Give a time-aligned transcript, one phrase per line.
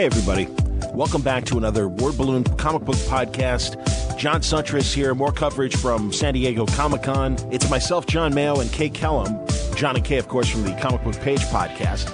[0.00, 0.48] Hey, everybody.
[0.94, 3.76] Welcome back to another Word Balloon comic book podcast.
[4.16, 5.14] John Siuntres here.
[5.14, 7.36] More coverage from San Diego Comic Con.
[7.52, 9.76] It's myself, John Mayo, and Kay Kellam.
[9.76, 12.08] John and Kay, of course, from the Comic Book Page podcast.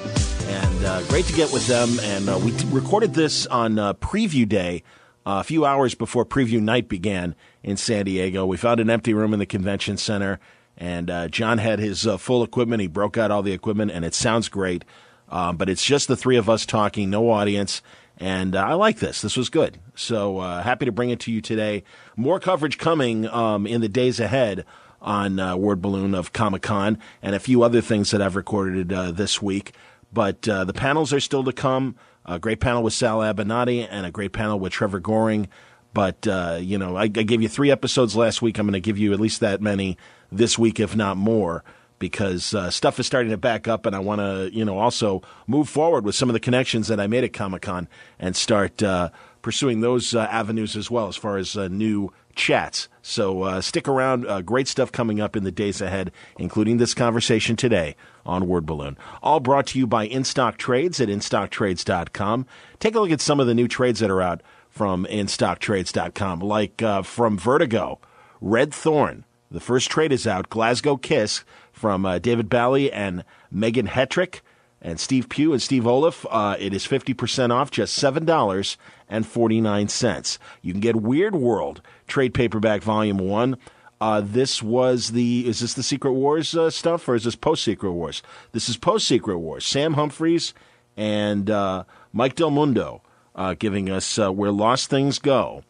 [0.49, 2.01] And uh, great to get with them.
[2.03, 4.82] And uh, we t- recorded this on uh, preview day
[5.25, 8.46] uh, a few hours before preview night began in San Diego.
[8.46, 10.41] We found an empty room in the convention center,
[10.77, 12.80] and uh, John had his uh, full equipment.
[12.80, 14.84] He broke out all the equipment, and it sounds great.
[15.29, 17.82] Um, but it's just the three of us talking, no audience.
[18.19, 19.20] And uh, I like this.
[19.20, 19.78] This was good.
[19.95, 21.82] So uh, happy to bring it to you today.
[22.16, 24.65] More coverage coming um, in the days ahead
[25.02, 28.92] on uh, Word Balloon of Comic Con and a few other things that I've recorded
[28.92, 29.74] uh, this week.
[30.12, 31.96] But uh, the panels are still to come.
[32.24, 35.48] A great panel with Sal Abbinanti and a great panel with Trevor Goring.
[35.93, 36.27] But,
[36.60, 38.59] you know, I, I gave you three episodes last week.
[38.59, 39.96] I'm going to give you at least that many
[40.30, 41.65] this week, if not more
[41.98, 45.23] because uh, stuff is starting to back up, and I want to, you know, also
[45.46, 48.82] move forward with some of the connections that I made at Comic Con and start
[48.82, 49.10] uh,
[49.42, 52.88] pursuing those uh, avenues as well as far as uh, new chats.
[53.01, 54.26] So uh, stick around.
[54.26, 58.66] Uh, great stuff coming up in the days ahead, including this conversation today on Word
[58.66, 58.99] Balloon.
[59.23, 62.46] All brought to you by InStock Trades at InStockTrades.com.
[62.80, 66.82] Take a look at some of the new trades that are out from InStockTrades.com, like
[67.04, 68.00] from Vertigo,
[68.41, 69.25] Red Thorn.
[69.49, 71.44] The first trade is out, Glasgow Kiss
[71.77, 74.41] from uh, David Baillie and Megan Hetrick
[74.81, 76.25] and Steve Pugh and Steve Oliff.
[76.31, 80.38] Uh, it is 50% off, just $7.49.
[80.62, 83.59] You can get Weird World trade paperback volume one.
[84.00, 87.65] Uh, this was the, is this the Secret Wars uh, stuff or is this post
[87.65, 88.22] Secret Wars?
[88.53, 89.65] This is post Secret Wars.
[89.65, 90.53] Sam Humphries
[90.97, 93.03] and uh, Mike Del Mundo
[93.34, 95.62] uh, giving us Where Lost Things Go.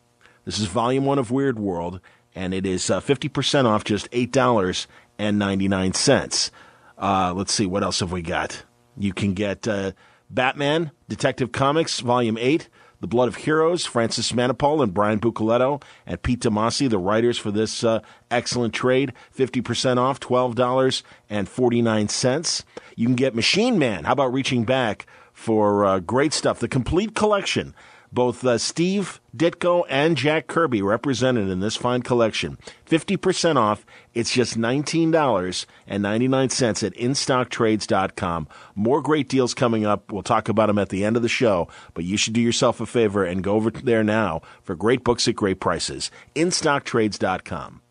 [0.44, 2.00] This is volume one of Weird World
[2.34, 4.86] and it is 50% off, just $8
[5.18, 6.50] and 99 cents.
[6.98, 8.64] Uh, let's see, what else have we got?
[8.96, 9.92] You can get uh,
[10.30, 16.22] Batman, Detective Comics, Volume 8, The Blood of Heroes, Francis Manapul and Brian Buccellato, and
[16.22, 18.00] Pete Tomasi, the writers for this uh,
[18.30, 19.12] excellent trade.
[19.36, 22.64] 50% off, $12.49.
[22.96, 24.04] You can get Machine Man.
[24.04, 26.58] How about reaching back for uh, great stuff?
[26.58, 27.74] The complete collection
[28.16, 32.56] both uh, Steve Ditko and Jack Kirby represented in this fine collection.
[32.86, 33.84] 50% off.
[34.14, 38.48] It's just $19.99 at InStockTrades.com.
[38.74, 40.10] More great deals coming up.
[40.10, 42.80] We'll talk about them at the end of the show, but you should do yourself
[42.80, 46.10] a favor and go over there now for great books at great prices.
[46.34, 47.82] InStockTrades.com.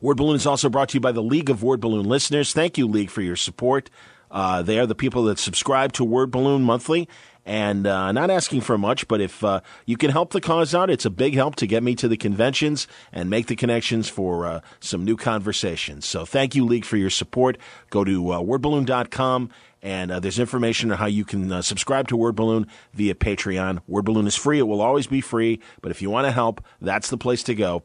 [0.00, 2.52] Word Balloon is also brought to you by the League of Word Balloon listeners.
[2.52, 3.88] Thank you, League, for your support.
[4.32, 7.08] Uh, they are the people that subscribe to Word Balloon monthly
[7.46, 10.90] and uh, not asking for much, but if uh, you can help the cause out,
[10.90, 14.44] it's a big help to get me to the conventions and make the connections for
[14.44, 16.04] uh, some new conversations.
[16.06, 17.56] So thank you, League, for your support.
[17.88, 19.50] Go to uh, wordballoon.com.
[19.80, 23.80] And uh, there's information on how you can uh, subscribe to Word Balloon via Patreon.
[23.86, 24.58] Word Balloon is free.
[24.58, 25.60] It will always be free.
[25.80, 27.84] But if you want to help, that's the place to go.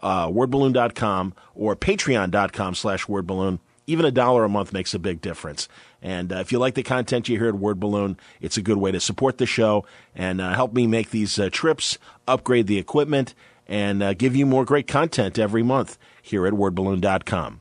[0.00, 5.68] wordballoon.com or patreon.com slash wordballoon even a dollar a month makes a big difference.
[6.02, 8.78] And uh, if you like the content you hear at Word Balloon, it's a good
[8.78, 12.78] way to support the show and uh, help me make these uh, trips, upgrade the
[12.78, 13.34] equipment,
[13.66, 17.60] and uh, give you more great content every month here at wordballoon.com.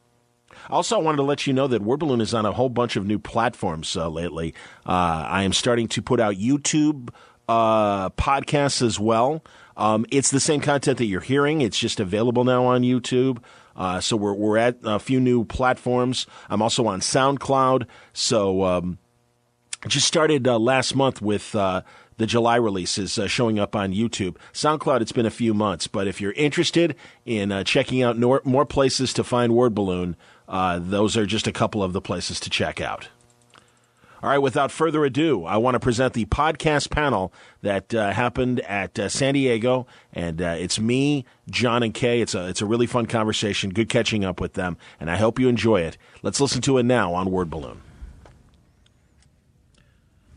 [0.70, 2.96] Also, I wanted to let you know that Word Balloon is on a whole bunch
[2.96, 4.54] of new platforms uh, lately.
[4.86, 7.10] Uh, I am starting to put out YouTube
[7.48, 9.44] podcasts as well.
[9.76, 11.62] Um, it's the same content that you're hearing.
[11.62, 13.40] It's just available now on YouTube.
[13.80, 16.28] Uh, so we're we're at a few new platforms.
[16.50, 17.88] I'm also on SoundCloud.
[18.14, 19.00] So um,
[19.88, 21.56] just started uh, last month with.
[21.56, 21.82] Uh,
[22.18, 24.36] the July releases uh, showing up on YouTube.
[24.52, 28.42] SoundCloud, it's been a few months, but if you're interested in uh, checking out nor-
[28.44, 30.18] more places to find Word Balloon,
[30.50, 33.08] uh, those are just a couple of the places to check out.
[34.22, 37.32] All right, without further ado, I want to present the podcast panel
[37.62, 42.20] that uh, happened at uh, San Diego, and uh, it's me, John, and Kay.
[42.20, 43.70] It's a it's a really fun conversation.
[43.70, 45.98] Good catching up with them, and I hope you enjoy it.
[46.22, 47.80] Let's listen to it now on Word Balloon.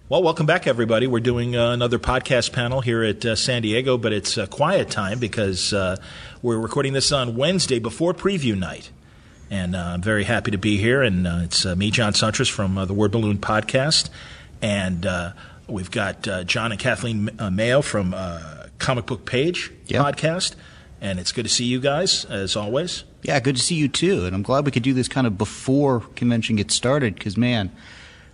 [0.08, 1.08] Well, welcome back, everybody.
[1.08, 4.90] We're doing uh, another podcast panel here at uh, San Diego, but it's a quiet
[4.90, 5.96] time because uh,
[6.40, 8.92] we're recording this on Wednesday before preview night.
[9.52, 11.02] And uh, I'm very happy to be here.
[11.02, 14.08] And uh, it's uh, me, John Siuntres from the Word Balloon podcast.
[14.62, 15.06] And
[15.66, 18.14] we've got John and Kathleen Mayo from
[18.78, 20.06] Comic Book Page yep.
[20.06, 20.54] podcast.
[21.02, 23.04] And it's good to see you guys, as always.
[23.22, 24.24] Yeah, good to see you too.
[24.24, 27.70] And I'm glad we could do this kind of before convention gets started because, man,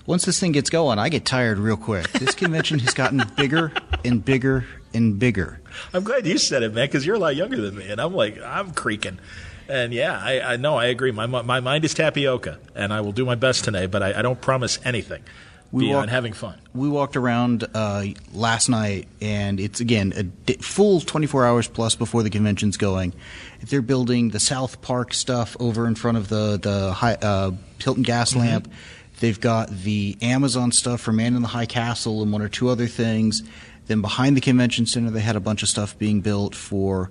[0.06, 2.12] once this thing gets going, I get tired real quick.
[2.12, 3.72] This convention has gotten bigger
[4.04, 5.60] and bigger and bigger.
[5.92, 8.14] I'm glad you said it, man, because you're a lot younger than me, and I'm
[8.14, 9.18] like, I'm creaking.
[9.68, 11.10] And yeah, I, I know I agree.
[11.12, 14.22] My my mind is tapioca, and I will do my best today, but I, I
[14.22, 15.22] don't promise anything.
[15.70, 16.58] We beyond walked- having fun.
[16.74, 21.94] We walked around uh, last night, and it's again a di- full 24 hours plus
[21.94, 23.12] before the convention's going.
[23.62, 27.50] They're building the South Park stuff over in front of the the high, uh,
[27.82, 28.40] Hilton Gas Mm-hmm.
[28.40, 28.72] Lamp.
[29.20, 32.68] They've got the Amazon stuff for Man in the High Castle and one or two
[32.70, 33.42] other things.
[33.88, 37.10] Then behind the convention center, they had a bunch of stuff being built for.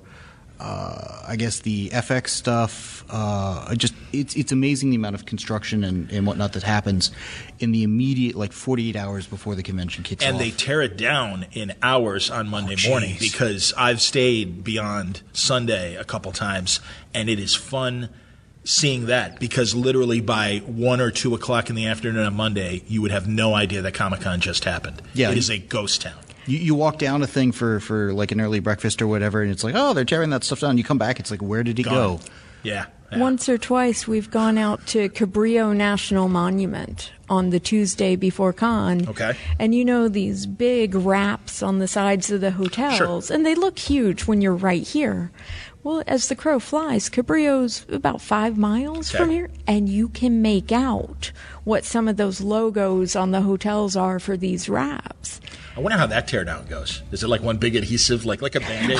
[0.60, 3.06] Uh, I guess the FX stuff.
[3.10, 7.12] Uh, just it's it's amazing the amount of construction and, and whatnot that happens
[7.60, 10.42] in the immediate like 48 hours before the convention kicks and off.
[10.42, 15.22] And they tear it down in hours on Monday Oh, morning because I've stayed beyond
[15.32, 16.80] Sunday a couple times,
[17.14, 18.10] and it is fun
[18.64, 23.02] seeing that because literally by one or two o'clock in the afternoon on Monday, you
[23.02, 25.02] would have no idea that Comic Con just happened.
[25.14, 25.32] Yeah.
[25.32, 26.18] it is a ghost town.
[26.48, 29.52] You, you walk down a thing for, for like an early breakfast or whatever, and
[29.52, 30.78] it's like, oh, they're tearing that stuff down.
[30.78, 31.94] You come back, it's like, where did he Gone.
[31.94, 32.20] go?
[32.64, 32.86] Yeah.
[33.12, 33.20] yeah.
[33.20, 39.08] Once or twice, we've gone out to Cabrillo National Monument on the Tuesday before con.
[39.08, 39.34] Okay.
[39.60, 43.78] And you know these big wraps on the sides of the hotels, and they look
[43.78, 45.32] huge when you're right here.
[45.88, 49.18] Well, as the crow flies, Cabrillo's about five miles Okay.
[49.24, 51.32] from here, and you can make out
[51.64, 55.40] what some of those logos on the hotels are for these wraps.
[55.78, 57.04] I wonder how that teardown goes.
[57.14, 59.00] Is it like one big adhesive, like like a band-aid?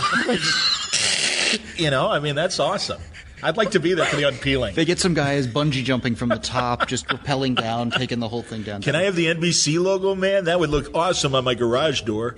[1.76, 3.02] you know, I mean, that's awesome.
[3.44, 4.74] I'd like to be there for the unpeeling.
[4.74, 8.44] They get some guys bungee jumping from the top, just rappelling down, taking the whole
[8.44, 8.82] thing down.
[8.82, 10.46] Can I have the NBC logo, man?
[10.46, 12.38] That would look awesome on my garage door.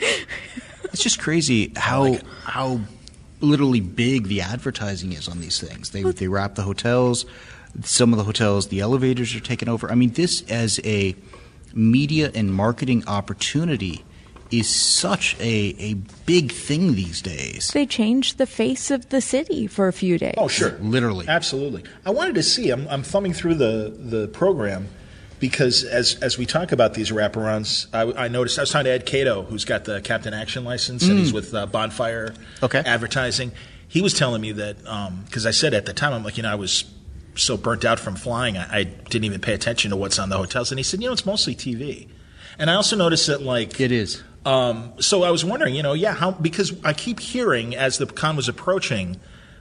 [0.85, 2.81] It's just crazy how how
[3.41, 5.91] literally big the advertising is on these things.
[5.91, 7.25] They they wrap the hotels.
[7.83, 9.91] Some of the hotels, the elevators are taken over.
[9.91, 11.15] I mean, this as a
[11.73, 14.03] media and marketing opportunity
[14.51, 15.93] is such a, a
[16.25, 17.69] big thing these days.
[17.71, 20.33] They changed the face of the city for a few days.
[20.37, 20.71] Oh, sure.
[20.79, 21.27] Literally.
[21.27, 21.83] Absolutely.
[22.05, 24.87] I wanted to see, I'm, I'm thumbing through the, the program
[25.39, 28.91] because as, as we talk about these wraparounds, I, I noticed, I was talking to
[28.91, 32.79] Ed Catto, who's got the Captain Action license, and he's with uh, Bonfire Okay.
[32.85, 33.51] Advertising.
[33.87, 34.77] He was telling me that,
[35.25, 36.85] because I said at the time, I'm like, you know, I was
[37.35, 40.37] so burnt out from flying, I, I didn't even pay attention to what's on the
[40.37, 40.71] hotels.
[40.71, 42.07] And he said, you know, it's mostly TV.
[42.57, 44.21] And I also noticed that, like, It is.
[44.45, 48.05] um, so I was wondering, you know, yeah, how because I keep hearing as the
[48.05, 49.19] con was approaching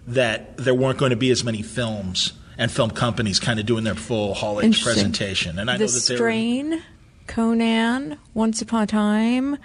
[0.08, 3.84] that there weren't going to be as many films and film companies kind of doing
[3.84, 6.82] their full haulage presentation, and I the know that they were, Strain,
[7.28, 9.56] Conan, Once Upon a Time,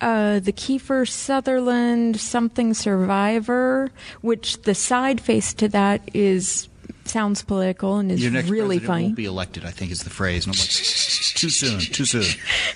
[0.00, 3.90] uh, the Kiefer Sutherland Something Survivor,
[4.20, 6.68] which the side face to that is
[7.08, 9.04] sounds political and is Your next really president funny.
[9.04, 10.46] won't be elected, I think is the phrase.
[10.46, 12.24] And I'm like, too soon, too soon.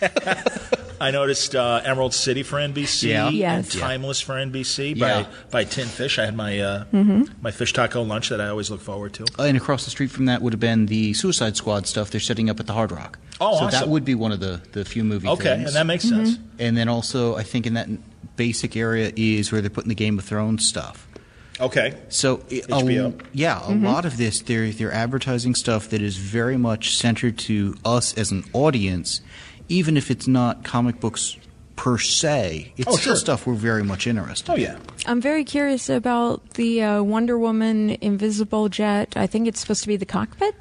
[1.01, 3.31] I noticed uh, Emerald City for NBC Yeah.
[3.31, 3.73] Yes.
[3.73, 5.23] and Timeless for NBC Yeah.
[5.23, 6.19] by by Tin Fish.
[6.19, 7.23] I had my uh, Mm-hmm.
[7.41, 9.25] my fish taco lunch that I always look forward to.
[9.39, 12.21] Uh, and across the street from that would have been the Suicide Squad stuff they're
[12.21, 13.19] setting up at the Hard Rock.
[13.41, 15.69] Oh, so that would be one of the, the few movie Okay, things.
[15.69, 16.39] and that makes sense.
[16.59, 17.89] And then also, I think in that
[18.37, 21.07] basic area is where they're putting the Game of Thrones stuff.
[21.61, 26.17] Okay, So, it- a- yeah, a lot of this they're they're advertising stuff that is
[26.17, 29.21] very much centered to us as an audience,
[29.69, 31.37] even if it's not comic books
[31.77, 32.73] per se.
[32.77, 34.53] It's Oh, still stuff we're very much interested.
[34.53, 34.77] oh yeah.
[35.07, 39.15] I'm very curious about the uh, Wonder Woman invisible jet.
[39.17, 40.55] I think it's supposed to be the cockpit.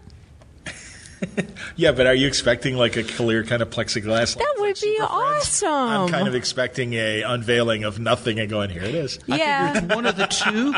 [1.75, 4.35] Yeah, but are you expecting like a clear kind of plexiglass?
[4.37, 5.63] That would be Super Friends?
[5.63, 9.19] I'm kind of expecting a unveiling of nothing and going here it is.
[9.27, 9.71] yeah.
[9.71, 10.73] I figured one of the two.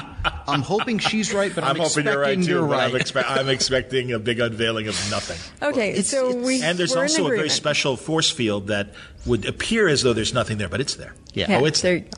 [0.48, 2.50] I'm hoping she's right, but I'm, I'm hoping you're right too.
[2.50, 3.02] you're but I'm, right.
[3.04, 5.38] expe- I'm expecting a big unveiling of nothing.
[5.68, 8.68] Okay, It's- so it's- we And there's we're in also a very special force field
[8.68, 8.94] that
[9.26, 11.14] would appear as though there's nothing there, but it's there.
[11.34, 11.46] Yeah.
[11.50, 12.10] Yeah, Oh, it's there there.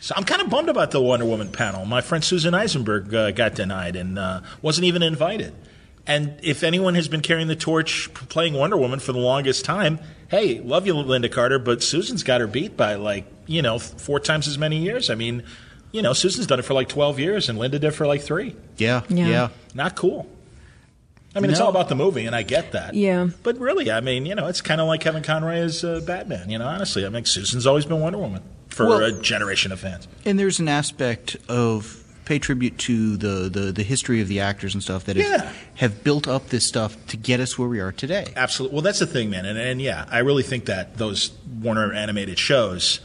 [0.00, 1.84] So I'm kind of bummed about the Wonder Woman panel.
[1.84, 5.54] My friend Susan Eisenberg uh, got denied and uh, wasn't even invited.
[6.08, 10.00] And if anyone has been carrying the torch playing Wonder Woman for the longest time,
[10.28, 14.18] hey, love you, Lynda Carter, but Susan's got her beat by like, you know, four
[14.18, 15.10] times as many years.
[15.10, 15.42] I mean,
[15.92, 18.56] you know, Susan's done it for like 12 years and Linda did for like three.
[18.78, 19.26] yeah, Yeah.
[19.28, 19.48] yeah.
[19.74, 20.26] Not cool.
[21.36, 22.94] I mean, it's all about the movie, and I get that.
[22.94, 23.28] Yeah.
[23.42, 26.48] But really, I mean, you know, it's kind of like Kevin Conroy as uh, Batman.
[26.50, 29.78] You know, honestly, I mean, Susan's always been Wonder Woman for Well- a generation of
[29.78, 30.08] fans.
[30.24, 34.74] And there's an aspect of pay tribute to the, the, the history of the actors
[34.74, 35.52] and stuff that have, Yeah.
[35.76, 38.32] have built up this stuff to get us where we are today.
[38.36, 38.74] Absolutely.
[38.76, 39.46] Well, that's the thing, man.
[39.46, 41.32] And, and yeah, I really think that those
[41.62, 43.00] Warner animated shows,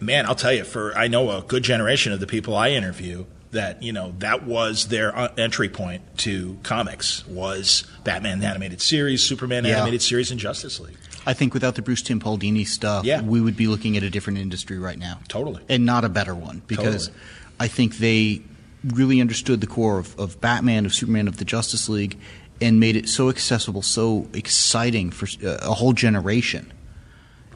[0.00, 3.26] man, I'll tell you, for I know a good generation of the people I interview
[3.52, 8.80] that you know that was their uh, entry point to comics was Batman the animated
[8.80, 9.76] series, Superman Yeah.
[9.78, 10.96] animated series, and Justice League.
[11.26, 13.20] I think without the Bruce Timm Dini stuff, Yeah.
[13.20, 15.18] we would be looking at a different industry right now.
[15.28, 15.62] Totally.
[15.68, 17.24] And not a better one because Totally.
[17.60, 18.42] I think they
[18.82, 22.18] really understood the core of, of Batman, of Superman, of the Justice League,
[22.60, 26.72] and made it so accessible, so exciting for uh, a whole generation.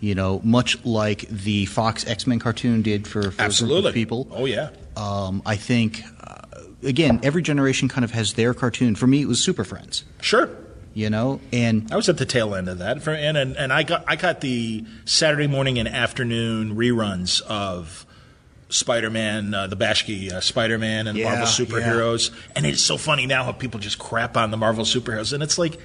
[0.01, 3.93] You know, much like the Fox X Men cartoon did for, for Absolutely.
[3.93, 4.29] people.
[4.31, 4.71] Oh yeah.
[4.97, 6.43] Um, I think, uh,
[6.83, 8.97] again, every generation kind of has their cartoon.
[8.97, 10.05] For me, it was Super Friends.
[10.21, 10.51] Sure.
[10.93, 13.73] You know, and I was at the tail end of that, for, and, and and
[13.73, 18.04] I got I got the Saturday morning and afternoon reruns of
[18.75, 22.31] Spider-Man, uh, the Bashki uh, Spider-Man, and Yeah, Marvel superheroes.
[22.57, 25.59] And it's so funny now how people just crap on the Marvel superheroes, and it's
[25.59, 25.79] like,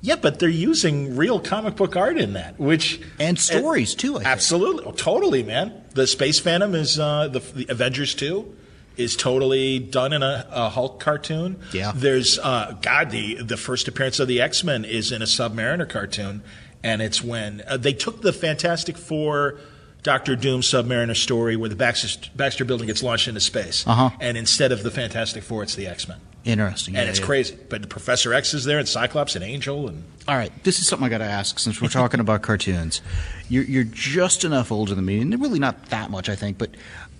[0.00, 4.20] yeah, but they're using real comic book art in that, which And stories, too.
[4.20, 5.72] Absolutely, oh, totally, man.
[5.94, 8.56] The Space Phantom is uh, the, the Avengers two
[8.96, 11.60] is totally done in a, a Hulk cartoon.
[11.72, 11.92] Yeah.
[11.94, 15.88] There's uh, God, the the first appearance of the X Men is in a Submariner
[15.88, 16.42] cartoon,
[16.82, 19.58] and it's when uh, they took the Fantastic Four.
[20.02, 23.86] Doctor Doom Submariner story where the Baxter, Baxter building gets launched into space.
[23.86, 24.10] Uh-huh.
[24.20, 26.18] And instead of the Fantastic Four, it's the X Men.
[26.44, 26.96] interesting.
[26.96, 27.26] And yeah, it's yeah.
[27.26, 27.56] crazy.
[27.68, 31.06] But Professor X is there, and Cyclops, and Angel, and All right, this is something
[31.06, 33.00] I got to ask since we're talking about cartoons.
[33.48, 36.58] You're, you're just enough older than me, and really not that much, I think.
[36.58, 36.70] But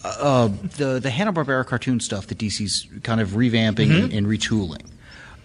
[0.04, 4.82] uh, the the Hanna Barbera cartoon stuff that DC's kind of revamping and, and retooling.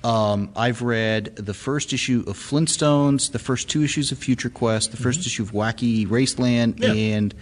[0.08, 4.92] Um, I've read the first issue of Flintstones, the first two issues of Future Quest,
[4.92, 6.94] the 1st issue of Wacky Raceland, Yeah.
[6.94, 7.34] and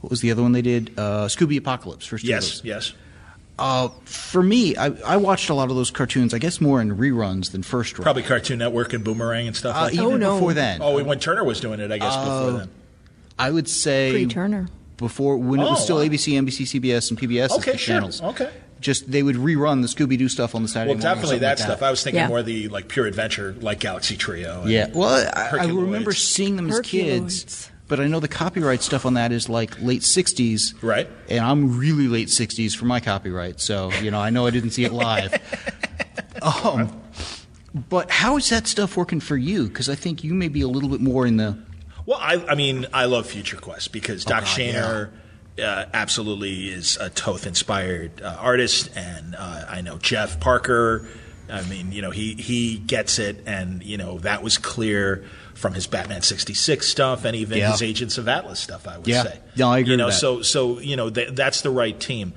[0.00, 0.92] what was the other one they did?
[0.96, 2.06] Uh, Scooby Apocalypse.
[2.06, 2.64] First two yes, those.
[2.64, 2.92] yes.
[3.58, 6.32] Uh, for me, I, I watched a lot of those cartoons.
[6.34, 8.04] I guess more in reruns than first run.
[8.04, 10.00] Probably Cartoon Network and Boomerang and stuff uh, like that.
[10.02, 10.34] even Oh, no.
[10.34, 10.80] before then.
[10.82, 12.70] Oh, when Turner was doing it, I guess before then.
[13.38, 14.68] I would say Pre Turner.
[14.96, 16.02] before when it Oh, was still wow.
[16.04, 17.94] ABC, NBC, CBS, and PBS as Okay, the sure.
[17.94, 18.22] channels.
[18.22, 18.50] Okay.
[18.80, 21.14] Just they would rerun the Scooby Doo stuff on the Saturday Well, morning.
[21.14, 21.82] definitely that like stuff.
[21.82, 22.28] I was thinking Yeah.
[22.28, 24.62] more the like pure adventure, like Galaxy Trio.
[24.62, 24.88] and- Yeah.
[24.92, 29.14] Well, I, I remember seeing them as kids, but I know the copyright stuff on
[29.14, 30.74] that is like late '60s.
[30.82, 31.08] Right.
[31.30, 34.70] And I'm really late '60s for my copyright, so you know I know I didn't
[34.70, 35.32] see it live.
[36.42, 37.00] um,
[37.88, 39.64] but how is that stuff working for you?
[39.68, 41.58] Because I think you may be a little bit more in the
[42.06, 45.10] Well, I, I mean, I love Future Quest because Doc God, Shaner
[45.62, 51.06] uh, absolutely is a Toth inspired uh, artist, and uh, I know Jeff Parker.
[51.50, 55.74] I mean, you know, he he gets it, and you know that was clear from
[55.74, 57.70] his Batman '66 stuff, and even Yeah.
[57.72, 58.88] his Agents of Atlas stuff.
[58.88, 59.22] I would Yeah.
[59.24, 59.38] say.
[59.56, 60.20] No, I agree You know, with that.
[60.20, 62.32] so so you know th- that's the right team.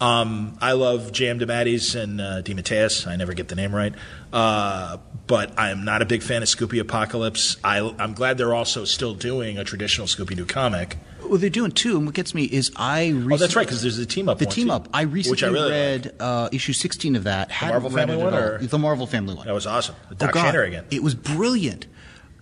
[0.00, 1.38] Um, I love J.M.
[1.38, 3.06] DeMatteis and uh, DeMatteis.
[3.06, 3.94] I never get the name right,
[4.32, 7.56] uh, but I am not a big fan of Scooby Apocalypse.
[7.64, 10.98] I, I'm glad they're also still doing a traditional Scooby Doo comic.
[11.24, 11.96] well, they're doing two.
[11.96, 14.38] And what gets me is I recently, Oh, that's right, because there's the team up.
[14.38, 14.88] The one, team too, up.
[14.92, 16.14] I recently I really read like.
[16.20, 17.50] uh, issue 16 of that.
[17.50, 19.46] Hadn't Marvel Family one, or- the Marvel Family one?
[19.46, 19.94] That was awesome.
[20.10, 20.54] Oh, Doc God.
[20.54, 20.84] Shaner again.
[20.90, 21.86] It was brilliant.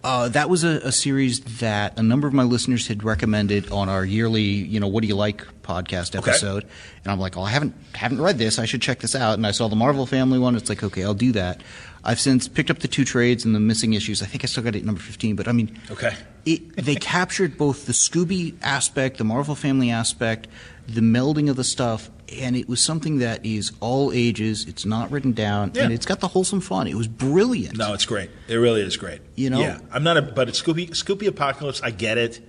[0.04, 3.88] Uh, that was a, a series that a number of my listeners had recommended on
[3.88, 6.30] our yearly, you know, what do you like podcast Okay.
[6.30, 6.64] episode,
[7.02, 8.58] and I'm like, oh, I haven't haven't read this.
[8.58, 9.34] I should check this out.
[9.34, 10.56] And I saw the Marvel Family one.
[10.56, 11.62] It's like, okay, I'll do that.
[12.04, 14.20] I've since picked up the two trades and the missing issues.
[14.22, 16.14] I think I still got it at number 15, but I mean, Okay.
[16.44, 20.48] it, they captured both the Scooby aspect, the Marvel Family aspect,
[20.86, 22.10] the melding of the stuff,
[22.40, 24.66] and it was something that is all ages.
[24.66, 25.84] It's not written down, Yeah.
[25.84, 26.86] and it's got the wholesome fun.
[26.86, 27.76] It was brilliant.
[27.78, 28.30] No, it's great.
[28.48, 29.20] It really is great.
[29.34, 29.60] You know?
[29.60, 31.80] Yeah, I'm not a, but it's Scooby Scooby Apocalypse.
[31.82, 32.40] I get it.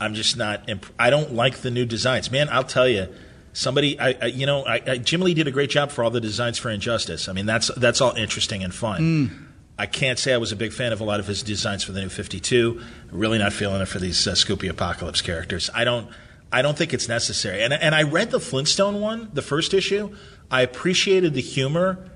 [0.00, 0.68] I'm just not.
[0.68, 2.48] Imp- I don't like the new designs, man.
[2.50, 3.08] I'll tell you.
[3.56, 6.10] Somebody, I, I you know, I, I, Jim Lee did a great job for all
[6.10, 7.28] the designs for Injustice.
[7.28, 8.98] I mean, that's that's all interesting and fun.
[9.28, 9.44] Hmm.
[9.78, 11.92] I can't say I was a big fan of a lot of his designs for
[11.92, 12.80] the new 52.
[13.12, 15.70] Really not feeling it for these uh, Scooby Apocalypse characters.
[15.72, 16.08] I don't.
[16.52, 17.62] I don't think it's necessary.
[17.62, 20.14] And and I read the Flintstone one, the first issue.
[20.50, 22.10] I appreciated the humor,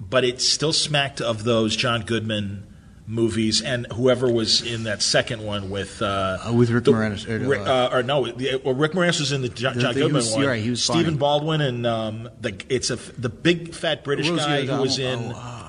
[0.00, 2.66] but it still smacked of those John Goodman
[3.06, 7.28] movies and whoever was in that second one with uh, Uh, with Rick the- Moranis,
[7.28, 9.82] or, Rick- uh, uh, or no, the, well, Rick Moranis was in the John, The-
[9.82, 10.46] John Goodman was- one.
[10.46, 11.16] right, he was Stephen funny.
[11.18, 15.32] Baldwin and um, the it's a the big fat British Rosie guy who was in.
[15.34, 15.60] Oh,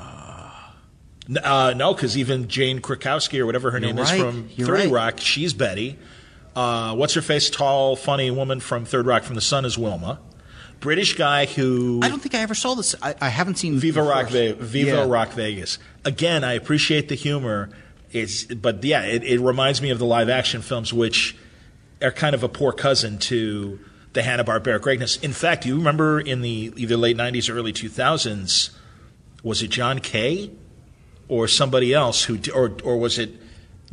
[1.44, 4.14] Uh, no, because even Jane Krakowski or whatever her You're name right.
[4.16, 4.92] is from You're Thirty right.
[5.14, 5.98] Rock, she's Betty.
[6.56, 7.50] Uh, what's her face?
[7.50, 10.20] Tall, funny woman from Third Rock from the Sun is Wilma.
[10.80, 12.96] British guy who I don't think I ever saw this.
[13.02, 14.34] I, I haven't seen Viva Rock first.
[14.34, 15.06] Ve- Viva Yeah.
[15.08, 15.80] Rock Vegas.
[16.04, 17.70] Again, I appreciate the humor.
[18.12, 21.36] It's but yeah, it, it reminds me of the live action films, which
[22.02, 23.80] are kind of a poor cousin to
[24.14, 25.18] the Hanna Barbera greatness.
[25.18, 28.70] In fact, you remember in the either late '90s or early 2000s,
[29.44, 30.52] was it John K.
[31.28, 33.32] or somebody else who, or or was it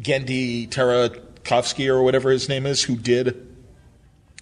[0.00, 0.69] Genndy
[1.44, 3.49] Tarakovsky or whatever his name is, who did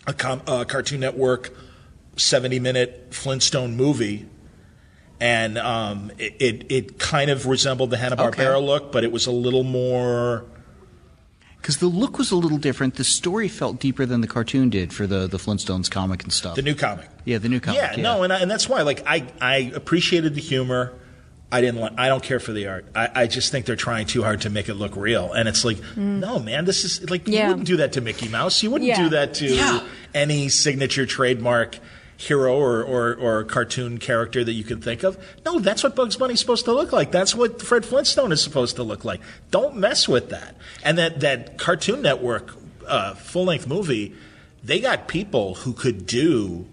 [0.07, 1.51] a, com- a Cartoon Network
[2.17, 4.27] 70 minute Flintstone movie.
[5.23, 8.67] And um, it, it, it kind of resembled the Hanna Barbera Okay.
[8.67, 10.47] look, but it was a little more.
[11.59, 12.95] Because the look was a little different.
[12.95, 16.57] The story felt deeper than the cartoon did for the, the Flintstones comic and stuff.
[16.57, 17.07] The new comic.
[17.27, 17.83] yeah, the new comic.
[17.83, 18.81] yeah, no, and, I, and that's why.
[18.81, 20.95] Like, I, I appreciated the humor.
[21.53, 21.99] I didn't.
[21.99, 22.85] I don't care for the art.
[22.95, 25.65] I, I just think they're trying too hard to make it look real, and it's
[25.65, 27.43] like, no, man, this is like Yeah.
[27.43, 28.63] you wouldn't do that to Mickey Mouse.
[28.63, 29.03] You wouldn't Yeah.
[29.03, 29.81] do that to Yeah.
[30.15, 31.79] any signature trademark
[32.17, 35.17] hero or, or, or cartoon character that you can think of.
[35.47, 37.11] No, that's what Bugs Bunny's supposed to look like.
[37.11, 39.21] That's what Fred Flintstone is supposed to look like.
[39.51, 40.55] Don't mess with that.
[40.85, 42.53] And that, that Cartoon Network
[42.87, 44.13] uh, full length movie,
[44.63, 46.67] they got people who could do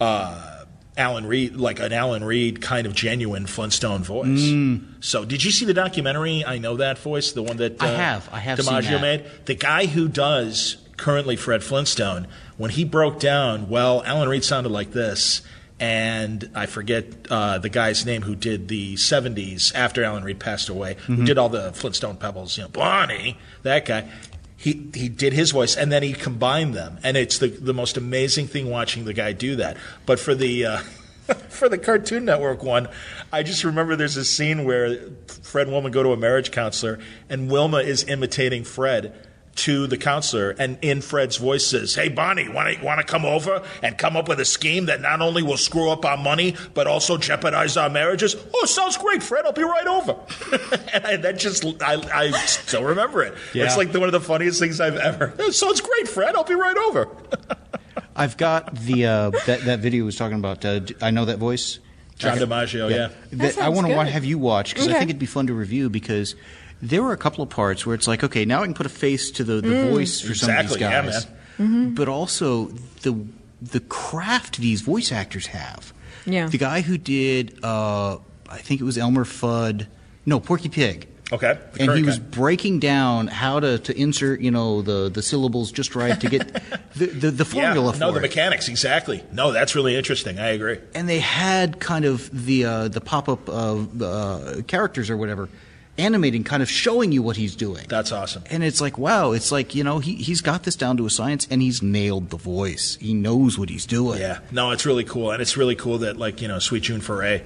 [0.00, 0.55] uh,
[0.96, 4.26] Alan Reed, like an Alan Reed kind of genuine Flintstone voice.
[4.40, 4.84] Mm.
[5.04, 6.44] So, did you see the documentary?
[6.44, 8.28] I know that voice, the one that uh, I have.
[8.32, 9.00] I have seen DiMaggio that.
[9.02, 9.24] made.
[9.44, 12.26] The guy who does currently Fred Flintstone,
[12.56, 15.42] when he broke down, well, Alan Reed sounded like this.
[15.78, 20.70] And I forget uh, the guy's name who did the 70s after Alan Reed passed
[20.70, 21.16] away, Mm-hmm.
[21.16, 24.08] who did all the Flintstone Pebbles, you know, Bonnie, that guy.
[24.56, 26.98] He, he did his voice and then he combined them.
[27.02, 29.76] And it's the, the most amazing thing watching the guy do that.
[30.04, 30.66] But for the.
[30.66, 30.78] Uh,
[31.48, 32.88] for the Cartoon Network one,
[33.32, 34.96] I just remember there's a scene where
[35.42, 39.25] Fred and Wilma go to a marriage counselor, and Wilma is imitating Fred
[39.56, 43.24] to the counselor, and in Fred's voice says, "Hey Bonnie, want to want to come
[43.24, 46.54] over and come up with a scheme that not only will screw up our money
[46.74, 49.44] but also jeopardize our marriages?" Oh, sounds great, Fred.
[49.44, 50.16] I'll be right over.
[50.92, 53.34] and I, that just I, I still remember it.
[53.54, 53.64] Yeah.
[53.64, 55.34] It's like the, one of the funniest things I've ever.
[55.38, 56.36] "Oh, sounds great, Fred.
[56.36, 57.08] I'll be right over.
[58.16, 60.64] I've got the uh, that that video was talking about.
[60.64, 61.78] Uh, d- I know that voice.
[62.18, 63.08] John DiMaggio, yeah.
[63.32, 64.06] That I want to good.
[64.06, 66.34] have you watch because I think it'd be fun to review because
[66.82, 68.90] there were a couple of parts where it's like, okay, now I can put a
[68.90, 69.90] face to the, the Mm.
[69.90, 71.26] voice for some of these Exactly, yeah, guys,
[71.58, 71.94] Mm-hmm.
[71.94, 72.66] but also
[73.02, 73.16] the
[73.62, 75.92] the craft these voice actors have.
[76.26, 76.48] Yeah.
[76.48, 78.18] the guy who did, uh,
[78.50, 79.86] I think it was Elmer Fudd,
[80.26, 81.08] no, Porky Pig.
[81.32, 81.58] Okay.
[81.72, 85.72] And he current was breaking down how to, to insert, you know, the, the syllables
[85.72, 86.52] just right to get
[86.94, 88.22] the, the, the formula yeah, for no, the it.
[88.22, 89.24] mechanics exactly.
[89.32, 90.38] No, that's really interesting.
[90.38, 90.78] I agree.
[90.94, 95.48] and they had kind of the uh, the pop up uh, uh, characters or whatever
[95.98, 97.86] animating, kind of showing you what he's doing.
[97.88, 98.44] That's awesome.
[98.50, 101.10] and it's like, wow, it's like you know he he's got this down to a
[101.10, 102.96] science, and he's nailed the voice.
[103.00, 104.20] He knows what he's doing.
[104.20, 107.00] Yeah, no, it's really cool, and it's really cool that like you know, Sweet June
[107.00, 107.42] Foray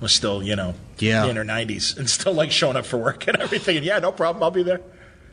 [0.00, 1.24] was still you know Yeah.
[1.26, 3.76] in her nineties and still like showing up for work and everything.
[3.78, 4.80] And yeah, no problem, I'll be there.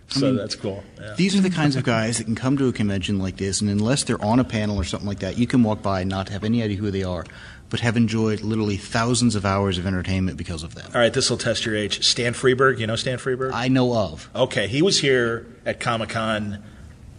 [0.10, 0.84] So that's cool.
[1.00, 1.16] Yeah.
[1.18, 3.70] These are the kinds of guys that can come to a convention like this, and
[3.70, 6.30] unless they're on a panel or something like that, you can walk by and not
[6.30, 7.26] have any idea who they are,
[7.74, 10.86] but have enjoyed literally thousands of hours of entertainment because of them.
[10.94, 12.06] All right, this will test your age.
[12.06, 13.50] Stan Freberg, you know Stan Freberg?
[13.52, 14.30] I know of.
[14.36, 16.64] Okay, he was here at Comic Con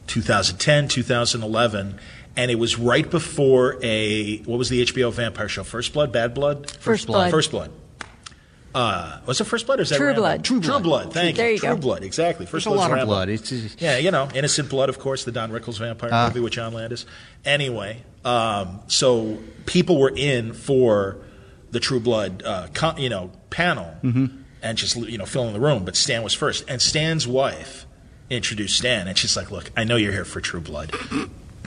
[0.07, 1.99] 2010, 2011,
[2.37, 5.64] and it was right before a what was the HBO vampire show?
[5.64, 7.33] First Blood, Bad Blood, First Blood.
[7.33, 7.73] First Blood.
[8.75, 10.23] Uh, was it First Blood or is that True random?
[10.23, 10.45] Blood.
[10.45, 10.83] True True Blood.
[11.05, 11.13] Blood.
[11.13, 11.69] Thank There you go.
[11.69, 11.81] True go.
[11.81, 12.03] Blood.
[12.03, 12.45] Exactly.
[12.45, 13.29] First There's a lot of blood.
[13.29, 16.27] It's just, Yeah, you know, Innocent Blood, of course, the Don Rickles vampire Ah.
[16.29, 17.07] movie with John Landis.
[17.45, 21.19] Anyway, um, so people were in for
[21.71, 23.95] the True Blood, uh, con- you know, panel
[24.63, 25.85] and just you know filling the room.
[25.85, 27.87] But Stan was first, and Stan's wife
[28.31, 30.93] introduced Stan, and she's like, "Look, I know you're here for True Blood."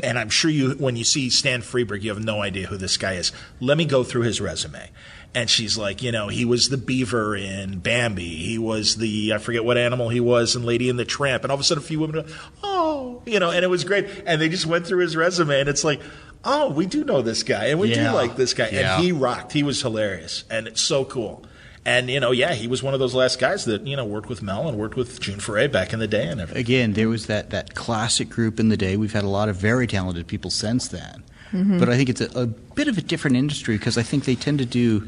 [0.04, 2.98] And I'm sure you, when you see Stan Freberg, you have no idea who this
[2.98, 3.32] guy is.
[3.60, 4.91] Let me go through his resume.
[5.38, 8.28] And she's like, you know, he was the beaver in Bambi.
[8.28, 11.43] He was the, I forget what animal he was in Lady and the Tramp.
[11.43, 13.84] And all of a sudden, a few women go, oh, you know, and it was
[13.84, 14.08] great.
[14.26, 16.02] And they just went through his resume, and it's like,
[16.43, 18.10] oh, we do know this guy, and we Yeah.
[18.10, 18.69] do like this guy.
[18.71, 18.95] Yeah.
[18.95, 19.52] And he rocked.
[19.54, 20.43] He was hilarious.
[20.50, 21.45] And it's so cool.
[21.86, 24.30] And, you know, yeah, he was one of those last guys that, you know, worked
[24.30, 26.60] with Mel and worked with June Foray back in the day and everything.
[26.60, 28.97] again, there was that, that classic group in the day.
[28.97, 31.23] We've had a lot of very talented people since then.
[31.54, 31.78] Mm-hmm.
[31.78, 34.36] But I think it's a, a bit of a different industry because I think they
[34.36, 35.08] tend to do,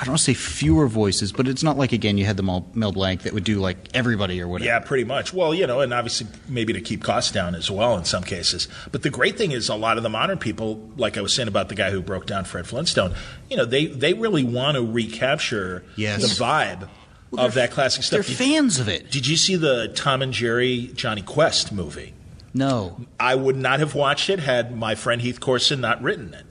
[0.00, 2.42] I don't want to say fewer voices, but it's not like, again, you had the
[2.42, 4.66] Mel, Blanc that would do like everybody or whatever.
[4.66, 5.34] Yeah, pretty much.
[5.34, 8.66] Well, you know, and obviously maybe to keep costs down as well in some cases.
[8.92, 11.48] But the great thing is a lot of the modern people, like I was saying
[11.48, 13.14] about the guy who broke down Fred Flintstone,
[13.50, 16.22] you know, they, they really want to recapture Yes.
[16.38, 16.88] the vibe
[17.30, 18.26] Well, of that classic stuff.
[18.26, 18.36] They're.
[18.36, 19.10] Did, fans of it.
[19.10, 22.14] did you see the Tom and Jerry Jonny Quest movie?
[22.54, 23.04] No.
[23.20, 26.46] I would not have watched it had my friend Heath Corson not written it.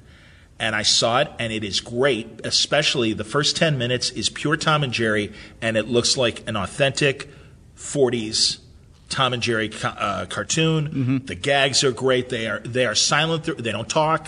[0.59, 2.41] And I saw it, and it is great.
[2.43, 6.57] Especially the first ten minutes is pure Tom and Jerry, and it looks like an
[6.57, 7.29] authentic
[7.77, 8.59] '40s
[9.09, 11.23] Tom and Jerry uh, cartoon.
[11.25, 12.29] The gags are great.
[12.29, 13.45] They are they are silent.
[13.57, 14.27] They don't talk,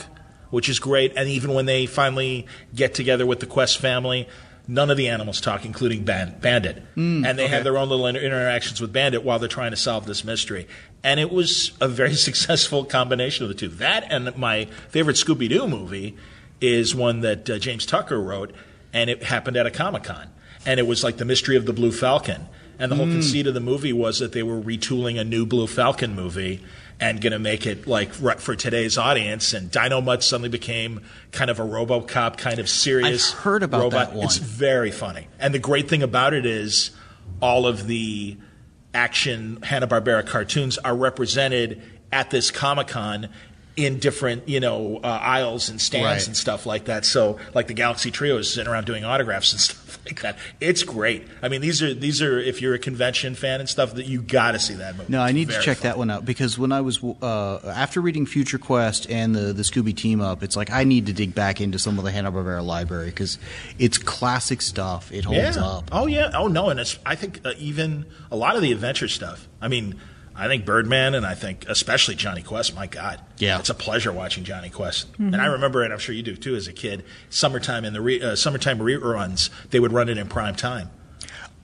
[0.49, 1.13] which is great.
[1.15, 4.27] And even when they finally get together with the Quest family,
[4.71, 6.81] none of the animals talk, including Ban- Bandit.
[6.95, 10.05] and they have their own little inter- interactions with Bandit while they're trying to solve
[10.05, 10.65] this mystery.
[11.03, 13.67] And it was a very successful combination of the two.
[13.67, 16.15] That and my favorite Scooby Doo movie
[16.61, 18.53] is one that uh, James Tucker wrote,
[18.93, 20.27] and it happened at a Comic Con.
[20.65, 22.47] And it was like the mystery of the Blue Falcon.
[22.79, 25.67] And the whole conceit of the movie was that they were retooling a new Blue
[25.67, 26.63] Falcon movie
[27.01, 29.53] and going to make it like for today's audience.
[29.53, 33.33] And Dynomutt suddenly became kind of a RoboCop kind of serious.
[33.33, 34.09] I've heard about robot.
[34.09, 34.25] that one.
[34.25, 35.27] It's very funny.
[35.39, 36.91] And the great thing about it is
[37.41, 38.37] all of the
[38.93, 43.29] action Hanna Barbera cartoons are represented at this Comic Con
[43.77, 46.27] in different you know uh, aisles and stands Right.
[46.27, 47.05] and stuff like that.
[47.05, 50.37] So like the Galaxy Trio is sitting around doing autographs and stuff like that.
[50.59, 51.25] It's great.
[51.41, 54.21] I mean these are these are if you're a convention fan and stuff that you
[54.21, 55.11] got to see that movie.
[55.11, 55.83] No, I need to check fun.
[55.83, 59.63] that one out because when I was uh, after reading Future Quest and the the
[59.63, 62.31] Scooby team up, it's like I need to dig back into some of the Hanna
[62.31, 63.39] Barbera library because
[63.79, 65.11] it's classic stuff.
[65.13, 65.63] It holds yeah.
[65.63, 65.89] up.
[65.91, 66.31] Oh yeah.
[66.33, 66.69] Oh no.
[66.69, 69.47] And it's I think uh, even a lot of the adventure stuff.
[69.61, 69.99] I mean.
[70.41, 72.73] I think Birdman and I think especially Jonny Quest.
[72.75, 73.59] My God, Yeah.
[73.59, 75.07] it's a pleasure watching Jonny Quest.
[75.19, 77.03] And I remember, and I'm sure you do too, as a kid.
[77.29, 80.89] Summertime in the re, uh, summertime reruns, they would run it in prime time.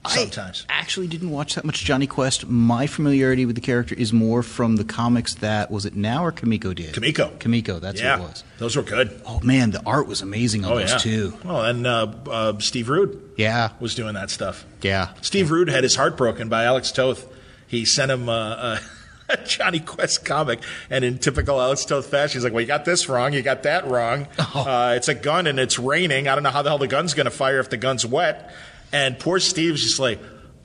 [0.08, 0.66] Sometimes.
[0.70, 2.48] I actually didn't watch that much Jonny Quest.
[2.48, 6.32] My familiarity with the character is more from the comics that was it now or
[6.32, 6.94] Comico did.
[6.94, 7.38] Comico.
[7.40, 8.44] Comico, that's yeah, what it was.
[8.60, 9.22] those were good.
[9.26, 11.34] Oh man, the art was amazing on Oh those yeah, too.
[11.44, 14.66] Well, and uh, uh, Steve Rude Yeah, was doing that stuff.
[14.82, 15.10] yeah.
[15.22, 17.26] Steve Rude had his heart broken by Alex Toth.
[17.68, 18.80] He sent him uh,
[19.30, 22.86] a Jonny Quest comic, and in typical Alex Toth fashion, he's like, "Well, you got
[22.86, 24.28] this wrong, you got that wrong.
[24.56, 24.62] Oh.
[24.62, 26.28] Uh, it's a gun and it's raining.
[26.28, 28.54] I don't know how the hell the gun's going to fire if the gun's wet."
[28.94, 30.20] And poor Steve's just like,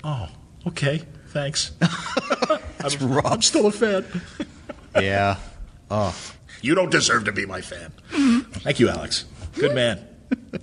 [0.04, 0.28] "Oh,
[0.68, 1.72] okay, thanks.
[1.82, 3.26] I'm, rough.
[3.26, 4.04] I'm still a fan.
[4.94, 5.36] yeah.
[5.90, 6.14] Oh,
[6.62, 9.24] You don't deserve to be my fan." Thank you, Alex.
[9.54, 10.06] Good man.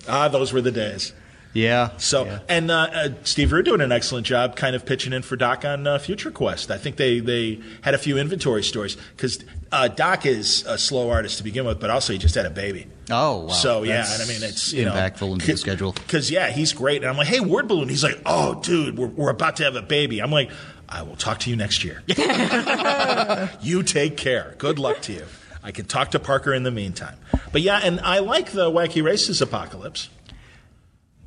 [0.08, 1.12] ah, those were the days.
[1.52, 1.90] Yeah.
[1.96, 2.38] So, yeah.
[2.48, 5.64] and uh, uh, Steve Rude doing an excellent job kind of pitching in for Doc
[5.64, 6.70] on uh, Future Quest.
[6.70, 11.10] I think they, they had a few inventory stories because uh, Doc is a slow
[11.10, 12.86] artist to begin with, but also he just had a baby.
[13.10, 13.52] Oh, wow.
[13.52, 15.92] So yeah, That's and I mean it's you impactful into the schedule.
[15.92, 17.88] Because yeah, he's great, and I'm like, hey, word balloon.
[17.88, 20.20] He's like, oh, dude, we're, we're about to have a baby.
[20.20, 20.50] I'm like,
[20.88, 22.02] I will talk to you next year.
[23.60, 24.54] you take care.
[24.58, 25.24] Good luck to you.
[25.62, 27.16] I can talk to Parker in the meantime.
[27.52, 30.08] But yeah, and I like the Wacky Races apocalypse.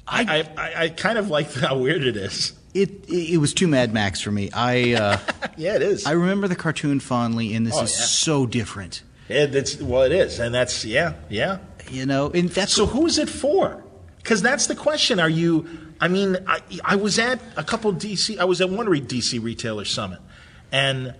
[0.07, 2.53] I, I, I, I kind of like how weird it is.
[2.73, 4.49] It, it was too Mad Max for me.
[4.51, 5.17] I uh,
[5.57, 6.05] Yeah, it is.
[6.05, 8.05] I remember the cartoon fondly, and this Oh, is yeah.
[8.05, 9.03] so different.
[9.29, 11.59] It, it's, well, it is, and that's yeah, yeah.
[11.89, 13.83] You know, and that's So who is it for?
[14.17, 15.19] Because that's the question.
[15.19, 15.67] Are you?
[16.01, 18.37] I mean, I, I was at a couple DC.
[18.39, 20.19] I was at one DC retailer summit,
[20.71, 21.13] and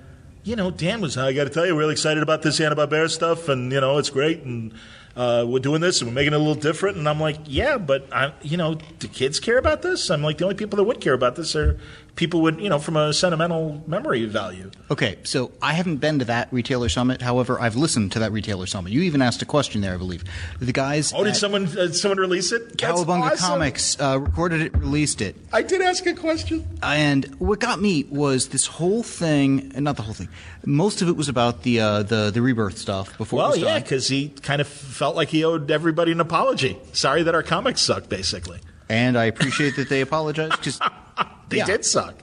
[0.43, 1.17] you know, Dan was.
[1.17, 3.97] I got to tell you, really excited about this Hanna Barbera stuff, and you know,
[3.97, 4.73] it's great, and
[5.15, 6.97] uh, we're doing this, and we're making it a little different.
[6.97, 10.09] And I'm like, yeah, but I, you know, do kids care about this?
[10.09, 11.79] I'm like, the only people that would care about this are
[12.15, 14.69] people would, you know, from a sentimental memory value.
[14.91, 17.21] Okay, so I haven't been to that retailer summit.
[17.21, 18.93] However, I've listened to that retailer summit.
[18.93, 20.23] You even asked a question there, I believe.
[20.59, 22.77] The guys Oh, did someone uh, someone release it?
[22.77, 23.37] Cowabunga awesome.
[23.37, 26.67] Comics uh, recorded it, released it, I did ask a question.
[26.83, 30.29] and what got me was this whole thing, and not the whole thing.
[30.65, 33.79] Most of it was about the uh, the the rebirth stuff before it Well, yeah,
[33.79, 36.77] because he kind of felt like he owed everybody an apology.
[36.93, 38.59] Sorry that our comics suck, basically.
[38.89, 40.79] And I appreciate that they apologized because
[41.49, 41.65] They Yeah.
[41.65, 42.15] did suck.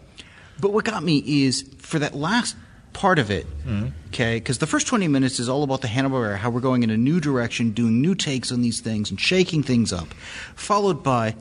[0.60, 2.56] But what got me is for that last
[2.92, 3.86] part of it, Mm-hmm.
[4.08, 6.90] okay, because the first 20 minutes is all about the Hanna-Barbera, how we're going in
[6.90, 10.08] a new direction, doing new takes on these things and shaking things up,
[10.54, 11.34] followed by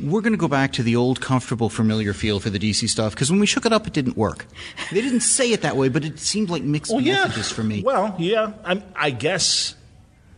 [0.00, 3.12] we're going to go back to the old comfortable familiar feel for the DC stuff
[3.14, 4.46] because when we shook it up it didn't work.
[4.90, 7.82] They didn't say it that way, but it seemed like mixed messages for me.
[7.82, 8.52] Well, yeah.
[8.64, 9.74] I'm, I guess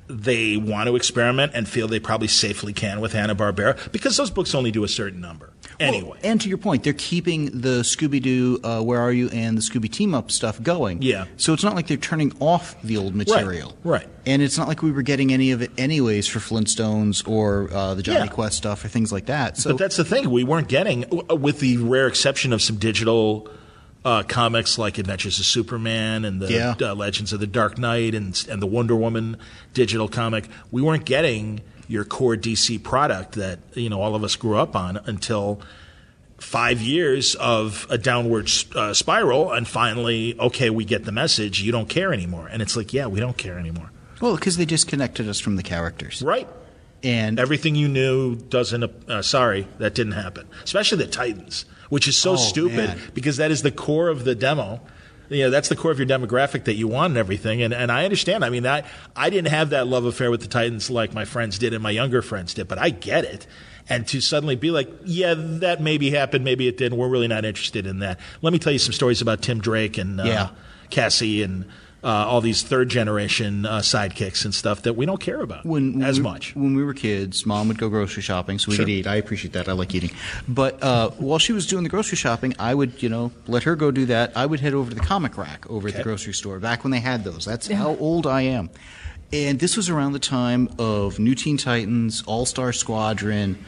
[0.08, 4.30] they want to experiment and feel they probably safely can with Hanna Barbera because those
[4.30, 6.08] books only do a certain number anyway.
[6.10, 9.56] Well, and to your point, they're keeping the Scooby Doo, uh, Where Are You, and
[9.56, 11.02] the Scooby Team Up stuff going.
[11.02, 11.24] Yeah.
[11.36, 13.76] So it's not like they're turning off the old material.
[13.84, 14.06] right.
[14.24, 17.94] And it's not like we were getting any of it anyways for Flintstones or uh,
[17.94, 18.26] the Jonny Yeah.
[18.28, 19.56] Quest stuff or things like that.
[19.58, 23.48] So but that's the thing we weren't getting, with the rare exception of some digital
[24.04, 26.74] uh, comics like Adventures of Superman and the Yeah.
[26.80, 29.36] uh, Legends of the Dark Knight and and the Wonder Woman
[29.74, 30.48] digital comic.
[30.72, 31.60] We weren't getting
[31.92, 35.60] your core DC product that you know all of us grew up on until
[36.38, 41.62] five years of a downward uh, spiral, and finally, okay, we get the message.
[41.62, 43.90] You don't care anymore, and it's like, yeah, we don't care anymore.
[44.20, 46.22] well, because they disconnected us from the characters.
[46.22, 46.48] Right.
[47.04, 48.84] And Everything you knew doesn't.
[49.08, 50.46] Uh, sorry, that didn't happen.
[50.62, 52.98] Especially the Titans, which is so Oh, stupid man.
[53.12, 54.80] because that is the core of the demo.
[55.28, 57.62] You know, that's the core of your demographic that you want and everything.
[57.62, 58.44] And, and I understand.
[58.44, 58.82] I mean, I,
[59.16, 61.90] I didn't have that love affair with the Titans like my friends did and my
[61.90, 63.46] younger friends did, but I get it.
[63.88, 66.98] And to suddenly be like, yeah, that maybe happened, maybe it didn't.
[66.98, 68.20] We're really not interested in that.
[68.42, 70.48] Let me tell you some stories about Tim Drake and uh, Yeah.
[70.90, 71.64] Cassie and
[72.04, 75.94] uh, all these third generation uh, sidekicks and stuff that we don't care about when,
[75.94, 76.54] when as we, much.
[76.56, 78.84] When we were kids, mom would go grocery shopping so we Sure.
[78.84, 79.06] could eat.
[79.06, 79.68] I appreciate that.
[79.68, 80.10] I like eating.
[80.48, 83.76] But uh, while she was doing the grocery shopping, I would, you know, let her
[83.76, 84.36] go do that.
[84.36, 86.90] I would head over to the comic rack over at the grocery store back when
[86.90, 87.44] they had those.
[87.44, 88.70] That's how old I am.
[89.32, 93.64] And this was around the time of New Teen Titans, All Star Squadron.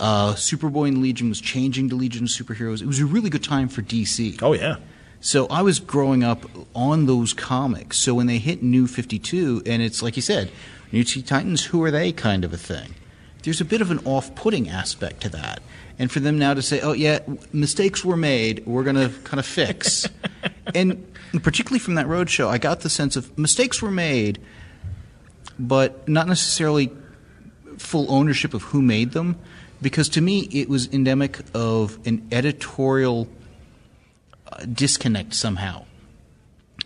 [0.00, 2.82] Uh, Superboy and Legion was changing to Legion of Superheroes.
[2.82, 4.42] It was a really good time for DC.
[4.42, 4.76] Oh yeah,
[5.24, 7.96] So I was growing up on those comics.
[7.96, 10.50] So when they hit New 52, and it's like you said,
[10.92, 12.94] New Teen Titans, who are they kind of a thing?
[13.42, 15.62] There's a bit of an off putting aspect to that.
[15.98, 17.20] And for them now to say, oh, yeah,
[17.54, 20.06] mistakes were made, we're going to kind of fix.
[20.74, 21.10] and
[21.42, 24.38] particularly from that roadshow, I got the sense of mistakes were made,
[25.58, 26.92] but not necessarily
[27.78, 29.38] full ownership of who made them.
[29.80, 33.26] Because to me, it was endemic of an editorial
[34.72, 35.84] disconnect somehow.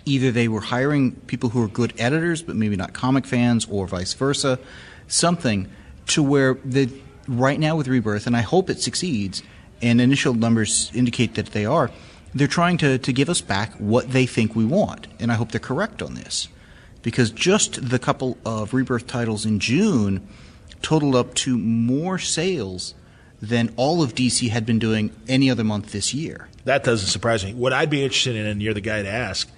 [0.05, 3.87] Either they were hiring people who are good editors, but maybe not comic fans, or
[3.87, 4.59] vice versa.
[5.07, 5.69] Something
[6.09, 6.91] to where the
[7.27, 9.43] right now with Rebirth, and I hope it succeeds,
[9.83, 11.91] and initial numbers indicate that they are.
[12.35, 15.53] They're trying to, to give us back what they think we want, and I hope
[15.53, 16.49] they're correct on this,
[17.03, 20.27] because just the couple of Rebirth titles in June
[20.83, 22.95] totaled up to more sales
[23.41, 26.49] than all of DC had been doing any other month this year.
[26.65, 27.55] that doesn't surprise me.
[27.55, 29.49] What I'd be interested in, and you're the guy to ask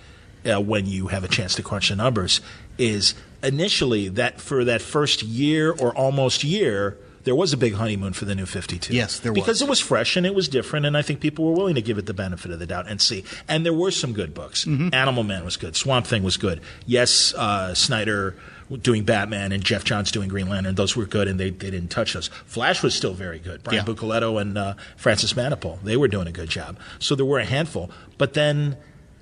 [0.44, 2.40] uh, when you have a chance to crunch the numbers,
[2.78, 6.96] is initially that for that first year or almost year.
[7.22, 8.94] There was a big honeymoon for the new 52.
[8.94, 9.42] Yes, there was.
[9.42, 11.82] Because it was fresh and it was different, and I think people were willing to
[11.82, 13.24] give it the benefit of the doubt and see.
[13.46, 14.64] And there were some good books.
[14.64, 14.94] Mm-hmm.
[14.94, 15.76] Animal Man was good.
[15.76, 16.62] Swamp Thing was good.
[16.86, 18.36] Yes, uh, Snyder
[18.82, 21.88] doing Batman and Geoff Johns doing Green Lantern, those were good, and they, they didn't
[21.90, 22.28] touch those.
[22.46, 23.62] Flash was still very good.
[23.62, 23.92] Brian Yeah.
[23.92, 26.78] Buccellato and uh, Francis Manapul, they were doing a good job.
[26.98, 27.90] So there were a handful.
[28.18, 28.76] But then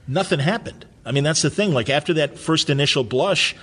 [0.06, 0.84] nothing happened.
[1.06, 1.72] I mean, that's the thing.
[1.72, 3.54] Like after that first initial blush,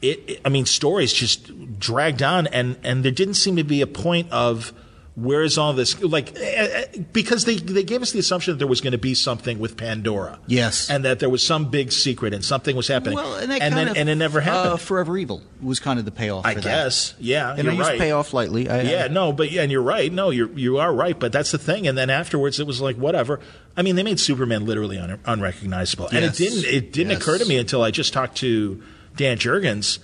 [0.00, 3.82] it, it- I mean, stories just dragged on, and, and there didn't seem to be
[3.82, 4.72] a point of
[5.20, 8.58] where is all this like eh, eh, because they they gave us the assumption that
[8.58, 10.88] there was going to be something with Pandora, Yes.
[10.90, 13.74] and that there was some big secret and something was happening, Well, and, that and
[13.74, 14.74] kind then of, and it never happened.
[14.74, 16.46] Uh, Forever Evil was kind of the payoff.
[16.46, 16.62] I that.
[16.62, 17.98] guess, yeah, and you're I use right.
[17.98, 18.68] payoff lightly.
[18.68, 20.12] I, Yeah, I- no, but yeah, and you're right.
[20.12, 21.18] No, you're you are right.
[21.18, 21.88] But that's the thing.
[21.88, 23.40] And then afterwards, it was like whatever.
[23.76, 26.64] I mean, they made Superman literally un- unrecognizable, and it didn't.
[26.64, 27.22] It didn't Yes.
[27.22, 28.82] occur to me until I just talked to
[29.16, 29.98] Dan Jurgens.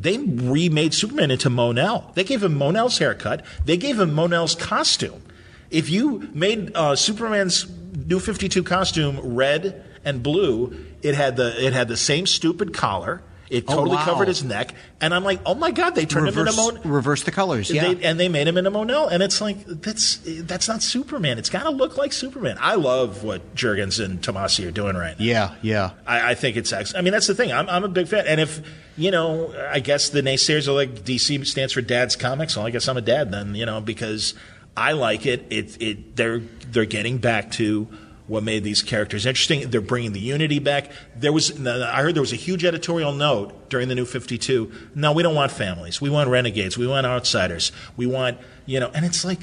[0.00, 2.12] They remade Superman into Mon-El.
[2.14, 3.44] They gave him Mon-El's haircut.
[3.64, 5.22] They gave him Mon-El's costume.
[5.70, 7.66] If you made uh, Superman's
[8.06, 12.72] New Fifty Two costume red and blue, it had the it had the same stupid
[12.72, 13.22] collar.
[13.50, 14.04] It Oh, totally wow.
[14.04, 16.92] covered his neck, and I'm like, oh my god, they turned reverse, him into Mon-
[16.92, 17.70] reverse the colors.
[17.70, 21.38] Yeah, they, and they made him into Mon-El, and it's like that's that's not Superman.
[21.38, 22.56] It's got to look like Superman.
[22.60, 25.24] I love what Jurgens and Tomasi are doing right now.
[25.24, 25.90] yeah, yeah.
[26.06, 27.00] I, I think it's excellent.
[27.00, 27.50] I mean, that's the thing.
[27.50, 28.60] I'm, I'm a big fan, and if
[28.98, 32.56] you know, I guess the naysayers are like DC stands for Dad's Comics.
[32.56, 34.34] Well, I guess I'm a dad then, you know, because
[34.76, 35.46] I like it.
[35.50, 37.88] It it they're they're getting back to
[38.26, 39.70] what made these characters interesting.
[39.70, 40.90] They're bringing the unity back.
[41.16, 44.70] There was I heard there was a huge editorial note during the New 52.
[44.96, 46.00] No, we don't want families.
[46.00, 46.76] We want renegades.
[46.76, 47.70] We want outsiders.
[47.96, 49.40] We want you know, and it's like.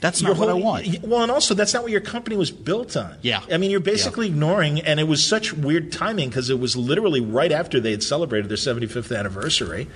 [0.00, 1.02] That's not what I want.
[1.02, 3.16] Well, and also that's not what your company was built on.
[3.22, 3.40] Yeah.
[3.50, 7.20] I mean, you're basically ignoring, and it was such weird timing because it was literally
[7.20, 9.88] right after they had celebrated their 75th anniversary.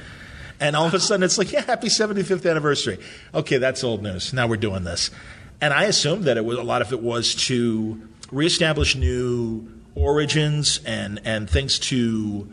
[0.59, 2.99] And all of a sudden, it's like, yeah, happy 75th anniversary.
[3.35, 4.33] Okay, that's old news.
[4.33, 5.11] Now we're doing this.
[5.61, 10.81] And I assumed that it was a lot of it was to reestablish new origins
[10.87, 12.51] and, and things to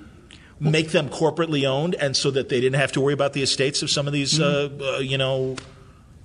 [0.59, 3.83] make them corporately owned, and so that they didn't have to worry about the estates
[3.83, 5.55] of some of these, uh, uh, you know,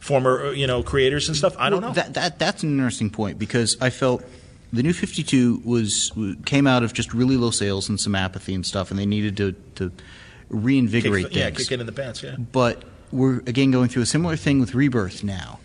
[0.03, 1.55] former, uh, you know, creators and stuff.
[1.59, 1.95] I don't Well, know.
[1.95, 4.25] That, that that's an interesting point because I felt
[4.73, 6.11] the new 52 was
[6.45, 9.37] came out of just really low sales and some apathy and stuff, and they needed
[9.38, 10.01] to to Kick-
[10.51, 12.23] reinvigorate yeah, kick it in the pants.
[12.23, 12.37] Yeah.
[12.37, 15.61] but we're again going through a similar thing with Rebirth now.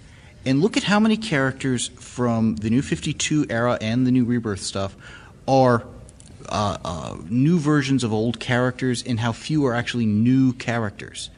[0.45, 4.61] And look at how many characters from the New 52 era and the new Rebirth
[4.61, 4.95] stuff
[5.45, 5.83] are
[6.47, 11.29] uh, uh, new versions of old characters, and how few are actually new characters.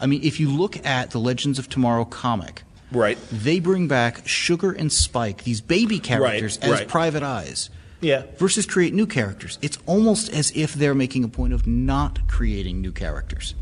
[0.00, 3.18] I mean, if you look at the Legends of Tomorrow comic, Right.
[3.32, 6.88] they bring back Sugar and Spike, these baby characters, as right.
[6.88, 7.70] private eyes.
[8.00, 8.24] Yeah.
[8.36, 9.58] Versus create new characters.
[9.62, 13.54] It's almost as if they're making a point of not creating new characters.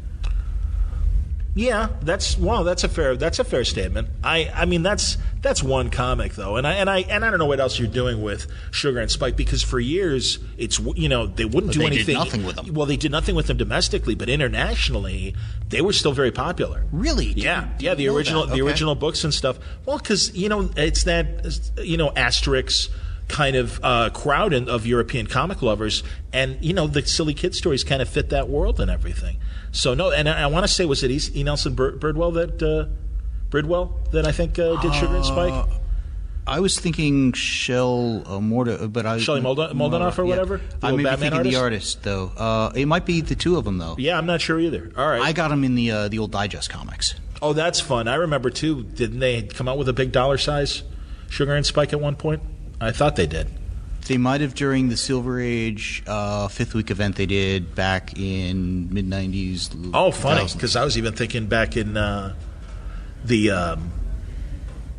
[1.56, 4.08] Yeah, that's well, that's a fair that's a fair statement.
[4.24, 7.38] I I mean that's that's one comic though, and I and I and I don't
[7.38, 11.26] know what else you're doing with Sugar and Spike because for years it's you know
[11.28, 12.14] they wouldn't do they did anything.
[12.14, 12.74] nothing with them.
[12.74, 15.36] Well, they did nothing with them domestically, but internationally
[15.68, 16.86] they were still very popular.
[16.90, 17.26] Really?
[17.26, 17.94] Yeah, Didn't- yeah.
[17.94, 18.54] The original that.
[18.54, 19.58] the original books and stuff.
[19.86, 21.46] Well, because you know it's that
[21.78, 22.88] you know Asterix.
[23.26, 27.54] kind of uh, crowd in, of European comic lovers, and you know the silly kid
[27.54, 29.38] stories kind of fit that world and everything.
[29.74, 31.20] So no, and I, I want to say, was it E.
[31.34, 31.42] e.
[31.42, 32.88] Nelson Bir- Birdwell that uh,
[33.50, 35.68] Bridwell that I think uh, did Sugar and Spike?
[36.46, 40.58] I was thinking Shell uh, Morda, but I Shelley Molda- or whatever?
[40.80, 41.58] The I may be thinking the artist?
[41.58, 42.30] artist though.
[42.36, 43.96] Uh, it might be the two of them though.
[43.98, 44.92] Yeah, I'm not sure either.
[44.96, 45.22] All right.
[45.22, 47.14] I got them in the uh, the old Digest comics.
[47.42, 48.06] oh, that's fun.
[48.08, 48.84] I remember too.
[48.84, 50.82] Didn't they come out with a big dollar size
[51.28, 52.42] Sugar and Spike at one point?
[52.80, 53.48] I thought they did.
[54.06, 58.92] They might have during the Silver Age uh, fifth week event they did back in
[58.92, 59.90] mid '90s.
[59.94, 62.34] Oh, funny because I was even thinking back in uh,
[63.24, 63.90] the, um,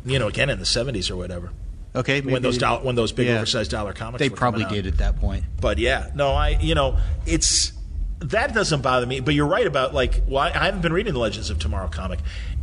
[0.04, 1.52] you know, again in the '70s or whatever
[1.96, 3.36] okay, when those they- doll- when those big yeah.
[3.36, 4.20] oversized dollar comics.
[4.20, 5.44] They probably did at that point.
[5.60, 7.72] But yeah, no, I you know it's
[8.20, 9.20] that doesn't bother me.
[9.20, 11.88] But you're right about like well, I, I haven't been reading the Legends of Tomorrow
[11.88, 12.20] comic.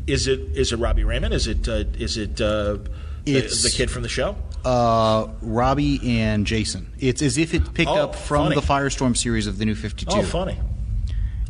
[0.07, 1.33] Is it is it Robbie Raymond?
[1.33, 2.39] Is it uh, is it
[3.23, 4.35] uh, the, It's- the kid from the show?
[4.65, 6.91] Uh, Robbie and Jason.
[6.99, 8.55] It's as if it picked Oh, up from funny.
[8.55, 10.19] the Firestorm series of the New Fifty Two.
[10.19, 10.57] Oh, funny.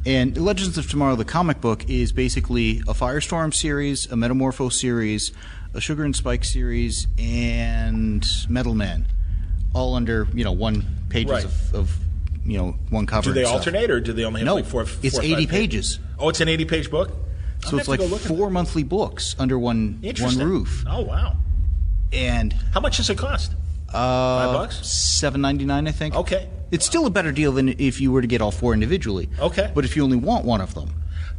[0.06, 5.32] And Legends of Tomorrow, the comic book, is basically a Firestorm series, a Metamorpho series,
[5.76, 9.08] a Sugar and Spike series, and Metal Man,
[9.74, 11.46] all under you know one pages Right.
[11.46, 11.98] of, of
[12.46, 13.26] you know one cover.
[13.26, 14.82] Do they alternate or do they only have No, like four?
[15.04, 16.00] it's four or 80 five pages.
[16.20, 17.12] Oh, it's an 80 page book.
[17.68, 20.84] So it's like to go look at four monthly books under one one roof.
[20.90, 21.38] Oh wow!
[22.14, 23.52] And How much does it cost?
[23.90, 24.88] uh, Five bucks?
[24.88, 26.16] seven ninety nine, I think.
[26.16, 26.48] Okay.
[26.72, 29.30] It's still a better deal than if you were to get all four individually.
[29.40, 29.72] Okay.
[29.76, 30.90] But if you only want one of them,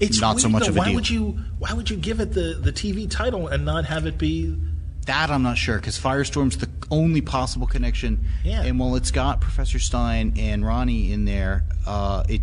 [0.01, 0.69] It's not so much though.
[0.71, 0.95] of a why deal.
[0.95, 1.39] would you?
[1.59, 4.57] Why would you give it the, the TV title and not have it be?
[5.07, 8.25] That I'm not sure because Firestorm's the only possible connection.
[8.45, 8.63] Yeah.
[8.63, 12.41] And while it's got Professor Stein and Ronnie in there, uh, it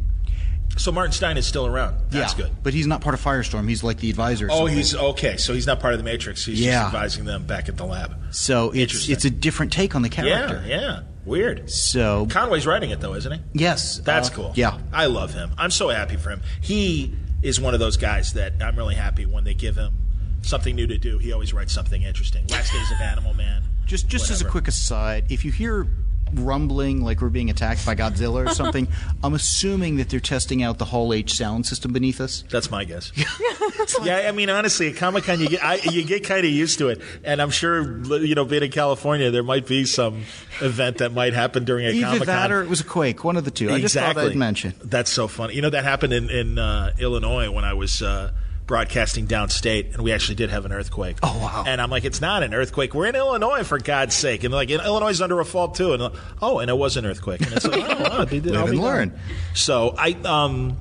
[0.78, 1.98] So Martin Stein is still around.
[2.10, 2.56] That's yeah, good.
[2.64, 3.68] But he's not part of Firestorm.
[3.68, 4.48] He's like the advisor.
[4.50, 4.78] Oh, something.
[4.78, 5.38] he's okay.
[5.38, 6.46] So he's not part of the Matrix.
[6.46, 6.84] He's Yeah.
[6.84, 8.16] just advising them back at the lab.
[8.34, 10.64] so it's it's a different take on the character.
[10.66, 11.00] Yeah, yeah.
[11.26, 11.70] Weird.
[11.70, 13.40] So Conway's writing it though, isn't he?
[13.54, 14.54] yes, That's uh, cool.
[14.56, 14.80] Yeah.
[14.92, 15.52] I love him.
[15.58, 16.42] I'm so happy for him.
[16.62, 19.94] He is one of those guys that I'm really happy when they give him
[20.42, 21.18] something new to do.
[21.20, 22.48] He always writes something interesting.
[22.48, 23.64] Last Days of Animal Man.
[23.86, 24.52] Just just as a whatever.
[24.52, 25.86] quick aside, if you hear
[26.34, 28.88] rumbling like we're being attacked by Godzilla or something,
[29.24, 32.44] I'm assuming that they're testing out the Hall H sound system beneath us.
[32.50, 33.12] That's my guess.
[34.04, 36.80] yeah, I mean, honestly, at Comic Con, you get I, you get kind of used
[36.80, 40.24] to it, and I'm sure you know, being in California, there might be some
[40.62, 42.10] event that might happen during a Comic Con.
[42.10, 42.52] Either Comic that Con.
[42.52, 43.70] or it was a quake, one of the two.
[43.70, 44.24] I just exactly.
[44.24, 44.74] thought I'd mention.
[44.84, 45.56] That's so funny.
[45.56, 48.32] You know that happened in in uh, Illinois when I was uh,
[48.72, 51.18] broadcasting downstate, and we actually did have an earthquake.
[51.22, 51.66] Oh, wow.
[51.68, 52.94] And I'm like, it's not an earthquake.
[52.94, 54.46] We're in Illinois for God's sake.
[54.46, 55.92] And they're like, Illinois is under a fault too.
[55.92, 57.42] And like, oh, and it was an earthquake.
[57.42, 58.54] And it's like, oh, wow, they did.
[58.54, 59.20] Live and learn.
[59.54, 60.78] So I um,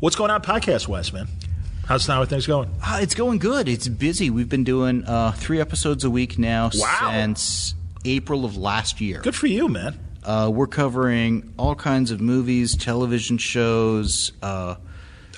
[0.00, 1.26] what's going on podcast West man?
[1.86, 2.68] How's how are things going?
[2.84, 3.66] Uh, it's going good.
[3.66, 4.28] It's busy.
[4.28, 7.10] We've been doing uh, three episodes a week now Wow.
[7.12, 9.20] since April of last year.
[9.22, 9.98] Good for you, man.
[10.22, 14.32] Uh, we're covering all kinds of movies, television shows.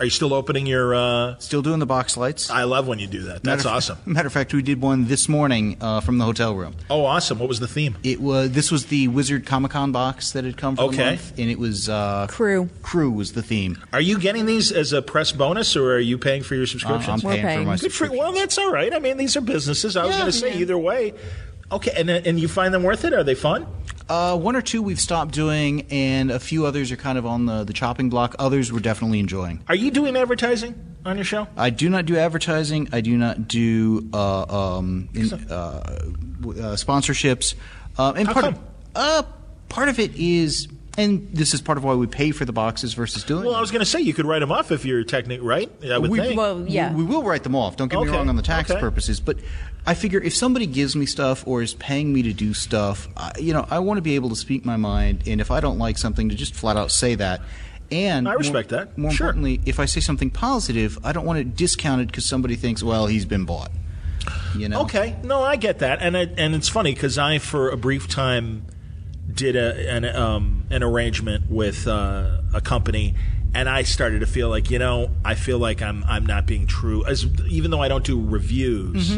[0.01, 0.95] Are you still opening your?
[0.95, 2.51] Uh, still doing the box lights.
[2.51, 3.45] I love when you do that.
[3.45, 3.99] That's Matter of- awesome.
[4.07, 6.75] Matter of fact, we did one this morning uh, from the hotel room.
[6.91, 7.39] Oh, awesome.
[7.39, 7.97] What was the theme?
[8.03, 11.11] It was this was the Wizard Comic Con box that had come for the Okay.
[11.11, 12.69] month, and it was uh, Crew.
[12.83, 13.79] Crew was the theme.
[13.93, 16.67] Are you getting these as a press bonus, or are you paying for your Uh,
[16.67, 17.25] subscriptions?
[17.25, 17.59] I'm paying, paying.
[17.61, 18.19] for my Good for subscription.
[18.19, 18.93] well, that's all right.
[18.93, 19.97] I mean, these are businesses.
[19.97, 20.61] I was Yeah, going to say yeah.
[20.61, 21.15] either way.
[21.73, 23.13] Okay, and and you find them worth it?
[23.15, 23.67] Are they fun?
[24.09, 27.47] Uh, one or two we've stopped doing, and a few others are kind of on
[27.47, 28.35] the, the chopping block.
[28.39, 29.63] Others we're definitely enjoying.
[29.69, 30.75] Are you doing advertising
[31.07, 31.49] on your show?
[31.57, 32.89] I do not do advertising.
[32.93, 35.83] I do not do uh, um, in, uh, uh,
[36.77, 37.55] sponsorships.
[37.97, 38.55] Um, and How part come?
[38.55, 38.61] of
[38.95, 39.23] uh,
[39.71, 42.93] part of it is, and this is part of why we pay for the boxes
[42.93, 43.45] versus doing.
[43.47, 45.71] Well, I was going to say you could write them off if you're technic, right?
[45.91, 46.37] I would we, think.
[46.37, 46.93] Well, yeah.
[46.93, 47.77] we, we will write them off.
[47.77, 48.79] Don't get Okay, me wrong on the tax okay.
[48.79, 49.39] purposes, but
[49.87, 53.33] I figure if somebody gives me stuff or is paying me to do stuff, I,
[53.39, 55.79] you know, I want to be able to speak my mind, and if I don't
[55.79, 57.43] like something, to just flat out say that.
[57.91, 58.99] And I respect more, that.
[58.99, 59.27] More Sure.
[59.27, 63.07] importantly, if I say something positive, I don't want it discounted because somebody thinks, well,
[63.07, 63.71] he's been bought.
[64.57, 64.83] You know.
[64.83, 68.09] Okay, no, I get that, and I, and it's funny because I, for a brief
[68.09, 68.65] time,
[69.33, 73.15] did a, an um, an arrangement with uh, a company,
[73.55, 76.67] and I started to feel like you know I feel like I'm I'm not being
[76.67, 79.17] true as even though I don't do reviews,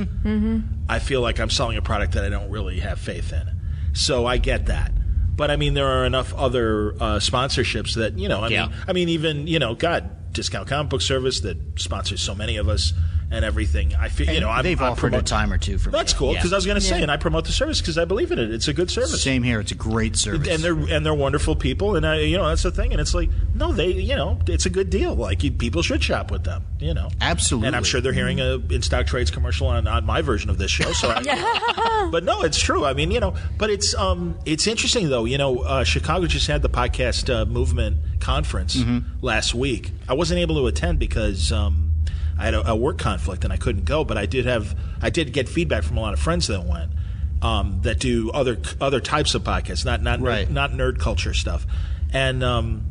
[0.89, 3.51] I feel like I'm selling a product that I don't really have faith in.
[3.95, 4.93] So I get that.
[5.37, 8.41] But I mean, there are enough other uh, sponsorships that you know.
[8.43, 8.67] I Yeah.
[8.67, 12.57] mean, I mean, even you know, God, discount comic book service that sponsors so many
[12.57, 12.93] of us,
[13.31, 13.95] and everything.
[13.95, 15.93] I feel you know I'm, they've I'm offered a time or two for me.
[15.93, 16.39] That's cool Yeah.
[16.39, 17.03] because I was going to say, Yeah.
[17.03, 18.53] and I promote the service because I believe in it.
[18.53, 19.23] It's a good service.
[19.23, 19.59] Same here.
[19.61, 20.49] It's a great service.
[20.49, 22.93] And they're and they're wonderful people, and I, you know that's the thing.
[22.93, 25.15] And it's like, no, they, you know, it's a good deal.
[25.15, 27.11] Like you, people should shop with them, you know.
[27.21, 27.67] Absolutely.
[27.67, 30.93] And I'm sure they're hearing a InStockTrades commercial on, on my version of this show.
[30.93, 32.85] So, I, but no, it's true.
[32.85, 35.25] I mean, you know, but it's um, it's interesting though.
[35.25, 38.79] You know, uh, Chicago just had the podcast uh, movement conference
[39.21, 39.91] last week.
[40.09, 41.51] I wasn't able to attend because.
[41.51, 41.86] Um,
[42.39, 45.11] I had a, a work conflict and I couldn't go, but I did have I
[45.11, 46.91] did get feedback from a lot of friends that went
[47.43, 50.51] um, that do other other types of podcasts, not not Right.
[50.51, 51.67] not nerd culture stuff.
[52.13, 52.85] And um,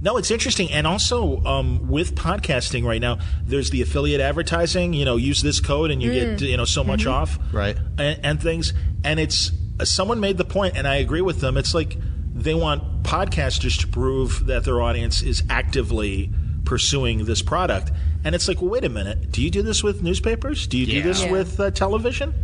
[0.00, 0.70] no, it's interesting.
[0.70, 4.92] And also um, with podcasting right now, there's the affiliate advertising.
[4.92, 7.76] You know, use this code and you get you know so much off, Right.
[7.98, 8.72] And, and things.
[9.02, 9.50] And it's
[9.84, 11.56] someone made the point, and I agree with them.
[11.56, 11.96] It's like
[12.34, 16.30] they want podcasters to prove that their audience is actively
[16.64, 17.90] pursuing this product.
[18.24, 19.30] And it's like, well, wait a minute.
[19.30, 20.66] Do you do this with newspapers?
[20.66, 21.30] Do you do this Yeah.
[21.32, 22.34] with uh, television?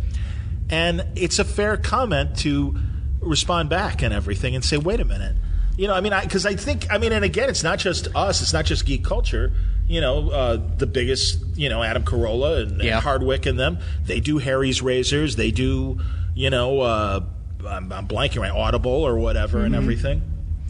[0.69, 2.75] And it's a fair comment to
[3.19, 5.35] respond back and everything and say, wait a minute.
[5.77, 8.41] You know, I mean, because I, think, I mean, and again, it's not just us,
[8.41, 9.51] it's not just geek culture.
[9.87, 12.95] You know, uh, the biggest, you know, Adam Carolla and, Yeah.
[12.95, 15.99] and Hardwick and them, they do Harry's Razors, they do,
[16.35, 17.21] you know, uh,
[17.67, 20.21] I'm, I'm blanking right, Audible or whatever and everything.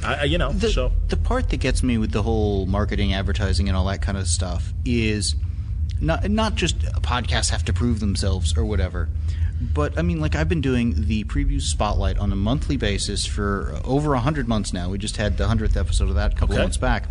[0.03, 0.91] I, I- you know, the, so.
[1.07, 4.27] the part that gets me with the whole marketing, advertising, and all that kind of
[4.27, 5.35] stuff is
[5.99, 9.09] not not just podcasts have to prove themselves or whatever,
[9.61, 13.79] but I mean, like I've been doing the preview spotlight on a monthly basis for
[13.85, 14.89] over hundred months now.
[14.89, 16.61] We just had the hundredth episode of that a couple Okay.
[16.61, 17.07] of months back,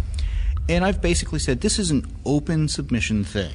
[0.69, 3.55] and I've basically said this is an open submission thing.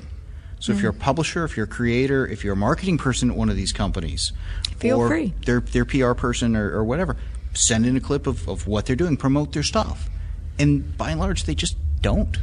[0.59, 0.83] So if mm.
[0.83, 3.57] you're a publisher, if you're a creator, if you're a marketing person at one of
[3.57, 4.31] these companies,
[4.79, 5.33] Feel or free.
[5.45, 7.17] their their PR person or, or whatever,
[7.55, 10.09] send in a clip of, of what they're doing, promote their stuff.
[10.59, 12.37] And by and large, they just don't.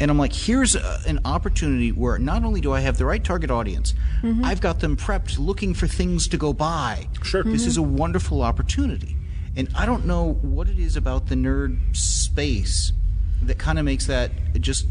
[0.00, 3.22] And I'm like, here's a, an opportunity where not only do I have the right
[3.22, 4.44] target audience, mm-hmm.
[4.44, 7.08] I've got them prepped looking for things to go buy.
[7.22, 7.44] Sure.
[7.44, 7.96] This is a mm-hmm.
[7.96, 9.16] wonderful opportunity.
[9.56, 12.92] And I don't know what it is about the nerd space
[13.42, 14.86] that kind of makes that just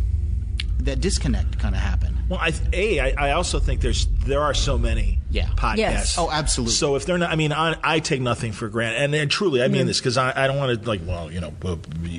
[0.85, 2.17] that disconnect kind of happen.
[2.29, 5.47] Well, I, a, I, I also think there's there are so many Yeah.
[5.49, 5.77] podcasts.
[5.77, 6.17] Yes.
[6.17, 6.73] Oh, absolutely.
[6.73, 9.61] So if they're not, I mean, I, I take nothing for granted, and, and truly,
[9.61, 11.49] I mean this because I, I don't want to like, well, you know,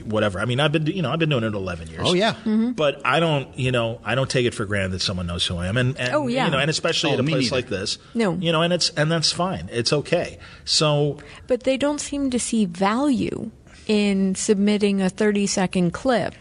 [0.04, 0.38] whatever.
[0.38, 2.02] I mean, I've been, you know, I've been doing it 11 years.
[2.04, 2.32] Oh, yeah.
[2.34, 2.72] Mm-hmm.
[2.72, 5.56] But I don't, you know, I don't take it for granted that someone knows who
[5.56, 6.44] I am, and, and Oh, yeah.
[6.44, 7.56] you know, and especially Oh, at a place neither.
[7.56, 8.34] like this, No.
[8.34, 9.68] you know, and it's and that's fine.
[9.72, 10.38] It's okay.
[10.66, 13.50] So But they don't seem to see value
[13.86, 16.34] in submitting a 30 second clip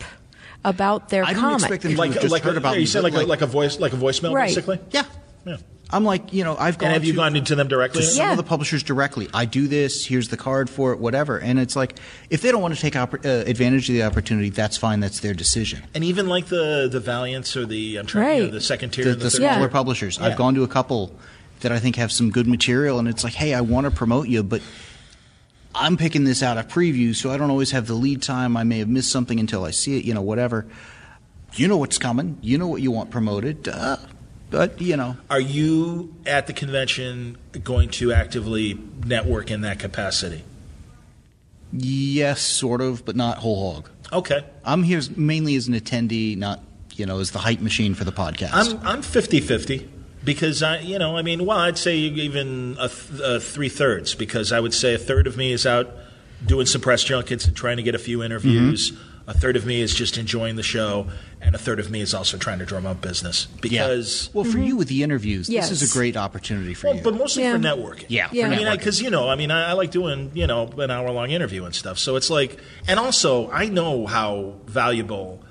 [0.63, 1.59] about their I don't comic.
[1.61, 3.27] expect them to like have just like heard about you me, said but like, a,
[3.27, 4.47] like a voice like a voicemail Right.
[4.49, 4.79] basically.
[4.91, 5.03] Yeah.
[5.45, 5.57] Yeah.
[5.93, 8.01] I'm like, you know, I've gone And have you to- gone into them directly?
[8.01, 8.31] to some Yeah.
[8.31, 9.27] of the publishers directly.
[9.33, 10.05] I do this.
[10.05, 10.99] Here's the card for it.
[10.99, 11.37] Whatever.
[11.37, 11.95] And it's like,
[12.29, 14.99] if they don't want to take oppor- uh, advantage of the opportunity, that's fine.
[15.01, 15.81] That's their decision.
[15.93, 18.51] And even like the the Valiants or the I'm trying you know, Right.
[18.53, 19.67] the second tier, The, and the, the third smaller tier.
[19.69, 20.17] publishers.
[20.17, 20.27] Yeah.
[20.27, 21.13] I've gone to a couple
[21.59, 24.27] that I think have some good material, and it's like, hey, I want to promote
[24.29, 24.61] you, but
[25.73, 28.57] I'm picking this out of preview, so I don't always have the lead time.
[28.57, 30.05] I may have missed something until I see it.
[30.05, 30.65] You know, whatever.
[31.53, 32.37] You know what's coming.
[32.41, 33.67] You know what you want promoted.
[33.67, 33.97] Uh,
[34.49, 40.43] but you know, Are you at the convention going to actively network in that capacity?
[41.73, 43.89] yes, sort of, but not whole hog.
[44.11, 44.43] Okay.
[44.65, 46.61] I'm here mainly as an attendee, not
[46.95, 48.49] you know as the hype machine for the podcast.
[48.53, 49.87] I'm I'm 50-50
[50.23, 54.15] because I you know I mean well I'd say even a, th- a three thirds
[54.15, 55.89] because I would say a third of me is out
[56.45, 58.91] doing some press junkets and trying to get a few interviews.
[58.91, 59.07] Mm-hmm.
[59.29, 61.07] A third of me is just enjoying the show,
[61.39, 64.31] and a third of me is also trying to drum up business because.
[64.33, 65.69] well, for you with the interviews, Yes.
[65.69, 67.03] this is a great opportunity for Well, you.
[67.03, 67.53] but mostly Yeah.
[67.53, 68.05] for networking.
[68.09, 68.47] Yeah, for Yeah.
[68.47, 71.11] I mean, because you know, I mean, I, I like doing you know an hour
[71.11, 71.99] long interview and stuff.
[71.99, 75.43] So it's like, and also I know how valuable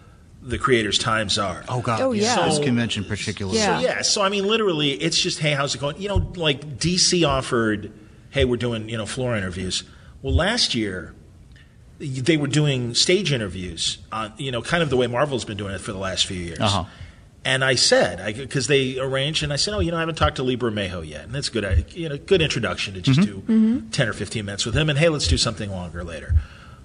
[0.42, 1.64] the creators' times are.
[1.68, 2.48] oh God, Oh, yeah.
[2.48, 3.58] this convention particularly.
[3.58, 3.78] Yeah.
[3.78, 6.00] So yeah, so I mean, literally, it's just, hey, how's it going?
[6.00, 7.92] You know, like DC offered,
[8.30, 9.84] hey, we're doing you know floor interviews.
[10.22, 11.14] Well, last year
[11.98, 15.74] they were doing stage interviews on you know kind of the way Marvel's been doing
[15.74, 16.60] it for the last few years.
[16.60, 16.84] Uh-huh.
[17.42, 20.36] And I said, because they arranged, and I said, oh, you know, I haven't talked
[20.36, 21.86] to Lee Bermejo yet, and that's good.
[21.94, 25.08] You know, good introduction to just do ten or fifteen minutes with him, and hey,
[25.08, 26.34] let's do something longer later.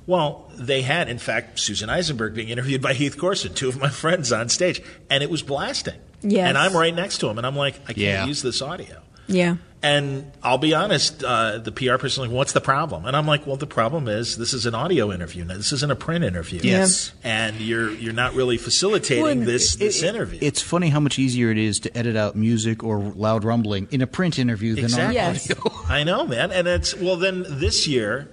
[0.07, 3.89] Well, they had, in fact, Susan Eisenberg being interviewed by Heath Corson, two of my
[3.89, 5.99] friends on stage, and it was blasting.
[6.21, 6.47] Yes.
[6.47, 8.25] And I'm right next to him, and I'm like, I can't Yeah.
[8.25, 9.01] use this audio.
[9.27, 9.55] yeah.
[9.83, 13.05] And I'll be honest, uh, the PR person like, what's the problem?
[13.05, 15.45] And I'm like, well, the problem is this is an audio interview.
[15.45, 16.59] Now, This isn't a print interview.
[16.63, 17.11] Yes.
[17.23, 20.39] And you're you're not really facilitating Well, this this It- interview.
[20.41, 24.01] It's funny how much easier it is to edit out music or loud rumbling in
[24.01, 25.19] a print interview than Exactly.
[25.19, 25.51] on Yes.
[25.51, 25.71] audio.
[25.87, 26.51] I know, man.
[26.51, 27.15] And it's well.
[27.17, 28.27] Then this year,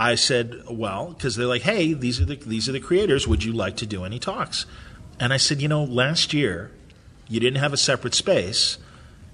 [0.00, 3.28] I said, well, because they're like, hey, these are the these are the creators.
[3.28, 4.64] Would you like to do any talks?
[5.20, 6.70] And I said, you know, last year,
[7.28, 8.78] you didn't have a separate space,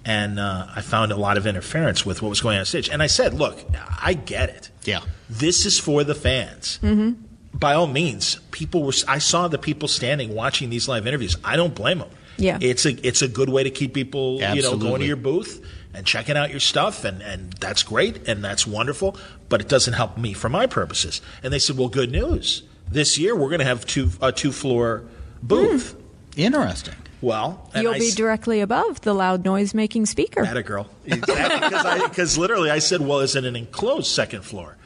[0.04, 2.88] and uh, I found a lot of interference with what was going on stage.
[2.90, 3.64] And I said, "Look,
[4.02, 4.70] I get it.
[4.82, 5.02] Yeah.
[5.30, 7.22] this is for the fans." Mm-hmm.
[7.54, 8.92] By all means, people were.
[9.06, 11.36] I saw the people standing watching these live interviews.
[11.44, 12.10] I don't blame them.
[12.38, 12.58] Yeah.
[12.60, 15.64] it's a it's a good way to keep people, you know, going to your booth
[15.94, 19.16] and checking out your stuff, and and that's great and that's wonderful.
[19.48, 21.20] But it doesn't help me for my purposes.
[21.42, 22.62] And they said, "Well, good news.
[22.90, 25.04] This year we're going to have two a two floor
[25.42, 25.94] booth."
[26.36, 26.94] Interesting.
[27.22, 30.44] Well, and You'll I be s- directly above the loud noise making speaker.
[30.44, 30.88] Atta girl.
[31.06, 31.68] Exactly.
[32.08, 34.76] Because I- literally I said, well, is it an enclosed second floor?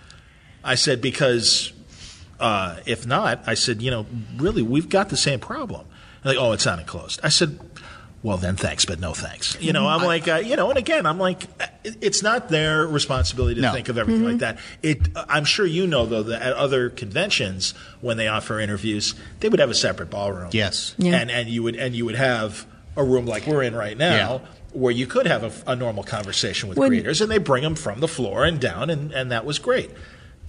[0.62, 1.72] I said, because
[2.38, 4.06] uh, if not, I said, you know,
[4.36, 5.86] really, we've got the same problem.
[6.22, 7.18] They're like, oh, it's not enclosed.
[7.24, 7.58] I said,
[8.22, 9.56] well, then thanks, but no thanks.
[9.60, 12.86] You know, I'm like, uh, you know, and again, I'm like, uh, it's not their
[12.86, 13.72] responsibility to No.
[13.72, 14.58] think of everything like that.
[14.82, 19.48] It, I'm sure you know, though, that at other conventions, when they offer interviews, they
[19.48, 20.50] would have a separate ballroom.
[20.52, 20.94] Yes.
[20.98, 21.16] Yeah.
[21.16, 22.66] And, and you would, and you would have
[22.96, 24.48] a room like we're in right now Yeah.
[24.72, 27.74] where you could have a, a normal conversation with When- creators, and they bring them
[27.74, 29.90] from the floor and down, and, and that was great.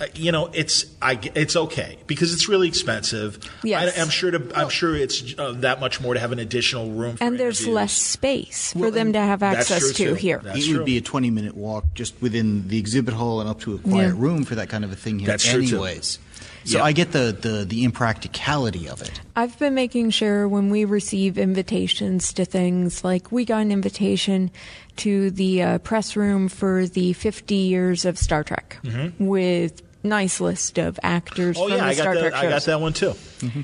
[0.01, 3.37] Uh, you know, it's I, g- it's okay because it's really expensive.
[3.63, 3.95] Yes.
[3.95, 6.89] I, am sure to I'm sure it's uh, that much more to have an additional
[6.89, 7.17] room.
[7.17, 7.75] For and there's interviews.
[7.75, 10.13] less space for Well, them to have access to too.
[10.15, 10.39] here.
[10.43, 10.77] That's it true.
[10.77, 13.77] would be a 20 minute walk just within the exhibit hall and up to a
[13.77, 14.13] quiet Yeah.
[14.21, 15.75] room for that kind of a thing here, That's true, too.
[15.75, 16.17] anyways.
[16.63, 16.83] So Yeah.
[16.83, 19.19] I get the, the, the impracticality of it.
[19.35, 24.51] I've been making sure when we receive invitations to things, like we got an invitation
[24.97, 28.77] to the uh, press room for the 50 years of Star Trek
[29.19, 31.63] with nice list of actors Mm-hmm.
[31.63, 32.43] Oh from yeah, the I Star got Trek that.
[32.45, 33.13] I got that one too.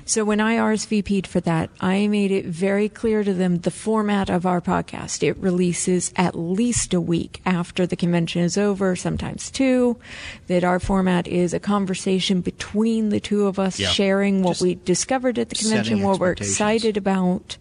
[0.06, 4.28] So when I RSVP'd for that, I made it very clear to them the format
[4.30, 5.22] of our podcast.
[5.22, 9.98] It releases at least a week after the convention is over, sometimes two.
[10.48, 13.90] That our format is a conversation between the two of us, Yeah.
[13.90, 17.58] sharing what Just we discovered at the convention, setting what we're excited about,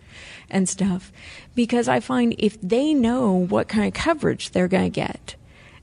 [0.48, 1.12] and stuff.
[1.54, 5.34] Because I find if they know what kind of coverage they're going to get,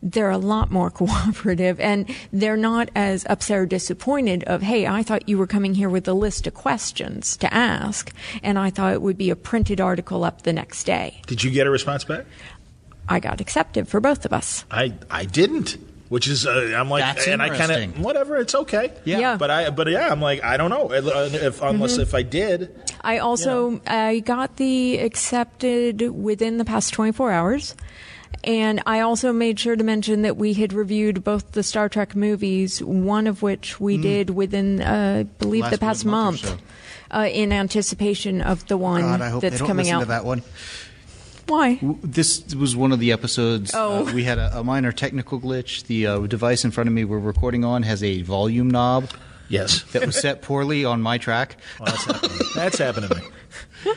[0.04, 5.02] they're a lot more cooperative and they're not as upset or disappointed of hey i
[5.02, 8.12] thought you were coming here with a list of questions to ask
[8.44, 11.50] and i thought it would be a printed article up the next day Did you
[11.52, 12.26] get a response back?
[13.08, 15.78] i got accepted for both of us I I didn't.
[16.10, 17.90] Which is, uh, I'm like, That's and I kind interesting.
[17.96, 18.38] of whatever.
[18.38, 18.92] It's okay.
[19.04, 19.18] Yeah.
[19.18, 19.38] Yeah.
[19.38, 20.92] But I, but yeah, I'm like, I don't know.
[20.94, 22.70] If unless if I did,
[23.02, 27.76] i also i got the accepted within the past 24 hours
[28.44, 32.16] and I also made sure to mention that we had reviewed both the Star Trek
[32.16, 36.50] movies, one of which we did within, uh, I believe, Last the past month or
[36.50, 36.62] month,
[37.12, 40.02] uh, in anticipation of the one God, I hope that's they don't coming out.
[40.02, 40.44] to that one.
[41.48, 41.80] Why?
[42.02, 43.72] This was one of the episodes.
[43.74, 44.08] Oh.
[44.08, 45.84] uh, we had a, a minor technical glitch.
[45.86, 49.10] The uh, device in front of me we're recording on has a volume knob
[49.50, 51.58] yes, that was set poorly on my track.
[51.80, 52.40] Well, that's happening.
[52.56, 53.22] That's happened to me.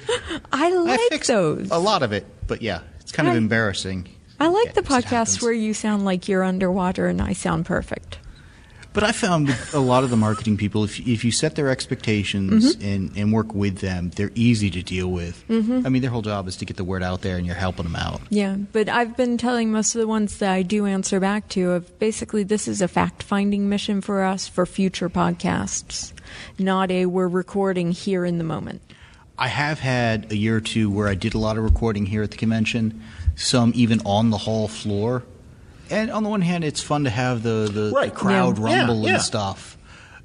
[0.53, 1.70] I I like fixed those.
[1.70, 4.09] a lot of it, but yeah, it's kind of embarrassing.
[4.39, 8.18] I like the podcasts where you sound like you're underwater and I sound perfect.
[8.93, 11.68] But I found with a lot of the marketing people, if if you set their
[11.68, 12.89] expectations Mm-hmm.
[12.89, 15.45] and, and work with them, they're easy to deal with.
[15.51, 17.84] I mean, their whole job is to get the word out there, and you're helping
[17.84, 18.22] them out.
[18.30, 21.72] Yeah, but I've been telling most of the ones that I do answer back to
[21.72, 26.14] of basically this is a fact finding mission for us for future podcasts,
[26.59, 28.80] not a we're recording here in the moment.
[29.39, 32.22] I have had a year or two where I did a lot of recording here
[32.22, 33.03] at the convention,
[33.37, 35.22] some even on the hall floor.
[35.89, 38.11] And on the one hand, it's fun to have the, the, Right.
[38.12, 38.64] the crowd Yeah.
[38.78, 39.14] rumble Yeah, yeah.
[39.14, 39.76] and stuff.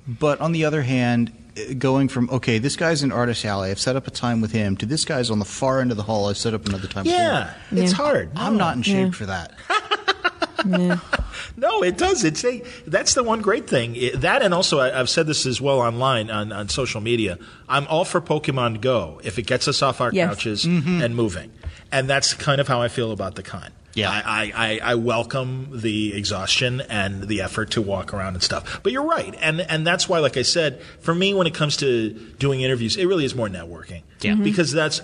[0.08, 3.80] But on the other hand, uh, going from, okay, this guy's in Artist Alley, I've
[3.80, 6.04] set up a time with him, to this guy's on the far end of the
[6.04, 7.84] hall, I've set up another time Yeah, with him.
[7.84, 7.98] it's Yeah.
[7.98, 8.32] hard.
[8.36, 9.12] I'm not in shape Yeah.
[9.12, 9.52] for that.
[10.66, 11.00] Yeah.
[11.58, 12.24] No, it does.
[12.24, 13.96] It's a, that's the one great thing.
[13.96, 17.38] It- that and also I, I've said this as well online on, on social media.
[17.68, 20.30] I'm all for Pokemon Go if it gets us off our Yes.
[20.30, 21.02] couches mm-hmm.
[21.02, 21.52] and moving,
[21.92, 23.72] and that's kind of how I feel about the con.
[23.94, 24.10] Yeah.
[24.10, 28.80] I, I, I, I welcome the exhaustion and the effort to walk around and stuff.
[28.84, 31.78] But you're right, and and that's why, like I said, for me, when it comes
[31.78, 34.04] to doing interviews, it really is more networking.
[34.22, 34.34] Yeah.
[34.34, 34.44] Mhm.
[34.44, 35.02] because that's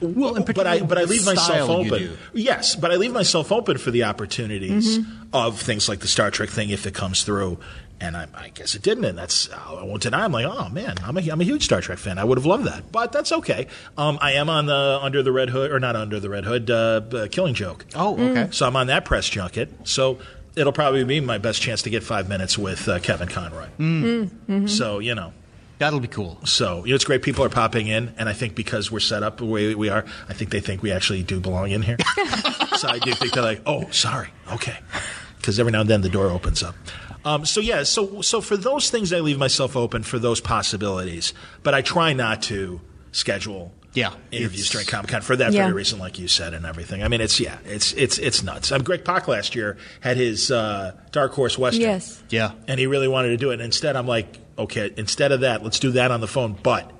[0.00, 2.16] Well, and but I but I leave myself open.
[2.32, 4.98] Yes, but I leave myself open for the opportunities
[5.32, 7.58] of things like the Star Trek thing if it comes through.
[8.02, 10.24] And I, I guess it didn't, and that's I won't deny.
[10.24, 12.18] I'm like, oh man, I'm a, I'm a huge Star Trek fan.
[12.18, 13.66] I would have loved that, but that's okay.
[13.98, 16.70] Um, I am on the Under the Red Hood, or not Under the Red Hood,
[16.70, 17.84] uh, uh, Killing Joke.
[17.94, 18.48] Oh, okay.
[18.52, 19.68] So I'm on that press junket.
[19.86, 20.18] So
[20.56, 23.66] it'll probably be my best chance to get five minutes with uh, Kevin Conroy.
[24.66, 25.34] So you know,
[25.78, 26.38] That'll be cool.
[26.44, 27.20] so you know, it's great.
[27.22, 30.04] People are popping in, and I think because we're set up the way we are,
[30.28, 31.98] I think they think we actually do belong in here.
[32.78, 34.78] so I do think they're like, "Oh, sorry, okay,"
[35.36, 36.74] because every now and then the door opens up.
[37.24, 41.32] Um, so yeah, so so for those things, I leave myself open for those possibilities,
[41.62, 42.80] but I try not to
[43.12, 45.62] schedule Yeah, interviews it's- during Comic Con for that Yeah.
[45.64, 47.02] very reason, like you said, and everything.
[47.02, 48.70] I mean, it's yeah, it's it's it's nuts.
[48.72, 51.82] Um, Greg Pak last year had his uh, Dark Horse Western.
[51.82, 52.22] Yes.
[52.30, 52.52] Yeah.
[52.68, 53.54] and he really wanted to do it.
[53.54, 56.56] And instead, I'm like, okay, instead of that, let's do that on the phone.
[56.62, 56.90] But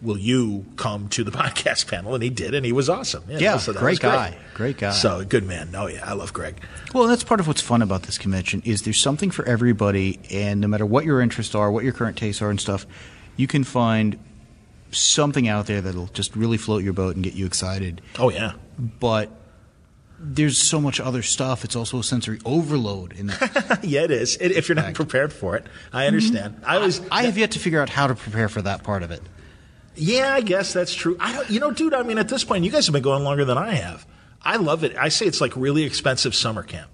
[0.00, 2.14] will you come to the podcast panel?
[2.14, 3.24] And he did, and he was awesome.
[3.28, 4.36] Yeah, so great guy.
[4.54, 4.90] Great guy.
[4.90, 5.70] So good man.
[5.74, 6.60] Oh yeah, I love Greg.
[6.94, 10.60] Well, that's part of what's fun about this convention is there's something for everybody, and
[10.60, 12.86] no matter what your interests are, what your current tastes are, and stuff,
[13.36, 14.18] you can find
[14.90, 18.00] something out there that'll just really float your boat and get you excited.
[18.18, 18.52] Oh yeah.
[18.78, 19.30] But
[20.20, 21.64] there's so much other stuff.
[21.64, 23.80] It's also a sensory overload in that.
[23.84, 24.36] yeah, it is.
[24.36, 26.56] It, if you're not prepared for it, I understand.
[26.56, 26.64] Mm-hmm.
[26.64, 27.00] I was.
[27.10, 29.22] I have yet to figure out how to prepare for that part of it.
[29.98, 31.16] Yeah, I guess that's true.
[31.20, 31.94] I don't, you know, dude.
[31.94, 34.06] I mean, at this point, you guys have been going longer than I have.
[34.42, 34.96] I love it.
[34.96, 36.88] I say it's like really expensive summer camp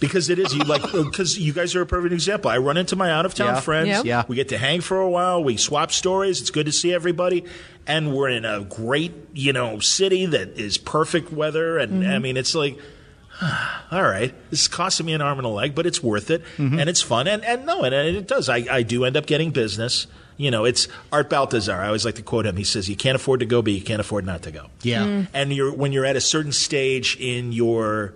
[0.00, 0.54] because it is.
[0.54, 2.50] You like because you guys are a perfect example.
[2.50, 3.60] I run into my out of town Yeah.
[3.60, 3.88] friends.
[3.88, 4.04] Yep.
[4.04, 4.24] Yeah.
[4.28, 5.42] we get to hang for a while.
[5.42, 6.40] We swap stories.
[6.40, 7.44] It's good to see everybody,
[7.86, 11.78] and we're in a great you know city that is perfect weather.
[11.78, 12.10] And mm-hmm.
[12.10, 12.78] I mean, it's like.
[13.90, 16.42] All right, this is costing me an arm and a leg, but it's worth it,
[16.56, 16.78] mm-hmm.
[16.78, 18.48] and it's fun, and and no, and, and it does.
[18.48, 20.06] I, I do end up getting business.
[20.36, 21.80] You know, it's Art Baltazar.
[21.80, 22.56] I always like to quote him.
[22.56, 25.04] He says, "You can't afford to go, but you can't afford not to go." Yeah.
[25.04, 25.30] Mm-hmm.
[25.36, 28.14] And you're when you're at a certain stage in your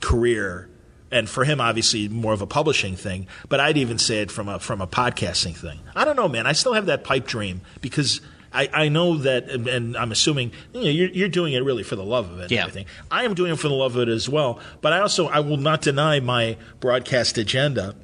[0.00, 0.68] career,
[1.10, 3.26] and for him, obviously, more of a publishing thing.
[3.48, 5.80] But I'd even say it from a from a podcasting thing.
[5.94, 6.46] I don't know, man.
[6.46, 8.20] I still have that pipe dream because.
[8.50, 11.82] I, I know that, and- and I'm assuming you know, you're, you're doing it really
[11.82, 12.50] for the love of it.
[12.50, 12.60] Yeah.
[12.62, 12.86] everything.
[13.10, 14.58] I am doing it for the love of it as well.
[14.80, 17.94] But I also I will not deny my broadcast agenda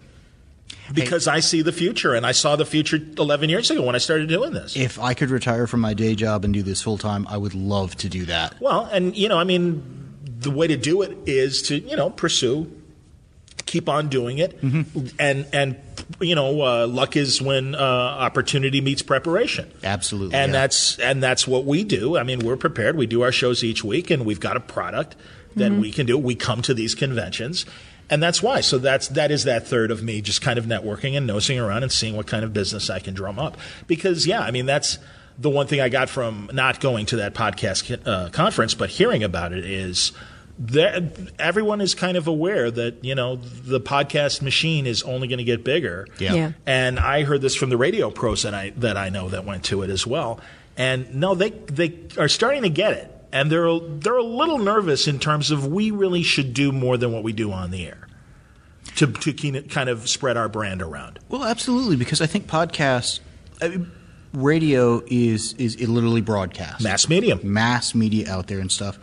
[0.93, 3.99] because I see the future, and I saw the future 11 years ago when I
[3.99, 4.77] started doing this.
[4.77, 7.55] If I could retire from my day job and do this full time, I would
[7.55, 8.61] love to do that.
[8.61, 9.83] Well, and you know, I mean,
[10.23, 12.71] the way to do it is to you know pursue,
[13.67, 15.07] keep on doing it, Mm-hmm.
[15.19, 15.77] and and
[16.21, 19.71] you know, uh, luck is when uh, opportunity meets preparation.
[19.83, 20.61] Absolutely, and yeah.
[20.61, 22.19] that's and that's what we do.
[22.19, 22.97] I mean, we're prepared.
[22.97, 25.17] We do our shows each week, and we've got a product
[25.57, 26.19] that we can do.
[26.19, 27.65] We come to these conventions.
[28.11, 28.61] And that's why.
[28.61, 31.83] So that's that is that third of me just kind of networking and nosing around
[31.83, 33.57] and seeing what kind of business I can drum up.
[33.87, 34.99] Because yeah, I mean that's
[35.39, 39.25] the one thing I got from not going to that podcast uh, conference, but hearing
[39.25, 40.13] about it is
[40.59, 41.03] that
[41.39, 45.45] everyone is kind of aware that you know the podcast machine is only going to
[45.45, 46.07] get bigger.
[46.19, 46.35] Yeah.
[46.35, 46.53] Yeah.
[46.67, 49.65] And I heard this from the radio pros that I that I know that went
[49.65, 50.41] to it as well.
[50.77, 55.07] And no, they they are starting to get it, and they're they're a little nervous
[55.07, 58.07] in terms of we really should do more than what we do on the air
[58.97, 59.33] to to
[59.63, 61.19] kind of spread our brand around.
[61.29, 63.21] Well, absolutely, because I think podcasts,
[63.61, 63.91] I mean,
[64.33, 67.41] radio is is it literally broadcast, Mass medium.
[67.43, 68.99] mass media out there and stuff.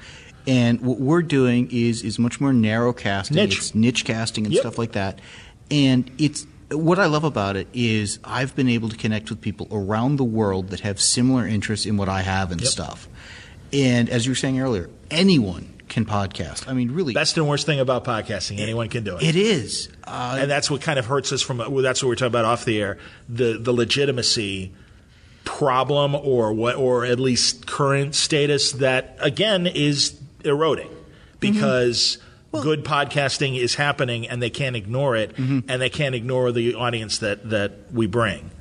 [0.47, 3.57] And what we're doing is is much more narrow casting, Niche.
[3.57, 4.61] it's niche casting and Yep.
[4.61, 5.19] stuff like that.
[5.69, 9.67] And it's what I love about it is I've been able to connect with people
[9.71, 12.69] around the world that have similar interests in what I have and Yep.
[12.71, 13.07] stuff.
[13.73, 16.67] And as you were saying earlier, anyone can podcast.
[16.69, 19.23] I mean, really, Best and worst thing about podcasting, anyone can do it.
[19.23, 19.89] it is.
[20.05, 21.57] Uh, and that's what kind of hurts us from.
[21.57, 22.97] Well, that's what we're talking about off the air.
[23.27, 24.73] The the legitimacy
[25.43, 30.89] problem, or what, or at least current status that again is eroding
[31.39, 32.17] because.
[32.53, 37.19] Good podcasting is happening, and they can't ignore it, and they can't ignore the audience
[37.19, 38.51] that, that we bring.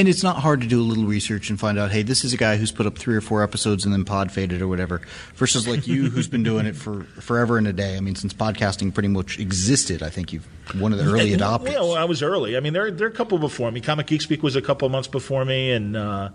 [0.00, 2.32] And it's not hard to do a little research and find out, hey, this is
[2.32, 5.02] a guy who's put up three or four episodes and then pod faded or whatever,
[5.34, 7.98] versus like you who's been doing it for forever and a day.
[7.98, 10.48] I mean, since podcasting pretty much existed, I think you've
[10.80, 11.64] one of the early adopters.
[11.64, 12.56] Well, I was early.
[12.56, 13.82] I mean, there there are a couple before me.
[13.82, 16.30] Comic Geek Speak was a couple months before me, and uh,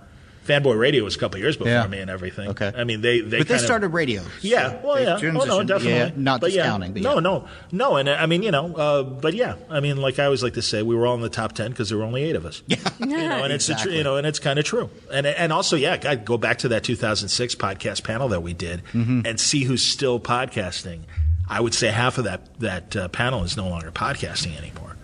[0.45, 1.87] Fanboy Radio was a couple of years before Yeah.
[1.87, 2.49] me, and everything.
[2.49, 2.71] Okay.
[2.75, 4.21] I mean, they they but they kind of- started radio.
[4.41, 5.93] Yeah, so well, yeah, oh no, definitely.
[5.93, 7.01] Yeah, not but discounting, yeah.
[7.01, 7.19] but no, yeah.
[7.21, 10.25] no, no, and uh, I mean, you know, uh, but yeah, I mean, like I
[10.25, 12.23] always like to say, we were all in the top ten because there were only
[12.23, 12.61] eight of us.
[12.67, 13.97] Yeah, you know, and it's the tr- Exactly.
[13.97, 16.67] you know, and it's kind of true, and and also, yeah, I go back to
[16.69, 19.21] that 2006 podcast panel that we did Mm-hmm.
[19.25, 21.01] and see who's still podcasting.
[21.47, 24.94] I would say half of that that uh, panel is no longer podcasting anymore.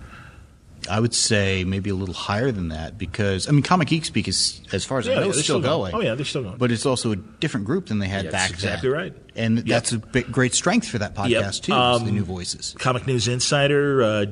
[0.92, 4.28] I would say maybe a little higher than that because I mean, Comic Geek Speak
[4.28, 5.92] is, as far as Yeah, I know, they're still, still going.
[5.92, 5.96] going.
[6.04, 6.58] Oh, yeah, they're still going.
[6.58, 8.98] But it's also a different group than they had Yeah, back exactly then.
[9.00, 9.14] right.
[9.36, 9.66] And Yep.
[9.66, 11.72] that's a big, great strength for that podcast too.
[11.74, 12.76] is the Um, new voices.
[12.78, 14.04] Comic News Insider.
[14.04, 14.26] Uh,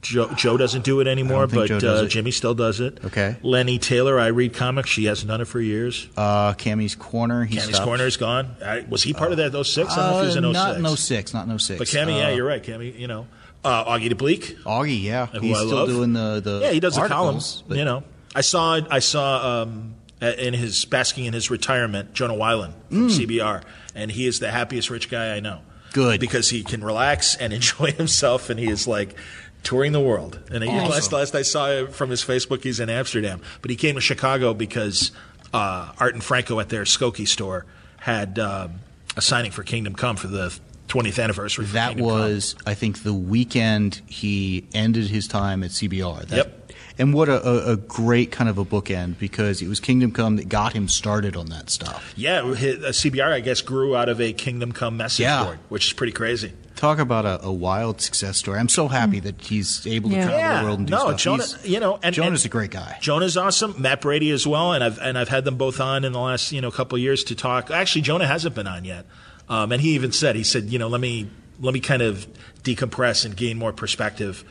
[0.00, 2.08] Joe, Joe doesn't do it anymore, I don't think but uh, it.
[2.08, 2.98] Jimmy still does it.
[3.04, 3.36] Okay.
[3.44, 4.90] Lenny Taylor, I read comics.
[4.90, 6.08] She hasn't done it for years.
[6.16, 7.44] Uh, Cammy's Corner.
[7.44, 7.84] He Cammy's stopped.
[7.84, 8.56] Corner is gone.
[8.64, 9.92] I, was he part of that 06?
[9.92, 10.54] I don't know if he was in Uh, 06.
[10.54, 11.78] Not in 06, not in 06.
[11.78, 12.60] But Cammy, yeah, Uh, you're right.
[12.60, 13.28] Cammy, you know.
[13.64, 14.60] Uh, Augie De Blieck.
[14.64, 15.26] Augie, yeah.
[15.40, 15.88] He's I still love.
[15.88, 17.62] doing the, the Yeah, he does the columns.
[17.68, 18.02] but- You know,
[18.34, 23.62] I saw I saw um, in his basking in his retirement, Jonah Weiland from CBR,
[23.94, 25.60] and he is the happiest rich guy I know.
[25.60, 25.92] Mm.
[25.94, 26.20] Good.
[26.20, 29.14] because he can relax and enjoy himself, and he is like
[29.62, 30.40] touring the world.
[30.50, 33.94] And he, last last I saw from his Facebook, he's in Amsterdam, but he came
[33.96, 35.12] to Chicago because
[35.52, 37.66] uh, Art and Franco at their Skokie store
[37.98, 38.80] had um,
[39.16, 40.58] a signing for Kingdom Come for the
[40.92, 41.64] 20th anniversary.
[41.66, 42.18] For That Kingdom Come.
[42.20, 46.26] was, I think, the weekend he ended his time at CBR.
[46.26, 46.58] That, Yep.
[46.98, 50.36] And what a, a, a great kind of a bookend because it was Kingdom Come
[50.36, 52.12] that got him started on that stuff.
[52.16, 55.44] Yeah, his, uh, CBR I guess grew out of a Kingdom Come message Yeah.
[55.44, 56.52] board, which is pretty crazy.
[56.76, 58.58] Talk about a, a wild success story.
[58.58, 60.24] I'm so happy that he's able to Yeah.
[60.26, 61.20] travel Yeah, the world and do no, stuff.
[61.20, 62.98] Jonah, He's- you know, and Jonah's and a great guy.
[63.00, 63.74] Jonah's awesome.
[63.78, 66.52] Matt Brady as well, and I've and I've had them both on in the last
[66.52, 67.70] you know couple of years to talk.
[67.70, 69.06] Actually, Jonah hasn't been on yet,
[69.48, 71.28] um, and he even said he said you know let me
[71.60, 72.26] let me kind of
[72.62, 74.44] decompress and gain more perspective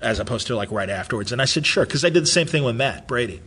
[0.00, 1.32] as opposed to like right afterwards.
[1.32, 3.40] And I said sure because I did the same thing with Matt Brady.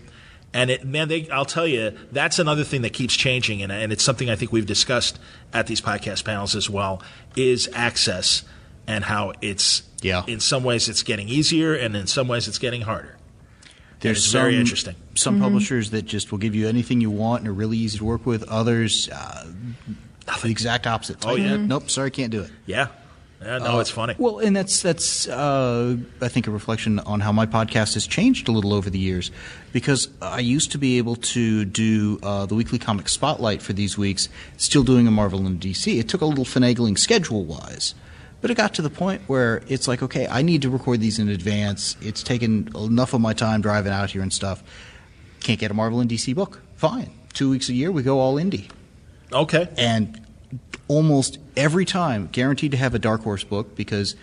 [0.54, 3.94] And it, man, they, I'll tell you, that's another thing that keeps changing, and, and
[3.94, 5.18] it's something I think we've discussed
[5.54, 7.02] at these podcast panels as well,
[7.38, 8.44] is access
[8.86, 10.24] and how it's, Yeah.
[10.28, 13.16] in some ways it's getting easier, and in some ways it's getting harder.
[14.02, 14.96] There's it's some, very interesting.
[15.16, 18.04] Some publishers that just will give you anything you want and are really easy to
[18.04, 18.44] work with.
[18.50, 19.48] Others, uh,
[20.42, 21.18] the exact opposite.
[21.18, 21.58] It's Oh, like, yeah.
[21.58, 22.52] Nope, sorry, can't do it.
[22.66, 22.88] Yeah.
[23.44, 24.14] Yeah, no, it's funny.
[24.20, 28.48] Well, and that's that's uh, I think a reflection on how my podcast has changed
[28.48, 29.32] a little over the years,
[29.74, 33.98] because I used to be able to do uh, the weekly comic spotlight for these
[33.98, 36.00] weeks, still doing a Marvel and DC.
[36.00, 37.96] It took a little finagling schedule wise,
[38.42, 41.18] but it got to the point where it's like, okay, I need to record these
[41.18, 41.98] in advance.
[42.00, 44.62] It's taken enough of my time driving out here and stuff.
[45.40, 46.62] Can't get a Marvel and DC book.
[46.76, 48.70] Fine, two weeks a year we go all indie
[49.34, 49.68] okay.
[49.78, 50.21] and
[50.88, 54.16] almost every time guaranteed to have a dark horse book because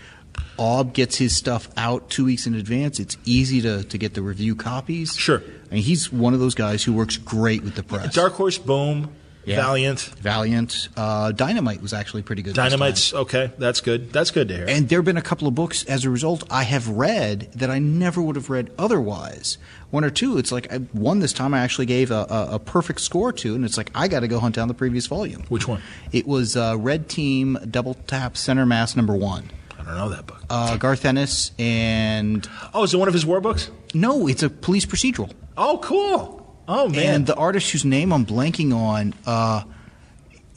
[0.59, 3.01] Aub gets his stuff out two weeks in advance.
[3.01, 5.17] It's easy to, to get the review copies.
[5.17, 5.43] Sure.
[5.71, 8.15] I mean, he's one of those guys who works great with the press.
[8.15, 9.13] Dark Horse, Boom,
[9.45, 9.57] Yeah.
[9.57, 12.55] Valiant, Valiant, uh, Dynamite was actually pretty good.
[12.55, 13.51] Dynamite's okay.
[13.57, 14.13] That's good.
[14.13, 14.67] That's good to hear.
[14.69, 17.71] And there have been a couple of books as a result I have read that
[17.71, 19.57] I never would have read otherwise.
[19.91, 22.59] One or two, it's like I, one this time I actually gave a, a, a
[22.59, 25.45] perfect score to, and it's like I got to go hunt down the previous volume.
[25.49, 25.81] Which one?
[26.13, 29.51] It was uh, Red Team Double Tap Center Mass number one.
[29.79, 30.43] I don't know that book.
[30.51, 33.71] Uh, Garth Ennis and oh, is it one of his war books?
[33.95, 35.33] no, it's a police procedural.
[35.57, 36.38] Oh, cool.
[36.69, 37.15] Oh man.
[37.15, 39.63] And the artist whose name I'm blanking on, uh,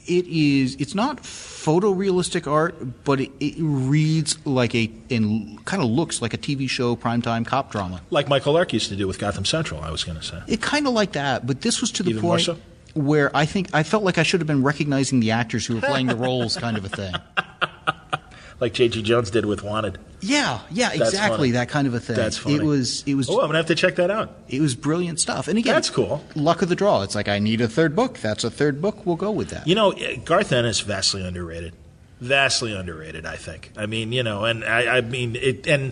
[0.05, 5.89] it is it's not photorealistic art, but it, it reads like a and kind of
[5.89, 8.01] looks like a TV show primetime cop drama.
[8.09, 10.41] like Michael Lark used to do with Gotham Central, I was going to say.
[10.47, 12.57] It kind of like that, but this was to the Even point so?
[12.93, 15.81] where I think I felt like I should have been recognizing the actors who were
[15.81, 17.13] playing the roles, kind of a thing.
[18.61, 19.01] Like J.G.
[19.01, 19.97] Jones did with Wanted.
[20.21, 21.51] Yeah, yeah, That's exactly funny.
[21.51, 22.15] that kind of a thing.
[22.15, 22.55] That's funny.
[22.57, 24.37] It was it was Oh, I'm going to have to check that out.
[24.47, 25.47] it was brilliant stuff.
[25.47, 26.23] And again, That's cool.
[26.35, 27.01] Luck of the draw.
[27.01, 28.19] It's like I need a third book.
[28.19, 29.03] That's a third book.
[29.05, 29.67] We'll go with that.
[29.67, 29.93] You know,
[30.25, 31.73] Garth Ennis vastly underrated.
[32.19, 33.71] Vastly underrated, I think.
[33.75, 35.91] I mean, you know, and I, I mean, it, and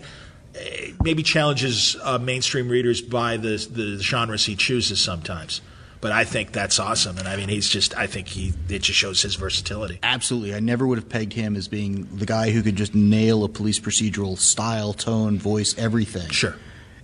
[0.55, 0.59] uh,
[1.01, 5.61] maybe challenges uh, mainstream readers by the the genres he chooses sometimes.
[6.01, 7.97] But I think that's awesome, and I mean, he's just.
[7.97, 9.99] I think he it just shows his versatility.
[10.01, 10.55] Absolutely.
[10.55, 13.49] I never would have pegged him as being the guy who could just nail a
[13.49, 16.29] police procedural style, tone, voice, everything.
[16.29, 16.55] Sure.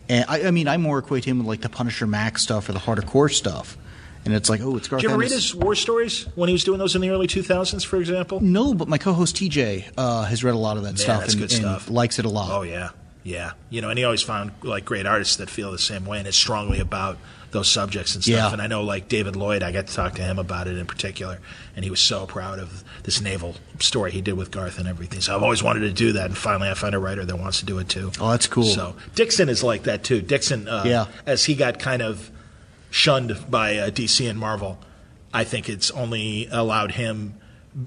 [0.08, 2.72] And I, I mean, I more equate him with like the Punisher Max stuff or
[2.72, 3.78] the Harder Core stuff.
[4.24, 6.54] And it's like, oh, it's Garth Did you ever read his war stories when he
[6.54, 8.40] was doing those in the early 2000s, for example?
[8.42, 11.34] No, but my co-host TJ uh, has read a lot of that Man, stuff that's
[11.34, 11.90] and, good and stuff.
[11.92, 12.50] likes it a lot.
[12.50, 12.90] Oh yeah,
[13.24, 13.52] yeah.
[13.70, 16.28] You know, and he always found like great artists that feel the same way and
[16.28, 17.20] is strongly about
[17.52, 18.34] those subjects and stuff.
[18.36, 18.52] Yeah.
[18.52, 20.86] And I know like David Lloyd, I got to talk to him about it in
[20.86, 21.40] particular,
[21.76, 25.22] and he was so proud of this naval story he did with Garth and everything.
[25.22, 27.60] So I've always wanted to do that, and finally I found a writer that wants
[27.60, 28.12] to do it too.
[28.20, 28.64] Oh, that's cool.
[28.64, 30.22] So Dixon is like that too.
[30.22, 31.06] Dixon, uh, Yeah.
[31.26, 32.30] as he got kind of
[32.90, 34.78] shunned by uh, DC and Marvel,
[35.34, 37.36] I think it's only allowed him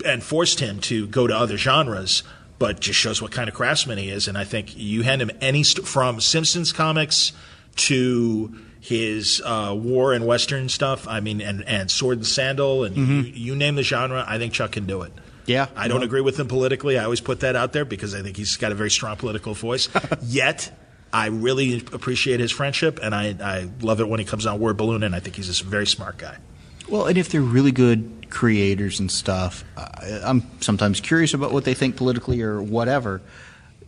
[0.05, 2.23] and forced him to go to other genres,
[2.59, 4.29] but just shows what kind of craftsman he is.
[4.29, 7.33] And I think you hand him any st- from Simpsons comics
[7.77, 11.07] to his uh, war and western stuff.
[11.09, 14.24] I mean, and, and sword and sandal, and you, you name the genre.
[14.26, 15.12] I think Chuck can do it.
[15.47, 15.66] Yeah.
[15.76, 16.05] I don't No.
[16.07, 16.99] agree with him politically.
[16.99, 19.55] I always put that out there because I think he's got a very strong political
[19.55, 19.89] voice.
[20.22, 20.70] Yet,
[21.12, 24.76] I really appreciate his friendship, and I, I love it when he comes on Word
[24.76, 26.37] Balloon, and I think he's a very smart guy.
[26.89, 31.64] Well, and if they're really good creators and stuff, I, I'm sometimes curious about what
[31.64, 33.20] they think politically or whatever.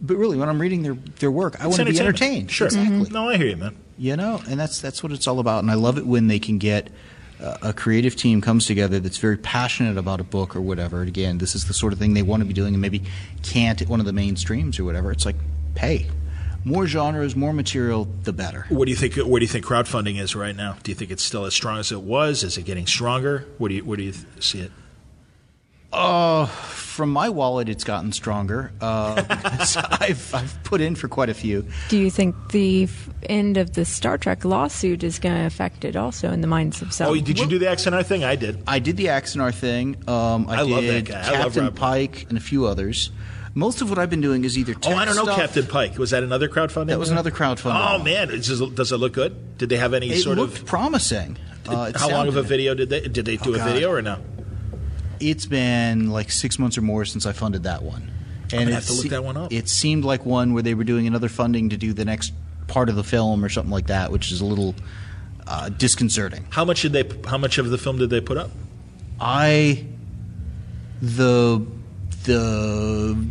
[0.02, 2.50] But really, when I'm reading their their work, I It's want to be entertained.
[2.50, 2.66] Sure.
[2.68, 3.10] Exactly.
[3.10, 3.76] No, I hear you, man.
[4.00, 5.58] You know, and that's that's what it's all about.
[5.58, 6.88] And I love it when they can get
[7.38, 11.00] uh, a creative team comes together that's very passionate about a book or whatever.
[11.00, 13.02] And again, this is the sort of thing they want to be doing, and maybe
[13.42, 15.12] can't at one of the mainstreams or whatever.
[15.12, 15.36] It's like,
[15.76, 16.06] hey,
[16.64, 18.64] more genres, more material, the better.
[18.70, 19.16] What do you think?
[19.16, 20.78] Where do you think crowdfunding is right now?
[20.82, 22.42] Do you think it's still as strong as it was?
[22.42, 23.46] Is it getting stronger?
[23.58, 24.72] What do you Where do you see it?
[25.92, 28.70] Uh, from my wallet, it's gotten stronger.
[28.80, 29.22] Uh,
[30.00, 31.66] I've, I've put in for quite a few.
[31.88, 35.84] Do you think the f- end of the Star Trek lawsuit is going to affect
[35.84, 37.08] it also in the minds of some?
[37.08, 38.22] Oh, did you do the Axanar thing?
[38.22, 38.62] I did.
[38.66, 39.96] I did the Axanar thing.
[40.08, 41.20] Um, I, I love that did guy.
[41.20, 41.76] I love Captain Rob.
[41.76, 43.10] Pike and a few others.
[43.52, 45.98] Most of what I've been doing is either Oh, I don't know, stuff- Captain Pike.
[45.98, 46.86] Was that another crowdfunding?
[46.86, 47.98] That was another crowdfunding.
[47.98, 49.58] Oh man, Is this- does it look good?
[49.58, 50.66] Did they have any It sort looked of?
[50.66, 51.36] promising.
[51.68, 53.58] Uh, it How long of a sounded- video did they did they do Oh, a
[53.58, 53.72] God.
[53.72, 54.18] video or no?
[55.20, 58.10] It's been like six months or more since I funded that one.
[58.52, 59.52] And gonna have to look se- that one up.
[59.52, 62.32] It seemed like one where they were doing another funding to do the next
[62.66, 64.74] part of the film or something like that, which is a little
[65.46, 66.46] uh, disconcerting.
[66.50, 67.04] How much did they?
[67.28, 68.50] How much of the film did they put up?
[69.20, 69.84] I
[71.02, 71.64] the
[72.24, 73.28] the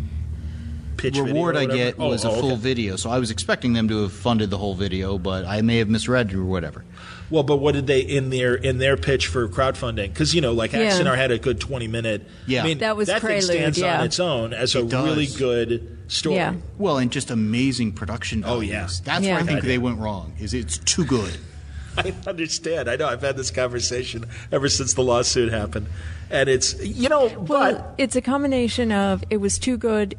[0.98, 2.62] Pitch reward I get Oh, was a oh, full okay.
[2.62, 5.78] video, so I was expecting them to have funded the whole video, but I may
[5.78, 6.84] have misread or whatever.
[7.30, 10.10] Well, but what did they in their in their pitch for crowdfunding?
[10.14, 10.90] Because you know, like Yeah.
[10.90, 12.26] Axanar had a good twenty minute.
[12.48, 12.62] Yeah.
[12.62, 14.00] I mean, That was that Prelude, thing stands yeah.
[14.00, 15.06] on its own as a does.
[15.06, 16.36] really good story.
[16.36, 16.56] Yeah.
[16.78, 18.44] Well, and just amazing production.
[18.46, 19.14] Oh, yes, yeah.
[19.14, 19.34] that's Yeah.
[19.36, 20.34] where I think they went wrong.
[20.40, 21.38] Is it's too good.
[21.98, 22.90] I understand.
[22.90, 23.08] I know.
[23.08, 25.88] I've had this conversation ever since the lawsuit happened,
[26.30, 30.16] and it's you know, Well, but it's a combination of it was too good,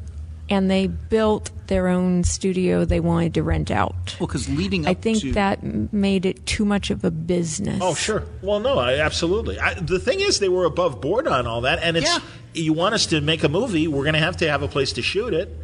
[0.51, 4.15] and they built their own studio they wanted to rent out.
[4.19, 7.79] Well, because leading up I think to that made it too much of a business.
[7.81, 8.25] Oh, sure.
[8.43, 9.57] Well, no, I, absolutely.
[9.59, 12.19] I, the thing is, they were above board on all that, and it's Yeah.
[12.53, 14.93] you want us to make a movie, we're going to have to have a place
[14.93, 15.57] to shoot it.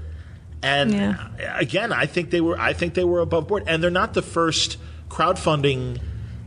[0.63, 1.27] And Yeah.
[1.59, 2.57] again, I think they were.
[2.57, 4.77] I think they were above board, and they're not the first
[5.09, 5.99] crowdfunding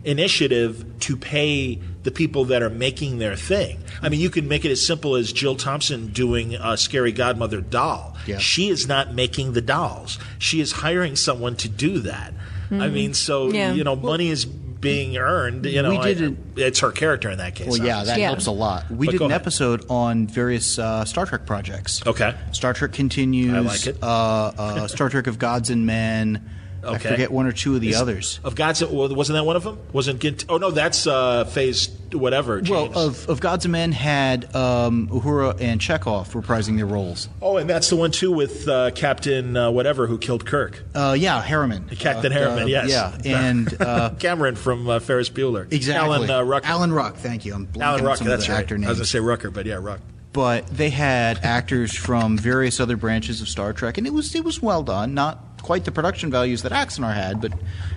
[0.05, 3.79] initiative to pay the people that are making their thing.
[4.03, 7.61] I mean, you can make it as simple as Jill Thompson doing a Scary Godmother
[7.61, 8.17] doll.
[8.27, 8.39] Yeah.
[8.39, 12.33] She is not making the dolls; she is hiring someone to do that.
[12.73, 13.55] I mean, so Mm-hmm.
[13.57, 13.73] Yeah.
[13.73, 15.67] you know, money is being earned.
[15.67, 17.69] You know, We did it- it's her character in that case.
[17.69, 18.19] Well, yeah, that.
[18.19, 18.29] Yeah.
[18.29, 18.89] helps a lot.
[18.91, 19.41] We But did an ahead.
[19.43, 22.01] episode on various uh, Star Trek projects.
[22.07, 22.33] Okay.
[22.53, 23.53] Star Trek continues.
[23.53, 23.99] I like it.
[24.03, 26.49] Uh, uh, Star Trek of Gods and Men.
[26.83, 27.11] I Okay.
[27.11, 28.41] forget one or two of the others.
[28.45, 29.78] Of God's, wasn't that one of them?
[29.93, 30.45] Wasn't Gint?
[30.49, 32.61] Oh no, that's uh, Phase whatever.
[32.68, 37.28] Well, of, of Gods Men had um, Uhura and Chekov reprising their roles.
[37.43, 40.83] oh, and that's the one too with uh, Captain uh, whatever who killed Kirk.
[40.95, 41.89] Uh, yeah, Harriman.
[41.91, 42.89] Captain Uh, Harriman, uh, yes.
[42.91, 43.18] Yeah,
[43.49, 45.70] and uh, Cameron from uh, Ferris Bueller.
[45.72, 46.14] exactly.
[46.14, 46.66] Alan uh, Rucker.
[46.66, 47.16] Alan Ruck.
[47.16, 47.55] Thank you.
[47.55, 48.16] I'm blanking Alan on Rucker.
[48.18, 48.59] some of That's right.
[48.59, 50.01] actor I was going to say Rucker, but yeah, Ruck.
[50.33, 54.45] but they had actors from various other branches of Star Trek, and it was it
[54.45, 55.14] was well done.
[55.14, 57.53] Not quite the production values that Axanar had, but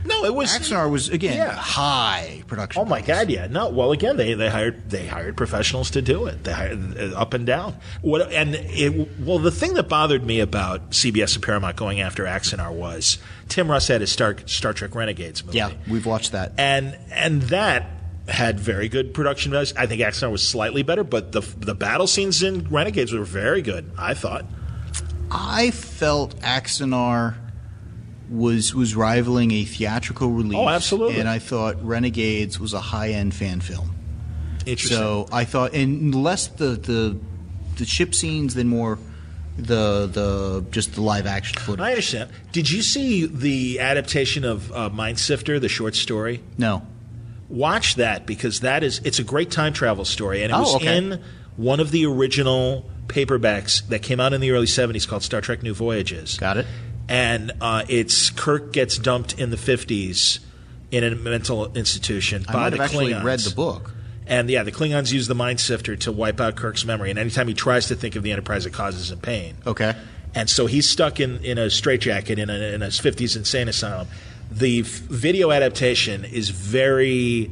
[0.05, 1.51] No, it was Axanar was again Yeah.
[1.53, 2.81] high production.
[2.81, 3.07] Oh my values.
[3.07, 3.29] God!
[3.29, 3.69] Yeah, no.
[3.69, 6.43] Well, again, they, they hired they hired professionals to do it.
[6.43, 7.75] They hired uh, up and down.
[8.01, 12.25] What and it, well, the thing that bothered me about CBS and Paramount going after
[12.25, 13.17] Axanar was
[13.49, 15.57] Tim Russ had his Star Star Trek Renegades movie.
[15.57, 16.53] Yeah, we've watched that.
[16.57, 17.89] and and that
[18.27, 19.73] had very good production values.
[19.75, 23.61] I think Axanar was slightly better, but the the battle scenes in Renegades were very
[23.61, 23.91] good.
[23.97, 24.45] I thought.
[25.35, 27.35] I felt Axanar
[28.33, 30.57] was was rivaling a theatrical release.
[30.57, 31.19] Oh, absolutely.
[31.19, 33.95] And I thought Renegades was a high end fan film.
[34.65, 34.97] Interesting.
[34.97, 37.17] So I thought, and less the the
[37.77, 38.97] the ship scenes than more
[39.57, 41.83] the the just the live action footage.
[41.83, 42.31] I understand.
[42.51, 46.41] Did you see the adaptation of uh, Mind Sifter, the short story?
[46.57, 46.81] no.
[47.49, 50.75] watch that because that is it's a great time travel story and it Oh, was
[50.77, 50.97] okay.
[50.97, 51.21] in
[51.55, 55.61] one of the original paperbacks that came out in the early 70s called Star Trek
[55.61, 56.37] New Voyages.
[56.37, 56.65] Got it.
[57.09, 60.39] And uh, it's Kirk gets dumped in the 50s
[60.91, 63.23] in a mental institution I by the actually Klingons.
[63.23, 63.93] read the book.
[64.25, 67.47] And yeah, the Klingons use the mind sifter to wipe out Kirk's memory and anytime
[67.47, 69.55] he tries to think of the Enterprise it causes him pain.
[69.67, 69.95] Okay.
[70.35, 74.07] And so he's stuck in, in a straitjacket in a, in a 50s insane asylum.
[74.51, 77.51] The f- video adaptation is very.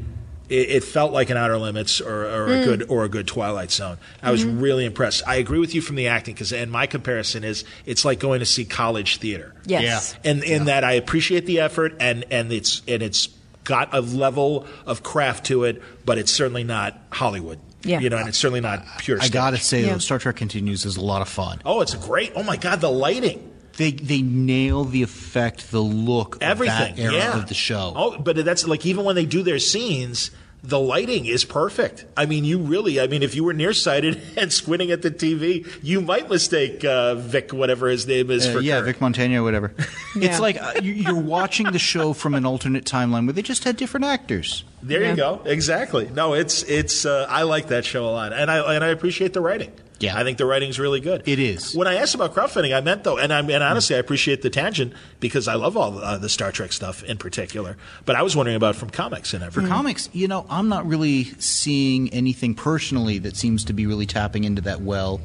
[0.51, 2.63] It, it felt like an Outer Limits or, or a hmm.
[2.65, 3.97] good or a good Twilight Zone.
[4.21, 4.59] I was hmm.
[4.59, 5.23] really impressed.
[5.25, 8.41] I agree with you from the acting because, and my comparison is, it's like going
[8.41, 9.55] to see college theater.
[9.65, 10.13] Yes.
[10.25, 13.29] And in that, I appreciate the effort, and and it's and it's
[13.63, 17.59] got a level of craft to it, but it's certainly not Hollywood.
[17.83, 17.99] Yeah.
[17.99, 19.19] You know, and it's certainly not pure.
[19.21, 19.93] I gotta say Yeah.
[19.93, 21.61] though, Star Trek Continues is a lot of fun.
[21.65, 22.33] Oh, it's great.
[22.35, 23.47] Oh my God, the lighting.
[23.77, 27.37] They they nail the effect, the look, everything of that era yeah.
[27.37, 27.93] of the show.
[27.95, 30.29] Oh, but that's like even when they do their scenes,
[30.63, 32.05] the lighting is perfect.
[32.15, 35.67] I mean, you really, I mean, if you were nearsighted and squinting at the TV,
[35.81, 38.85] you might mistake uh, Vic, whatever his name is, Uh, for yeah, Kirk.
[38.85, 39.73] Vic Montana, whatever.
[40.15, 40.29] Yeah.
[40.29, 43.63] It's like uh, you- you're watching the show from an alternate timeline where they just
[43.63, 44.65] had different actors.
[44.83, 45.11] There Yeah.
[45.11, 45.41] you go.
[45.45, 46.09] Exactly.
[46.13, 47.05] No, it's it's.
[47.05, 49.71] Uh, I like that show a lot, and I and I appreciate the writing.
[50.01, 50.17] Yeah.
[50.17, 51.27] I think the writing's really good.
[51.27, 51.75] It is.
[51.75, 54.49] When I asked about crowdfunding, I meant though, and I and honestly, I appreciate the
[54.49, 57.77] tangent because I love all uh, the Star Trek stuff in particular.
[58.05, 59.67] But I was wondering about from comics and everything.
[59.67, 59.77] For everything.
[59.77, 64.43] comics, you know, I'm not really seeing anything personally that seems to be really tapping
[64.43, 65.21] into that well.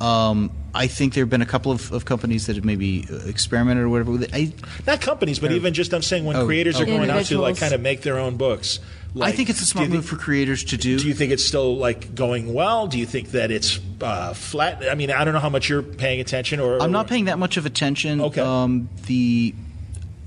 [0.00, 3.16] Um, I think there have been a couple of, of companies that have maybe uh,
[3.26, 4.30] experimented or whatever with it.
[4.32, 4.52] I,
[4.86, 7.56] Not companies, but even just I'm saying when Oh, creators are going out to like
[7.56, 8.78] kind of make their own books.
[9.26, 10.98] I think it's a smart move think- for creators to do.
[10.98, 12.86] Do you think it's still like going well?
[12.86, 14.84] Do you think that it's uh, flat?
[14.90, 17.38] I mean, I don't know how much you're paying attention, or I'm not paying that
[17.38, 18.20] much of attention.
[18.20, 18.40] Okay.
[18.40, 19.54] Um, the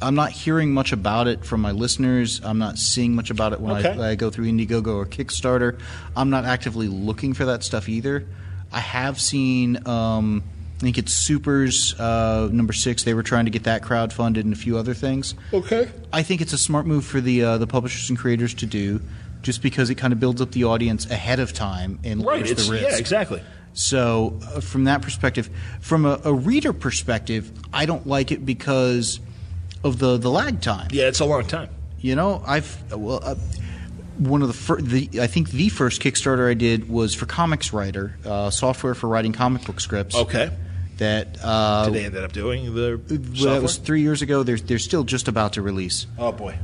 [0.01, 2.41] I'm not hearing much about it from my listeners.
[2.43, 4.01] I'm not seeing much about it when Okay.
[4.01, 5.79] I, I go through Indiegogo or Kickstarter.
[6.15, 8.25] I'm not actively looking for that stuff either.
[8.71, 9.85] I have seen.
[9.87, 10.43] Um,
[10.81, 13.03] I think it's Supers uh, number six.
[13.03, 15.35] They were trying to get that crowdfunded and a few other things.
[15.53, 15.87] Okay.
[16.11, 18.99] I think it's a smart move for the uh, the publishers and creators to do,
[19.43, 22.37] just because it kind of builds up the audience ahead of time and Right.
[22.37, 22.89] lowers It's the risk.
[22.89, 23.43] yeah, exactly.
[23.73, 25.51] So, uh, from that perspective,
[25.81, 29.19] from a, a reader perspective, I don't like it because
[29.83, 30.87] of the, the lag time.
[30.91, 31.69] Yeah, it's a long time.
[31.99, 33.35] You know, I've well, uh,
[34.17, 37.71] one of the, fir- the I think the first Kickstarter I did was for Comics
[37.71, 40.15] Writer, uh, software for writing comic book scripts.
[40.15, 40.49] Okay.
[40.97, 42.99] That uh, Did they ended up doing the
[43.43, 44.43] well, that was three years ago.
[44.43, 46.05] They're they're still just about to release.
[46.17, 46.57] Oh boy.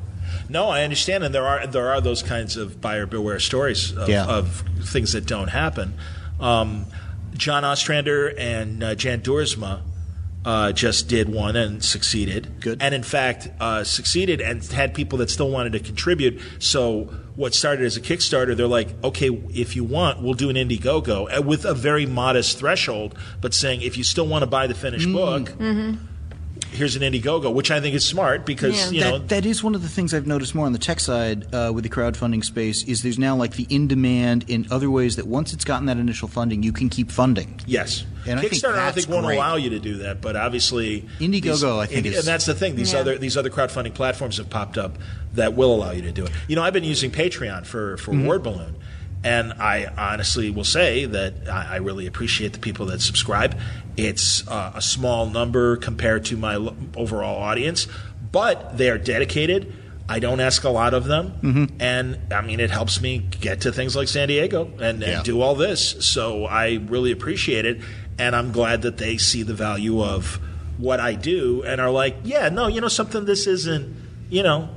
[0.49, 4.07] No, I understand, and there are there are those kinds of buyer beware stories of,
[4.09, 4.25] Yeah.
[4.25, 5.95] of things that don't happen.
[6.39, 6.85] Um,
[7.33, 9.81] John Ostrander and uh, Jan Duursema
[10.45, 12.61] uh, just did one and succeeded.
[12.61, 12.81] Good.
[12.81, 16.41] And in fact, uh, succeeded and had people that still wanted to contribute.
[16.59, 20.55] So what started as a Kickstarter, they're like, okay, if you want, we'll do an
[20.55, 24.67] Indiegogo uh, with a very modest threshold, but saying if you still want to buy
[24.67, 25.53] the finished book.
[26.71, 28.91] Here's an Indiegogo, which I think is smart because Yeah.
[28.91, 30.99] you know that, that is one of the things I've noticed more on the tech
[30.99, 34.89] side uh, with the crowdfunding space is there's now like the in demand in other
[34.91, 37.59] ways that once it's gotten that initial funding, you can keep funding.
[37.65, 38.05] Yes.
[38.27, 39.37] And I think Kickstarter, I, that's think, won't great.
[39.37, 42.45] allow you to do that, but obviously, Indiegogo, these- I think, and, is- and that's
[42.45, 42.75] the thing.
[42.75, 42.99] These Yeah.
[42.99, 44.97] other these other crowdfunding platforms have popped up
[45.33, 46.31] that will allow you to do it.
[46.47, 48.25] You know, I've been using Patreon for for Mm-hmm.
[48.27, 48.75] Word Balloon,
[49.27, 53.51] and I honestly will say that I, I really appreciate the people that subscribe.
[53.97, 57.87] It's uh, a small number compared to my lo- overall audience,
[58.31, 59.61] but they are dedicated.
[60.09, 61.81] I don't ask a lot of them, Mm-hmm.
[61.81, 63.11] and I mean it helps me
[63.47, 65.23] get to things like San Diego and, and Yeah.
[65.23, 65.81] do all this.
[66.05, 67.81] So I really appreciate it,
[68.17, 70.39] and I'm glad that they see the value of
[70.77, 73.85] what I do and are like, yeah, no, you know something, this isn't,
[74.29, 74.69] you know,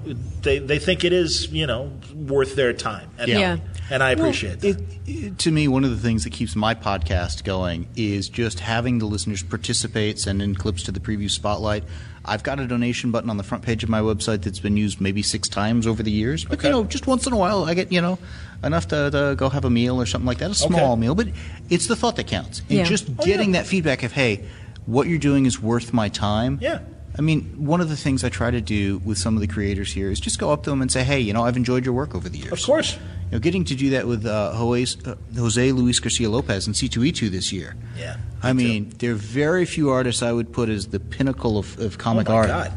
[0.43, 3.09] they they think it is, you know, worth their time.
[3.19, 3.57] And, Yeah.
[3.91, 4.81] And I appreciate Well, that.
[5.07, 8.61] it- it- to me, one of the things that keeps my podcast going is just
[8.61, 11.85] having the listeners participate, send in clips to the preview spotlight.
[12.25, 15.01] I've got a donation button on the front page of my website that's been used
[15.01, 16.45] maybe six times over the years.
[16.45, 16.69] But Okay.
[16.69, 18.19] you know, just once in a while, I get you know
[18.63, 21.01] enough to, to go have a meal or something like that, a small Okay.
[21.01, 21.15] meal.
[21.15, 21.29] But
[21.71, 22.85] it's the thought that counts, and Yeah.
[22.85, 23.61] just Oh, getting yeah.
[23.63, 24.45] that feedback of hey,
[24.87, 26.59] what you're doing is worth my time.
[26.61, 26.81] Yeah.
[27.19, 29.93] I mean, one of the things I try to do with some of the creators
[29.93, 31.95] here is just go up to them and say, "Hey, you know, I've enjoyed your
[31.95, 32.97] work over the years." Of course.
[33.33, 37.53] Know, getting to do that with uh, Jose, uh, Luis Garcia Lopez and C2E2 this
[37.53, 37.77] year.
[37.97, 38.69] Yeah, I me too.
[38.69, 42.29] mean, there are very few artists I would put as the pinnacle of, of comic
[42.29, 42.49] Oh, my art.
[42.49, 42.73] God.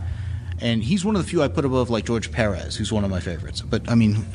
[0.62, 3.10] And he's one of the few I put above, like George Perez, who's one of
[3.10, 3.62] my favorites.
[3.62, 4.26] But I mean,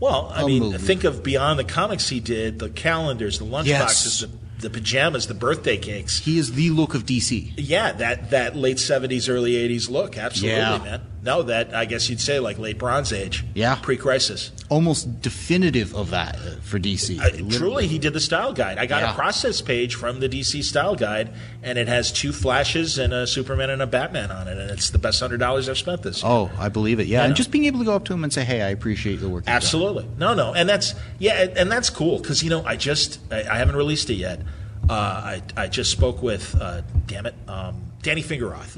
[0.00, 4.20] Well, I mean, think of beyond the comics he did, the calendars, the lunchboxes, Yes.
[4.20, 6.20] the, the pajamas, the birthday cakes.
[6.20, 7.52] he is the look of DC.
[7.56, 10.16] Yeah, that, that late 70s, early 80s look.
[10.16, 10.78] Absolutely, Yeah.
[10.78, 11.00] man.
[11.26, 13.44] No, that, I guess you'd say like late Bronze Age.
[13.52, 13.74] Yeah.
[13.82, 14.52] Pre crisis.
[14.68, 17.18] Almost definitive of that uh, for DC.
[17.20, 18.78] Uh, truly, he did the style guide.
[18.78, 19.12] I got Yeah.
[19.12, 21.30] a process page from the DC style guide,
[21.62, 24.90] and it has two Flashes and a Superman and a Batman on it, and it's
[24.90, 26.30] the best hundred dollars I've spent this year.
[26.32, 27.06] Oh, I believe it.
[27.08, 29.16] Yeah, and just being able to go up to him and say, "Hey, I appreciate
[29.16, 32.42] the work." you've done." Absolutely, no, no, and that's yeah, and- and that's cool because
[32.42, 34.40] you know I just I, I haven't released it yet.
[34.88, 38.76] Uh, I I just spoke with uh, damn it, um, Danny Fingeroth,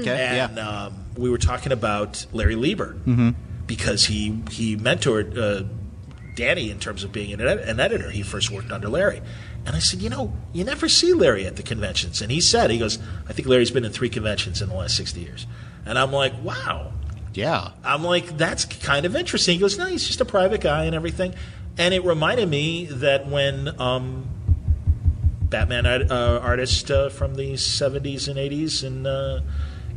[0.00, 0.26] Okay.
[0.40, 0.68] and yeah.
[0.86, 2.96] um, we were talking about Larry Lieber
[3.66, 5.66] because he he mentored uh,
[6.34, 8.10] Danny in terms of being an, ed- an editor.
[8.10, 9.20] He first worked under Larry,
[9.66, 12.70] and I said, you know, you never see Larry at the conventions, and he said,
[12.70, 15.46] he goes, I think Larry's been in three conventions in the last sixty years,
[15.84, 16.92] and I'm like, wow.
[17.34, 17.72] yeah.
[17.84, 19.54] I'm like, that's kind of interesting.
[19.56, 21.34] He goes, no, he's just a private guy and everything.
[21.78, 24.26] And it reminded me that when um,
[25.50, 29.40] Batman uh, artist uh, from the 70s and 80s and uh,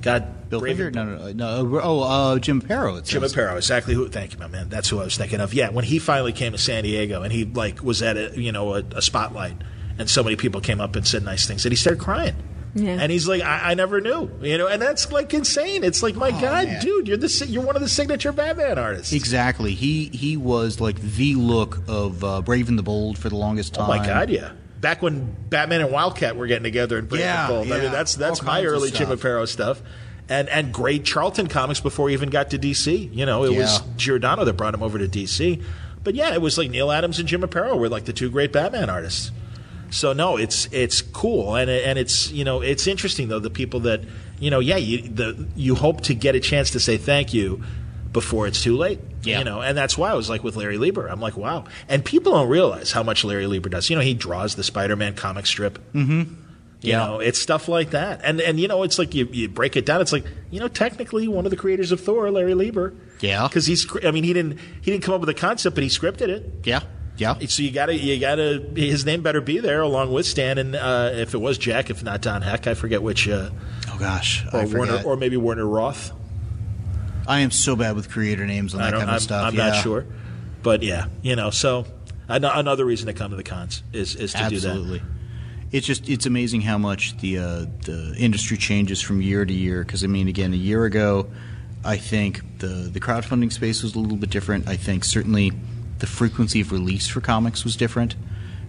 [0.01, 0.91] got Bill Finger?
[0.91, 1.63] No, no, no.
[1.63, 1.79] no.
[1.81, 2.99] Oh, uh, Jim Perro.
[3.01, 3.33] Jim says.
[3.33, 4.09] Aparo, exactly who.
[4.09, 4.69] Thank you, my man.
[4.69, 5.53] That's who I was thinking of.
[5.53, 8.51] Yeah, when he finally came to San Diego and he like was at a you
[8.51, 9.55] know a, a spotlight
[9.99, 12.35] and so many people came up and said nice things that he started crying.
[12.75, 12.97] Yeah.
[12.99, 15.83] And he's like, I, I never knew, you know, and that's like insane.
[15.83, 16.81] It's like, my God, Oh, man.
[16.81, 19.13] dude, you're the you're one of the signature Batman artists.
[19.13, 19.75] Exactly.
[19.75, 23.75] He he was like the look of uh, Brave and the Bold for the longest
[23.77, 23.99] Oh time.
[23.99, 24.53] my God, yeah.
[24.83, 27.71] Back when Batman and Wildcat were getting together and breaking Yeah, Bold.
[27.71, 29.07] I mean, that's that's All my early Jim.
[29.07, 29.81] Aparo stuff.
[30.27, 33.15] And and great Charlton comics before he even got to DC.
[33.15, 35.63] You know, it was Giordano that brought him over to DC.
[36.03, 38.51] But yeah, it was like Neal Adams and Jim Aparo were like the two great
[38.51, 39.31] Batman artists.
[39.89, 43.79] So no, it's it's cool and and it's you know it's interesting though the people
[43.81, 44.01] that
[44.37, 47.63] you know yeah you the you hope to get a chance to say thank you
[48.13, 48.99] before it's too late.
[49.23, 49.39] Yeah.
[49.39, 51.07] You know, and that's why I was like with Larry Lieber.
[51.07, 51.65] I'm like, wow.
[51.89, 53.89] And people don't realize how much Larry Lieber does.
[53.89, 55.79] You know, he draws the Spider-Man comic strip.
[55.93, 56.11] Mm-hmm.
[56.81, 56.97] You Yeah.
[57.05, 58.21] know, it's stuff like that.
[58.23, 60.01] And and you know, it's like you, you break it down.
[60.01, 62.93] It's like you know, technically one of the creators of Thor, Larry Lieber.
[63.21, 63.47] Yeah.
[63.47, 63.87] Because he's.
[64.05, 66.51] I mean, he didn't he didn't come up with the concept, but he scripted it.
[66.65, 66.81] Yeah.
[67.15, 67.37] Yeah.
[67.47, 71.11] So you gotta, you gotta, his name better be there along with Stan, and uh,
[71.13, 73.51] if it was Jack, if not Don Heck, I forget which, uh,
[73.91, 74.43] Oh gosh.
[74.51, 76.11] or Werner, or maybe Werner Roth.
[77.27, 79.45] I am so bad with creator names and I that kind of I'm, stuff.
[79.45, 79.69] I'm yeah.
[79.69, 80.05] not sure,
[80.61, 81.49] but yeah, you know.
[81.49, 81.85] So
[82.27, 84.59] an- another reason to come to the cons is is to Absolutely.
[84.59, 84.69] do that.
[84.69, 85.01] Absolutely.
[85.71, 89.83] It's just it's amazing how much the uh, the industry changes from year to year.
[89.83, 91.31] Because I mean, again, a year ago,
[91.83, 94.67] I think the the crowdfunding space was a little bit different.
[94.67, 95.51] I think certainly
[95.99, 98.15] the frequency of release for comics was different.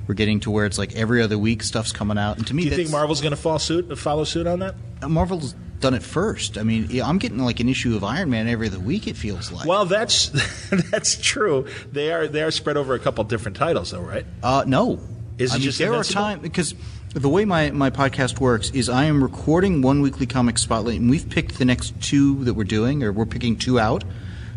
[0.07, 2.65] We're getting to where it's like every other week stuff's coming out, and to me.
[2.65, 4.75] Do you think Marvel's going to follow suit, follow suit on that?
[5.09, 6.57] Marvel's done it first.
[6.59, 9.07] I mean, I'm getting like an issue of Iron Man every other week.
[9.07, 9.67] It feels like.
[9.67, 10.29] Well, that's
[10.91, 11.67] that's true.
[11.93, 14.27] They are they are spread over a couple different titles, though, right?
[14.43, 15.01] Uh, no.
[15.37, 16.23] Is I it mean, just there Invincible?
[16.23, 16.75] are time because
[17.15, 21.11] the way my, my podcast works is I am recording one weekly comic spotlight, and
[21.11, 24.05] we've picked the next two that we're doing, or we're picking two out.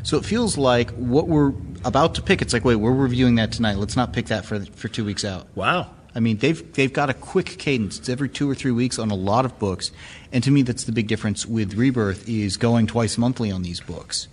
[0.04, 1.54] So it feels like what we're
[1.84, 2.42] about to pick.
[2.42, 3.78] It's like, wait, we're reviewing that tonight.
[3.78, 5.48] Let's not pick that for for two weeks out.
[5.56, 5.92] Wow.
[6.18, 8.00] I mean, they've they've got a quick cadence.
[8.00, 9.92] It's every two or three weeks on a lot of books,
[10.34, 13.80] and to me, that's the big difference with Rebirth is going twice monthly on these
[13.80, 14.28] books.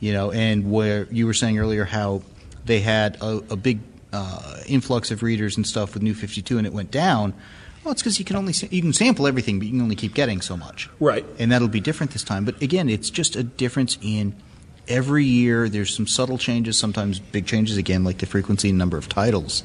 [0.00, 2.22] You know, and where you were saying earlier how
[2.64, 3.80] they had a, a big
[4.14, 7.34] uh, influx of readers and stuff with New Fifty Two, and it went down.
[7.84, 10.14] Well, it's because you can only you can sample everything, but you can only keep
[10.14, 10.88] getting so much.
[10.98, 11.26] Right.
[11.38, 12.46] And that'll be different this time.
[12.46, 14.34] But again, it's just a difference in
[14.88, 15.68] every year.
[15.68, 19.62] There's some subtle changes, sometimes big changes again, like the frequency and number of titles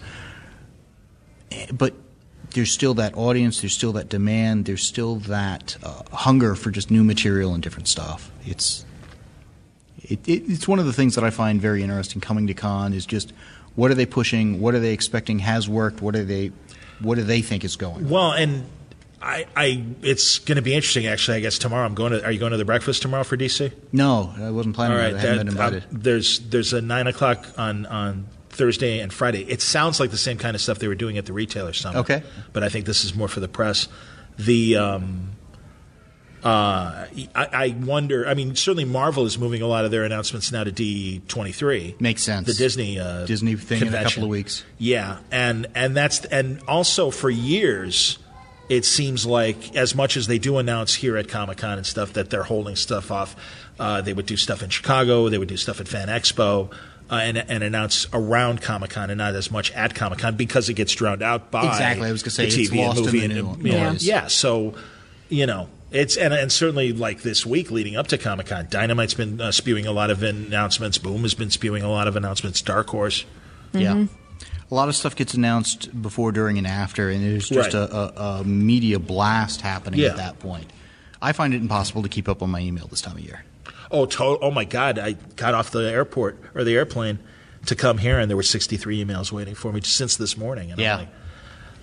[1.74, 1.93] but
[2.54, 6.91] there's still that audience, there's still that demand, there's still that uh, hunger for just
[6.91, 8.32] new material and different stuff.
[8.45, 8.86] It's
[10.04, 12.93] it, it, it's one of the things that I find very interesting coming to con
[12.93, 13.34] is just
[13.76, 16.52] what are they pushing, what are they expecting has worked, what are they
[16.99, 18.10] what do they think is going.
[18.10, 18.66] Well, and
[19.22, 21.08] I, I it's going to be interesting.
[21.08, 22.24] Actually, I guess tomorrow I'm going to.
[22.24, 23.72] Are you going to the breakfast tomorrow for DC?
[23.91, 25.16] No, I wasn't planning right, on.
[25.16, 25.84] I haven't that- been invited.
[25.84, 29.43] uh, there's there's a nine o'clock on on Thursday and Friday.
[29.49, 31.99] It sounds like the same kind of stuff they were doing at the retailer summit.
[31.99, 32.24] Okay.
[32.54, 33.88] but I think this is more for the press.
[34.38, 35.32] The um,
[36.43, 38.28] uh, I, I wonder.
[38.28, 41.52] I mean, certainly Marvel is moving a lot of their announcements now to D twenty
[41.52, 41.95] three.
[41.99, 42.47] Makes sense.
[42.47, 44.64] The Disney uh, Disney thing in a couple of weeks.
[44.78, 48.18] Yeah, and and that's and also for years,
[48.70, 52.14] it seems like as much as they do announce here at Comic Con and stuff
[52.14, 53.36] that they're holding stuff off,
[53.80, 56.74] uh, they would do stuff in Chicago, they would do stuff at Fan Expo.
[57.12, 60.70] Uh, and, and announce around Comic Con and not as much at Comic Con because
[60.70, 62.99] it gets drowned out by Exactly, I was gonna say, the it's TV and lost
[62.99, 63.89] in movie the and new yeah.
[63.91, 64.07] noise.
[64.07, 64.28] yeah.
[64.28, 64.76] So
[65.28, 69.14] you know it's and and certainly like this week leading up to Comic Con, Dynamite's
[69.14, 70.97] been uh, spewing a lot of announcements.
[70.97, 72.62] Boom has been spewing a lot of announcements.
[72.62, 73.26] Dark Horse.
[73.74, 74.05] Yeah.
[74.70, 77.91] A lot of stuff gets announced before, during, and after, and there's just Right.
[77.91, 80.12] a, a, a media blast happening Yeah.
[80.12, 80.72] at that point.
[81.22, 83.43] I find it impossible to keep up on my email this time of year.
[83.92, 84.98] Oh, to- oh my God!
[85.00, 87.20] I got off the airport or the airplane
[87.66, 90.72] to come here, and there were 63 emails waiting for me since this morning.
[90.72, 90.98] And Yeah.
[90.98, 91.00] I'm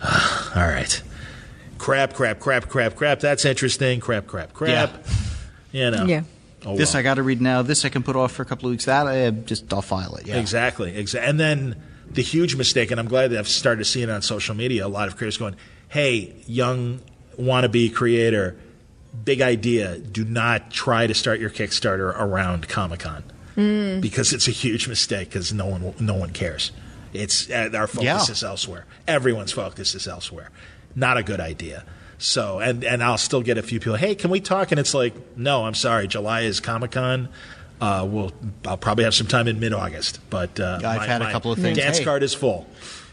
[0.02, 1.02] like, all right,
[1.78, 3.20] crap, crap, crap, crap, crap.
[3.20, 4.00] That's interesting.
[4.00, 5.04] Crap, crap, crap.
[5.72, 5.84] Yeah.
[5.84, 6.04] You know.
[6.06, 6.22] Yeah.
[6.66, 7.00] Oh, This well.
[7.00, 7.62] I got to read now.
[7.62, 8.86] This I can put off for a couple of weeks.
[8.86, 10.26] That I just I'll file it.
[10.26, 10.38] Yeah.
[10.38, 10.96] Exactly.
[10.96, 11.28] Exactly.
[11.28, 11.80] And then
[12.10, 14.86] the huge mistake, and I'm glad that I've started seeing it on social media.
[14.86, 15.54] A lot of creators going,
[15.88, 17.00] "Hey, young
[17.38, 18.56] wannabe creator,
[19.24, 19.98] big idea.
[19.98, 23.24] Do not try to start your Kickstarter around Comic Con
[24.00, 26.70] because it's a huge mistake because no one no one cares.
[27.12, 28.22] It's uh, our focus Yeah.
[28.32, 28.86] is elsewhere.
[29.06, 30.50] Everyone's focus is elsewhere.
[30.94, 31.84] Not a good idea."
[32.20, 34.72] So, and, and I'll still get a few people, hey, can we talk?
[34.72, 36.08] And it's like, no, I'm sorry.
[36.08, 37.28] July is Comic Con.
[37.80, 38.32] Uh, we'll
[38.66, 41.52] I'll probably have some time in mid August, but uh, I've my- had a couple
[41.52, 41.78] of things.
[41.78, 42.04] Dance Hey.
[42.04, 42.66] card is full.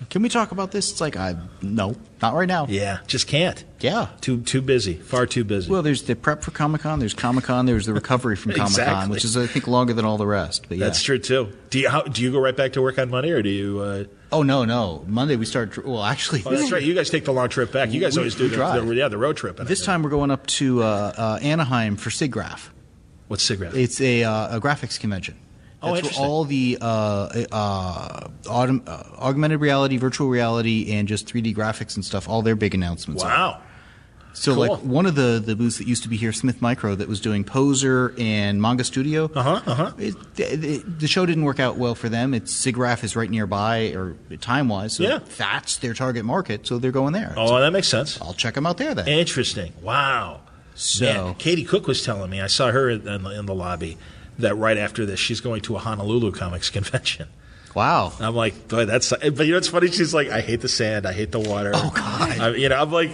[0.10, 0.92] Can we talk about this?
[0.92, 2.68] It's like I no, not right now.
[2.70, 3.64] Yeah, just can't.
[3.80, 4.08] Yeah.
[4.22, 5.72] too too busy, far too busy.
[5.72, 7.00] Well, there's the prep for Comic Con.
[7.00, 7.66] There's Comic Con.
[7.66, 9.12] There's the recovery from Comic Con, Exactly.
[9.12, 10.66] which is I think longer than all the rest.
[10.68, 10.86] But yeah.
[10.86, 11.54] That's true too.
[11.70, 13.80] Do you how, do you go right back to work on Monday, or do you?
[13.80, 15.06] Uh, Oh no, no.
[15.08, 15.86] Monday we start.
[15.86, 16.84] Well, actually, oh, that's right.
[16.84, 17.92] You guys take the long trip back.
[17.94, 18.86] You guys We- always do the, drive.
[18.86, 19.58] the yeah the road trip.
[19.58, 22.68] this time we're going up to uh, uh, Anaheim for SIGGRAPH.
[23.30, 23.76] what's SIGGRAPH?
[23.76, 25.36] It's a, uh, a graphics convention.
[25.86, 31.28] Oh, That's where all the uh, uh, autom- uh, augmented reality, virtual reality, and just
[31.28, 32.28] 3D graphics and stuff.
[32.30, 33.24] All their big announcements.
[33.24, 33.28] are.
[33.30, 33.62] Wow.
[34.34, 34.68] So, Cool.
[34.68, 37.22] like one of the, the booths that used to be here, Smith Micro, that was
[37.22, 39.32] doing Poser and Manga Studio.
[39.34, 39.62] Uh huh.
[39.66, 39.92] Uh huh.
[39.96, 42.34] The, the show didn't work out well for them.
[42.34, 44.98] It's SIGGRAPH is right nearby, or time wise.
[44.98, 45.20] So Yeah.
[45.38, 46.68] that's their target market.
[46.68, 47.34] So they're going there.
[47.38, 48.20] Oh, So that makes sense.
[48.22, 49.08] I'll check them out there then.
[49.08, 49.72] Interesting.
[49.82, 50.42] Wow.
[50.74, 52.42] So- Man, Katie Cook was telling me.
[52.42, 53.98] I saw her in, in, the- in the lobby.
[54.40, 57.28] That right after this, she's going to a Honolulu Comics convention.
[57.74, 58.12] wow.
[58.20, 59.10] I'm like, boy, that's.
[59.12, 59.90] But you know what's funny?
[59.92, 61.06] She's like, I hate the sand.
[61.06, 61.72] I hate the water.
[61.74, 62.40] Oh, God.
[62.40, 63.12] I, you know, I'm like,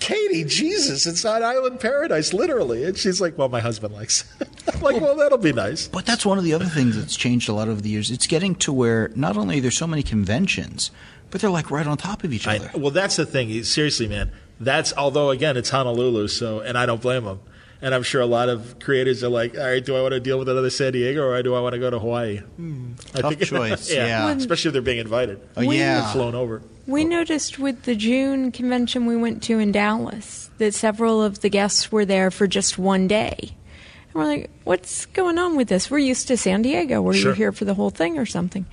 [0.00, 2.84] Katie, Jesus, it's not island paradise, literally.
[2.84, 4.24] And she's like, well, my husband likes.
[4.40, 4.48] it.
[4.74, 5.88] I'm like, well, that'll be nice.
[5.88, 8.10] But that's one of the other things that's changed a lot over the years.
[8.10, 10.90] It's getting to where not only are there so many conventions,
[11.30, 12.70] but they're like right on top of each I, other.
[12.74, 13.62] well, that's the thing.
[13.64, 14.32] Seriously, man.
[14.60, 17.40] That's although again, it's Honolulu, so and I don't blame them.
[17.84, 20.20] And I'm sure a lot of creators are like, all right, do I want to
[20.20, 22.38] deal with another San Diego or do I want to go to Hawaii?
[22.38, 22.92] Hmm.
[23.14, 24.24] I Tough choice, yeah.
[24.24, 25.38] When- especially if they're being invited.
[25.56, 26.00] Oh, When- yeah.
[26.00, 26.62] They're flown over.
[26.86, 31.50] We noticed with the June convention we went to in Dallas that several of the
[31.50, 33.36] guests were there for just one day.
[33.42, 35.90] And we're like, what's going on with this?
[35.90, 37.28] We're used to San Diego where Sure.
[37.30, 38.64] you're here for the whole thing or something.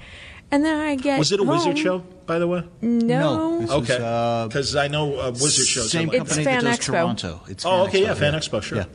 [0.51, 2.63] And then I get Was it a Wizard show, by the way?
[2.81, 2.99] No.
[3.09, 5.91] No, this was, Okay, uh, because I know uh, Wizard shows.
[5.91, 6.85] Same are like It's company Fan that does Expo.
[6.91, 7.41] Toronto.
[7.47, 8.33] It's Oh, Fan okay, yeah, Fan.
[8.33, 8.77] Expo, sure.
[8.79, 8.85] Yeah.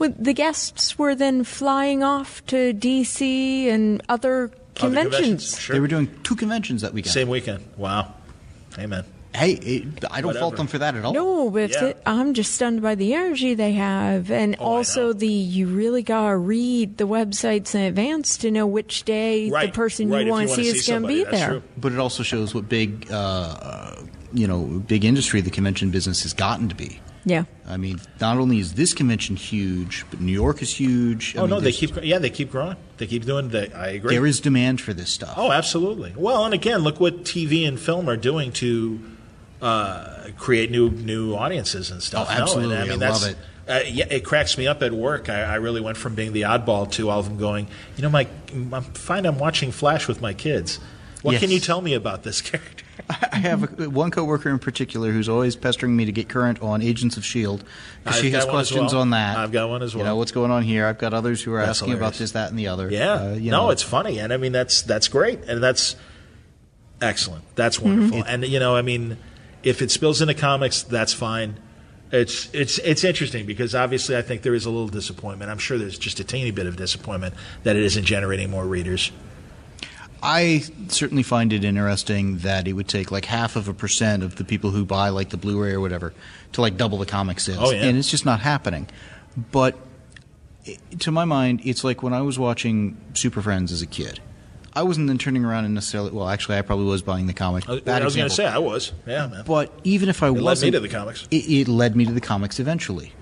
[0.00, 3.68] Well, the guests were then flying off to D.C.
[3.68, 4.50] and other
[4.80, 5.60] Other conventions.
[5.60, 5.74] Sure.
[5.74, 7.12] They were doing two conventions that weekend.
[7.12, 7.64] Same weekend.
[7.76, 8.14] Wow.
[8.78, 9.04] Amen.
[9.34, 10.38] Hey, it, I don't Whatever.
[10.40, 11.12] fault them for that at all.
[11.12, 11.84] No, but Yeah.
[11.84, 16.02] it- I'm just stunned by the energy they have, and Oh, also the you really
[16.02, 19.66] gotta read the websites in advance to know which day Right.
[19.70, 20.24] the person right.
[20.24, 21.48] you want to you see is going to be that's there.
[21.50, 21.62] True.
[21.76, 23.96] But it also shows what big, uh, uh,
[24.32, 26.98] you know, big industry the convention business has gotten to be.
[27.24, 31.36] Yeah, I mean, not only is this convention huge, but New York is huge.
[31.36, 32.02] I Oh mean, no, they there's- keep.
[32.02, 32.76] Yeah, they keep growing.
[32.96, 33.50] They keep doing.
[33.50, 34.14] The, I agree.
[34.14, 35.34] There is demand for this stuff.
[35.36, 36.14] Oh, absolutely.
[36.16, 39.00] Well, and again, look what TV and film are doing to
[39.60, 42.28] uh, create new new audiences and stuff.
[42.30, 42.74] Oh, No, absolutely.
[42.76, 43.36] and, I mean, I that's, love it.
[43.68, 45.28] Uh, yeah, it cracks me up at work.
[45.28, 47.68] I, I really went from being the oddball to all of them going.
[47.96, 49.26] You know, my I'm fine.
[49.26, 50.80] I'm watching Flash with my kids.
[51.22, 52.84] What can you tell me about this character?
[53.08, 56.82] I have a, one coworker in particular who's always pestering me to get current on
[56.82, 57.64] Agents of Shield
[58.04, 59.02] because she has questions well.
[59.02, 59.38] on that.
[59.38, 60.04] I've got one as well.
[60.04, 60.86] You know what's going on here.
[60.86, 62.90] I've got others who are That's asking about this, that, and the other.
[62.90, 63.70] Yeah, Uh, you no, know.
[63.70, 65.96] it's funny, and I mean that's that's great, and that's
[67.00, 67.44] excellent.
[67.56, 67.88] That's Mm-hmm.
[68.00, 69.16] wonderful, and you know, I mean,
[69.62, 71.58] if it spills into comics, that's fine.
[72.12, 75.50] It's it's it's interesting because obviously I think there is a little disappointment.
[75.50, 79.12] I'm sure there's just a teeny bit of disappointment that it isn't generating more readers.
[80.22, 84.36] I certainly find it interesting that it would take like half of a percent of
[84.36, 86.12] the people who buy like the Blu-ray or whatever
[86.52, 87.84] to like double the comic sales, Oh, yeah.
[87.84, 88.86] and it's just not happening.
[89.50, 89.76] But
[91.00, 94.20] to my mind, it's like when I was watching Super Friends as a kid.
[94.72, 96.10] I wasn't then turning around and necessarily.
[96.12, 97.68] Well, actually, I probably was buying the comic.
[97.68, 99.42] I, Bad I was going to say I was, yeah, man.
[99.44, 101.26] But even if I led me wasn't, to the comics.
[101.32, 103.12] It, it led me to the comics eventually.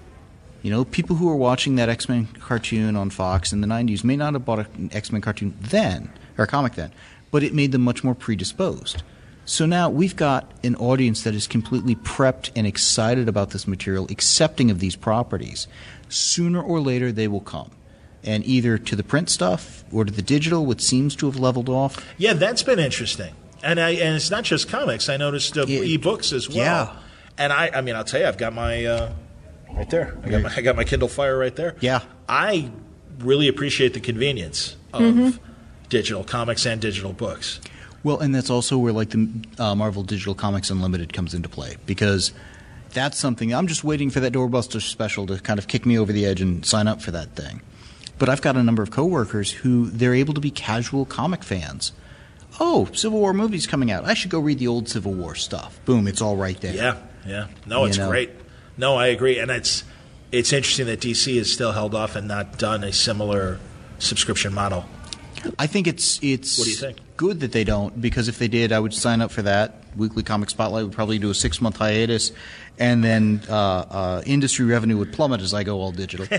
[0.61, 4.05] You know, people who were watching that X Men cartoon on Fox in the '90s
[4.05, 6.93] may not have bought an X Men cartoon then or a comic then,
[7.31, 9.03] but it made them much more predisposed.
[9.45, 14.07] So now we've got an audience that is completely prepped and excited about this material,
[14.11, 15.67] accepting of these properties.
[16.09, 17.71] Sooner or later, they will come.
[18.25, 21.69] And either to the print stuff or to the digital, which seems to have leveled
[21.69, 22.05] off.
[22.19, 23.33] Yeah, that's been interesting,
[23.63, 25.09] and I and it's not just comics.
[25.09, 25.81] I noticed uh, Yeah.
[25.81, 26.57] e-books as well.
[26.59, 26.93] Yeah.
[27.39, 29.13] and I I mean I'll tell you, I've got my uh,
[29.73, 30.19] right there.
[30.25, 31.77] I got my, I got my Kindle Fire right there.
[31.81, 32.01] Yeah.
[32.29, 32.71] I
[33.21, 35.39] really appreciate the convenience of
[35.89, 37.61] digital comics and digital books.
[38.05, 39.29] Well, and that's also where like the
[39.59, 42.33] uh, Marvel Digital Comics Unlimited comes into play because
[42.93, 46.13] that's something I'm just waiting for that doorbuster special to kind of kick me over
[46.13, 47.61] the edge and sign up for that thing.
[48.19, 51.93] But I've got a number of coworkers who they're able to be casual comic fans.
[52.61, 54.05] Oh, Civil War movies coming out.
[54.05, 55.79] I should go read the old Civil War stuff.
[55.85, 56.75] Boom, it's all right there.
[56.75, 56.97] Yeah,
[57.27, 57.47] yeah.
[57.67, 58.09] No, You it's know.
[58.09, 58.31] great.
[58.77, 59.85] No, I agree, and it's
[60.33, 63.59] it's interesting that DC has still held off and not done a similar
[63.99, 64.85] subscription model.
[65.59, 66.99] I think it's it's What do you think?
[67.17, 69.83] good that they don't because if they did, I would sign up for that.
[69.97, 72.31] Weekly Comic Spotlight would probably do a six month hiatus,
[72.79, 76.27] and then uh, uh, industry revenue would plummet as I go all digital.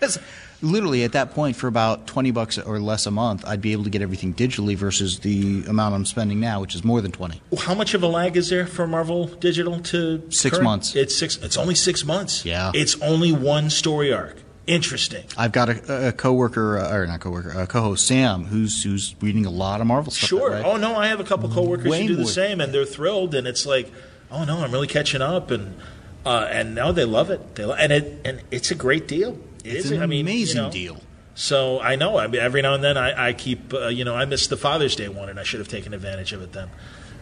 [0.00, 0.18] Because
[0.62, 3.84] literally at that point, for about twenty bucks or less a month, I'd be able
[3.84, 7.40] to get everything digitally versus the amount I'm spending now, which is more than twenty.
[7.58, 10.64] How much of a lag is there for Marvel Digital to Six current?
[10.64, 10.96] months.
[10.96, 11.36] It's six.
[11.38, 12.44] It's only six months.
[12.44, 12.70] Yeah.
[12.74, 14.36] It's only one story arc.
[14.66, 15.24] Interesting.
[15.36, 19.44] I've got a, a coworker, uh, or not coworker, a co-host Sam, who's who's reading
[19.46, 20.28] a lot of Marvel stuff.
[20.28, 20.50] Sure.
[20.50, 20.64] Right?
[20.64, 22.30] Oh no, I have a couple coworkers Way who do the more.
[22.30, 23.34] same, and they're thrilled.
[23.34, 23.90] And it's like,
[24.30, 25.76] oh no, I'm really catching up, and
[26.24, 27.54] uh, and now they love it.
[27.56, 29.38] They lo- and it and it's a great deal.
[29.64, 30.70] It It's is, an I mean, you amazing know.
[30.70, 31.00] deal.
[31.34, 32.18] So I know.
[32.18, 34.56] I mean, every now and then I, I keep, uh, you know, I missed the
[34.58, 36.68] Father's Day one, and I should have taken advantage of it then.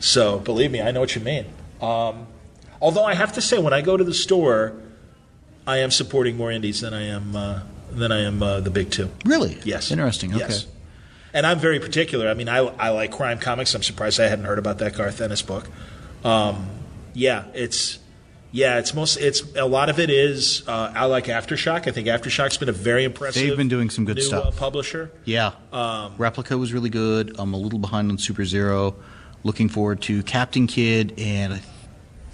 [0.00, 1.46] So believe me, I know what you mean.
[1.80, 2.26] Um,
[2.80, 4.74] although I have to say, when I go to the store,
[5.68, 8.90] I am supporting more indies than I am uh, than I am uh, the big
[8.90, 9.10] two.
[9.26, 9.58] Really?
[9.64, 9.90] Yes.
[9.90, 10.34] Interesting.
[10.34, 10.40] Okay.
[10.48, 10.66] Yes.
[11.34, 12.26] And I'm very particular.
[12.26, 13.74] I mean, I, I like crime comics.
[13.74, 15.68] I'm surprised I hadn't heard about that Garth Ennis book.
[16.24, 16.70] Um,
[17.12, 17.98] yeah, it's
[18.50, 20.66] yeah, it's most it's a lot of it is.
[20.66, 21.86] Uh, I like AfterShock.
[21.86, 23.46] I think AfterShock's been a very impressive.
[23.46, 24.46] They've been doing some good new, stuff.
[24.46, 25.12] Uh, publisher.
[25.26, 25.52] Yeah.
[25.70, 27.36] Um, Replica was really good.
[27.38, 28.96] I'm a little behind on Super Zero.
[29.44, 31.60] Looking forward to Captain Kid and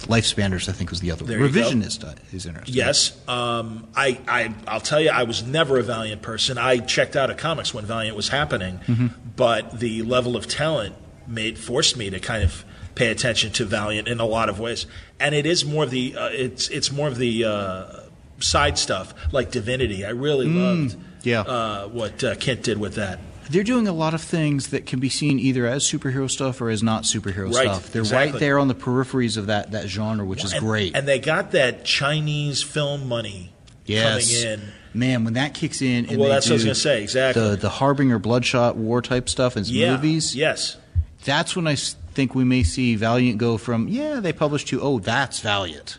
[0.06, 0.68] Lifespanners.
[0.68, 1.24] I think was the other.
[1.24, 1.38] One.
[1.38, 1.46] go.
[1.48, 2.74] Revisionist uh, is interesting.
[2.74, 6.58] Yes, um, I, I I'll tell you, I was never a Valiant person.
[6.58, 9.06] I checked out of comics when Valiant was happening, Mm-hmm.
[9.36, 10.94] but the level of talent
[11.26, 12.64] made forced me to kind of
[12.94, 14.86] pay attention to Valiant in a lot of ways.
[15.18, 18.00] And it is more of the uh, it's it's more of the uh,
[18.40, 20.04] side stuff like Divinity.
[20.04, 21.40] I really loved Mm, yeah.
[21.40, 23.18] uh, what uh, Kent did with that.
[23.50, 26.70] They're doing a lot of things that can be seen either as superhero stuff or
[26.70, 27.92] as not superhero Right, stuff.
[27.92, 28.32] They're exactly.
[28.32, 30.96] right there on the peripheries of that, that genre, which is and, great.
[30.96, 33.52] And they got that Chinese film money
[33.86, 34.42] yes.
[34.42, 34.72] coming in.
[34.94, 37.50] Man, when that kicks in, and Well, they that's what I was gonna say, exactly.
[37.50, 39.96] The the Harbinger Bloodshot War type stuff as Yeah.
[39.96, 40.36] movies.
[40.36, 40.76] Yes.
[41.24, 45.00] That's when I think we may see Valiant go from yeah they published to oh
[45.00, 45.98] that's Valiant.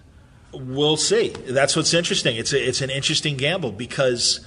[0.54, 1.30] We'll see.
[1.48, 2.38] That's what's interesting.
[2.38, 4.40] It's a, it's an interesting gamble because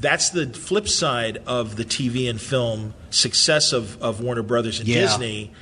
[0.00, 4.88] that's the flip side of the TV and film success of, of Warner Brothers and
[4.88, 5.02] Yeah.
[5.02, 5.52] Disney.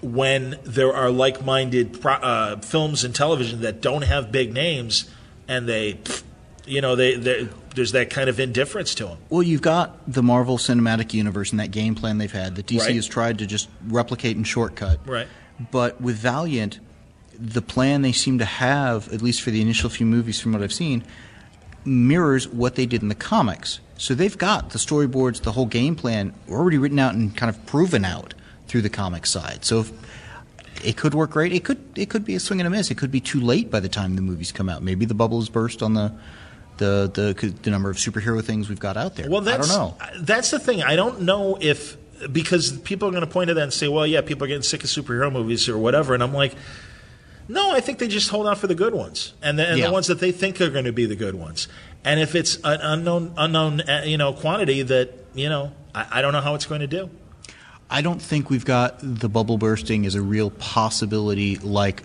[0.00, 5.10] When there are like-minded uh, films and television that don't have big names,
[5.48, 5.98] and they,
[6.66, 9.18] you know, they, they there's that kind of indifference to them.
[9.28, 12.78] Well, you've got the Marvel Cinematic Universe and that game plan they've had that DC
[12.80, 12.94] Right.
[12.94, 15.00] has tried to just replicate and shortcut.
[15.04, 15.26] Right.
[15.72, 16.78] But with Valiant,
[17.36, 20.62] the plan they seem to have, at least for the initial few movies from what
[20.62, 21.02] I've seen,
[21.88, 23.80] mirrors what they did in the comics.
[23.96, 27.66] So they've got the storyboards, the whole game plan already written out and kind of
[27.66, 28.34] proven out
[28.68, 29.64] through the comic side.
[29.64, 29.92] So if,
[30.84, 31.52] it could work great.
[31.52, 32.90] It could it could be a swing and a miss.
[32.90, 34.82] It could be too late by the time the movies come out.
[34.82, 36.12] Maybe the bubble has burst on the
[36.76, 39.28] the the, the number of superhero things we've got out there.
[39.28, 40.20] Well, that's, I don't know.
[40.20, 40.82] That's the thing.
[40.82, 41.96] I don't know if
[42.32, 44.62] because people are going to point to that and say, "Well, yeah, people are getting
[44.62, 46.54] sick of superhero movies or whatever," and I'm like,
[47.48, 49.86] "No, I think they just hold out for the good ones and the, and Yeah.
[49.86, 51.66] the ones that they think are going to be the good ones."
[52.04, 56.22] And if it's an unknown unknown uh, you know quantity that you know, I, I
[56.22, 57.10] don't know how it's going to do.
[57.90, 62.02] I don't think we've got the bubble bursting as a real possibility like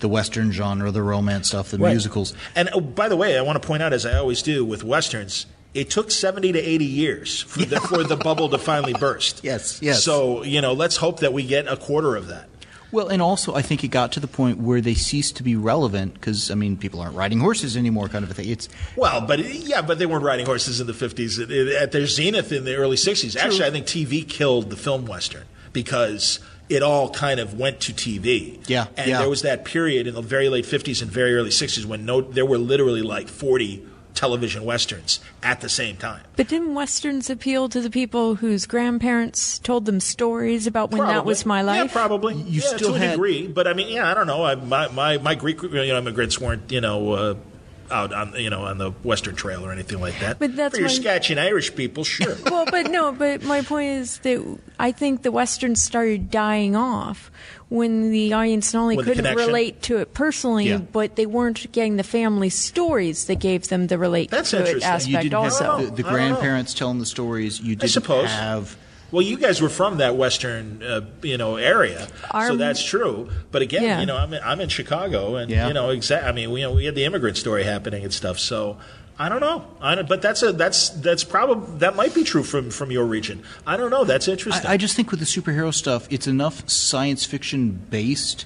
[0.00, 1.90] the Western genre, the romance stuff, the Right.
[1.90, 2.34] musicals.
[2.54, 4.84] And oh, by the way, I want to point out, as I always do with
[4.84, 9.40] westerns, it took seventy to eighty years for the, for the bubble to finally burst.
[9.44, 10.04] Yes, yes.
[10.04, 12.48] So you know, let's hope that we get a quarter of that.
[12.92, 15.56] Well, and also I think it got to the point where they ceased to be
[15.56, 18.48] relevant because I mean people aren't riding horses anymore, kind of a thing.
[18.48, 22.52] It's Well, but yeah, but they weren't riding horses in the fifties at, their zenith
[22.52, 23.36] in the early sixties.
[23.36, 27.92] Actually, I think TV killed the film western because it all kind of went to
[27.92, 28.58] TV.
[28.68, 29.18] Yeah, and yeah.
[29.18, 32.20] there was that period in the very late fifties and very early sixties when no,
[32.20, 33.86] there were literally like forty
[34.16, 36.22] television westerns at the same time.
[36.34, 41.24] But didn't westerns appeal to the people whose grandparents told them stories about when that
[41.24, 41.90] was my life?
[41.90, 42.34] Yeah, probably.
[42.34, 44.44] You yeah, still to a had- degree, but I mean, yeah, I don't know.
[44.44, 47.34] I, my, my my Greek you know, immigrants weren't you know uh,
[47.90, 50.38] out on you know on the Western Trail or anything like that.
[50.38, 52.36] But that's for your my- Scotch and Irish people, sure.
[52.46, 57.30] well, but no, but my point is that I think the westerns started dying off
[57.68, 60.78] when the audience not only When couldn't relate to it personally, Yeah.
[60.78, 64.60] but they weren't getting the family stories that gave them the relate That's to it
[64.60, 64.88] interesting.
[64.88, 65.76] You aspect you didn't also.
[65.78, 66.28] have the, the I don't know.
[66.34, 67.60] grandparents telling the stories.
[67.60, 68.28] You didn't suppose.
[68.30, 68.76] have.
[69.16, 73.30] Well, you guys were from that western, uh, you know, area, so that's true.
[73.50, 74.00] But again, Yeah.
[74.00, 75.68] you know, I'm in, I'm in Chicago, and Yeah.
[75.68, 76.26] you know, exact.
[76.26, 78.38] I mean, we you know, we had the immigrant story happening and stuff.
[78.38, 78.76] So
[79.18, 79.64] I don't know.
[79.80, 83.06] I don't, but that's a that's that's probably that might be true from from your
[83.06, 83.42] region.
[83.66, 84.04] I don't know.
[84.04, 84.66] That's interesting.
[84.66, 88.44] I, I just think with the superhero stuff, it's enough science fiction based.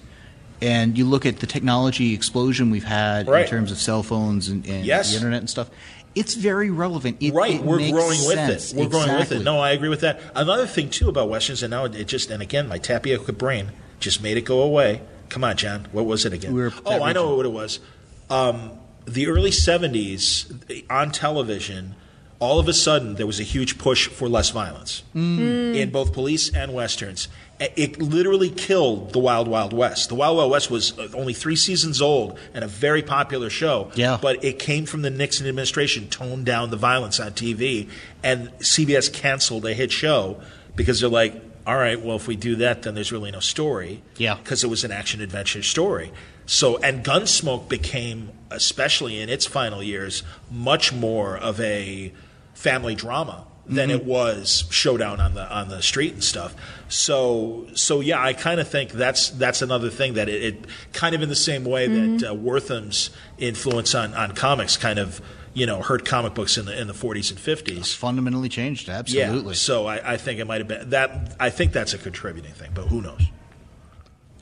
[0.62, 3.44] And you look at the technology explosion we've had Right.
[3.44, 5.10] in terms of cell phones and, and Yes.
[5.10, 5.68] the internet and stuff.
[6.14, 7.18] It's very relevant.
[7.20, 8.72] It, right, it we're growing sense.
[8.72, 8.80] with it.
[8.80, 9.42] We're growing with it.
[9.42, 10.20] No, I agree with that.
[10.34, 14.22] Another thing too about westerns, and now it just and again, my tapioca brain just
[14.22, 15.02] made it go away.
[15.28, 15.86] Come on, John.
[15.92, 16.52] What was it again?
[16.52, 17.80] We oh, I know what it was.
[18.28, 18.72] Um,
[19.06, 21.94] the early '70s on television.
[22.38, 26.48] All of a sudden, there was a huge push for less violence in both police
[26.48, 27.28] and westerns.
[27.60, 30.08] It literally killed the Wild Wild West.
[30.08, 33.90] The Wild Wild West was only three seasons old and a very popular show.
[33.94, 34.18] Yeah.
[34.20, 37.90] But it came from the Nixon administration, toned down the violence on TV,
[38.22, 40.40] and CBS canceled a hit show
[40.74, 41.34] because they're like,
[41.66, 44.02] all right, well, if we do that, then there's really no story.
[44.16, 44.36] Yeah.
[44.36, 46.12] Because it was an action adventure story.
[46.46, 52.12] So, and Gunsmoke became, especially in its final years, much more of a
[52.54, 56.54] family drama than it was showdown on the on the street and stuff.
[56.88, 61.14] So so yeah, I kind of think that's that's another thing that it, it kind
[61.14, 65.20] of in the same way that uh, Wertham's influence on, on comics kind of
[65.54, 67.94] you know hurt comic books in the in the 40s and 50s.
[67.94, 68.88] fundamentally changed.
[68.88, 69.50] Absolutely.
[69.50, 71.36] Yeah, so I, I think it might have been that.
[71.38, 73.22] I think that's a contributing thing, but who knows?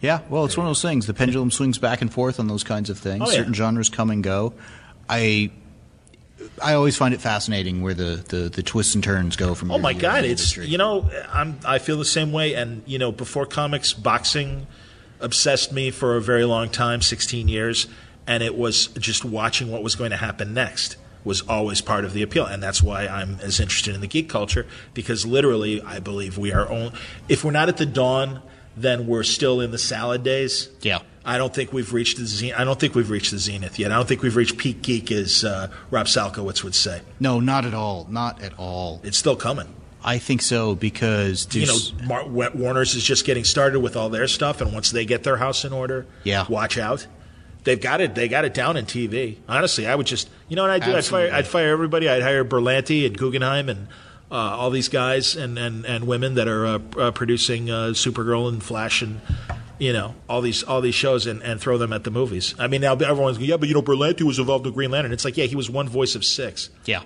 [0.00, 1.06] Yeah, well, it's one of those things.
[1.06, 3.24] The pendulum swings back and forth on those kinds of things.
[3.26, 3.38] Oh, yeah.
[3.38, 4.54] Certain genres come and go.
[5.08, 5.50] I
[6.62, 9.70] I always find it fascinating where the, the, the twists and turns go from.
[9.70, 10.24] Oh my God!
[10.24, 10.66] It's industry.
[10.66, 14.66] you know I'm I feel the same way, and you know before comics, boxing
[15.20, 17.88] obsessed me for a very long time, 16 years,
[18.26, 22.12] and it was just watching what was going to happen next was always part of
[22.12, 25.98] the appeal, and that's why I'm as interested in the geek culture because literally I
[25.98, 26.92] believe we are only
[27.28, 28.42] if we're not at the dawn,
[28.82, 30.68] then we're still in the salad days.
[30.82, 31.00] Yeah.
[31.24, 32.58] I don't think we've reached the zenith.
[32.58, 33.92] I don't think we've reached the zenith yet.
[33.92, 37.02] I don't think we've reached peak geek, as uh, Rob Salkowitz would say.
[37.20, 38.06] no, not at all.
[38.10, 39.00] Not at all.
[39.04, 39.74] It's still coming.
[40.02, 41.76] I think so because you know,
[42.06, 45.36] Mar- Warner's is just getting started with all their stuff, and once they get their
[45.36, 46.46] house in order, Yeah.
[46.48, 47.06] watch out.
[47.64, 48.14] They've got it.
[48.14, 49.36] They got it down in TV.
[49.48, 50.96] Honestly, I would just, you know what I'd do?
[50.96, 52.08] I'd fire, I'd fire everybody.
[52.08, 53.88] I'd hire Berlanti and Guggenheim and
[54.30, 58.48] uh, all these guys and, and, and women that are uh, uh, producing uh, Supergirl
[58.48, 59.20] and Flash and
[59.78, 62.54] you know all these all these shows and, and throw them at the movies.
[62.58, 65.12] I mean, now everyone's going, yeah, but you know Berlanti was involved with Green Lantern.
[65.12, 66.70] It's like, yeah, he was one voice of six.
[66.84, 67.02] yeah.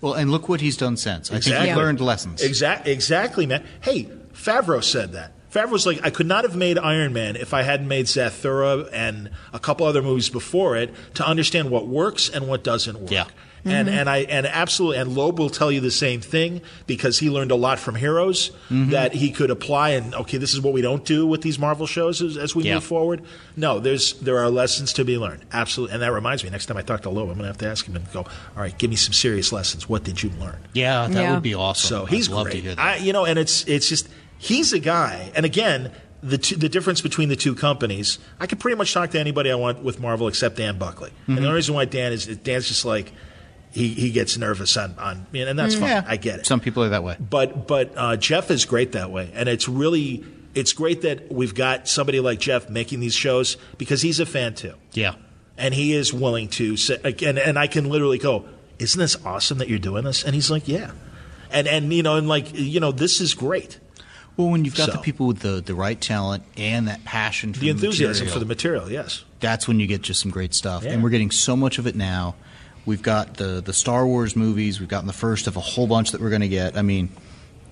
[0.00, 1.30] Well, and look what he's done since.
[1.30, 1.68] I think Exactly.
[1.70, 2.42] he learned lessons.
[2.42, 3.64] Exactly, exactly, man.
[3.80, 5.32] Hey, Favreau said that.
[5.50, 9.30] Favreau's like, I could not have made Iron Man if I hadn't made Zathura and
[9.54, 13.10] a couple other movies before it to understand what works and what doesn't work.
[13.12, 13.24] Yeah.
[13.66, 17.30] And and I and absolutely and Loeb will tell you the same thing because he
[17.30, 18.90] learned a lot from Heroes Mm-hmm.
[18.90, 21.86] that he could apply and okay this is what we don't do with these Marvel
[21.86, 22.74] shows as, as we Yeah.
[22.74, 23.22] move forward.
[23.56, 25.44] No, there's there are lessons to be learned.
[25.52, 26.50] Absolutely, and that reminds me.
[26.50, 28.20] Next time I talk to Loeb, I'm going to have to ask him and go,
[28.20, 29.88] all right, give me some serious lessons.
[29.88, 30.58] What did you learn?
[30.74, 31.32] Yeah, that Yeah.
[31.34, 31.88] would be awesome.
[31.88, 32.56] So he's I'd love great.
[32.56, 32.82] to hear that.
[32.84, 35.30] I, you know, and it's it's just he's a guy.
[35.34, 35.90] And again,
[36.22, 39.50] the two, the difference between the two companies, I could pretty much talk to anybody
[39.50, 41.12] I want with Marvel except Dan Buckley.
[41.26, 43.12] And the only reason why Dan is Dan's just like
[43.74, 45.88] he, he gets nervous on on and that's fine.
[45.88, 46.46] yeah, I get it.
[46.46, 47.16] Some people are that way.
[47.18, 50.24] But but uh, Jeph is great that way, and it's really
[50.54, 54.54] it's great that we've got somebody like Jeph making these shows because he's a fan
[54.54, 55.16] too Yeah.
[55.58, 58.44] and he is willing to say and, and I can literally go,
[58.78, 60.24] Isn't this awesome that you're doing this?
[60.24, 60.92] And he's like, Yeah.
[61.50, 63.80] And and you know, and like you know, this is great.
[64.36, 67.60] Well, when you've got the people with the, the right talent and that passion for
[67.60, 69.24] The enthusiasm material, for the material, yes.
[69.38, 70.82] that's when you get just some great stuff.
[70.82, 70.90] Yeah.
[70.92, 72.34] And we're getting so much of it now.
[72.86, 74.80] We've got the the Star Wars movies.
[74.80, 76.76] We've gotten the first of a whole bunch that we're going to get.
[76.76, 77.10] I mean,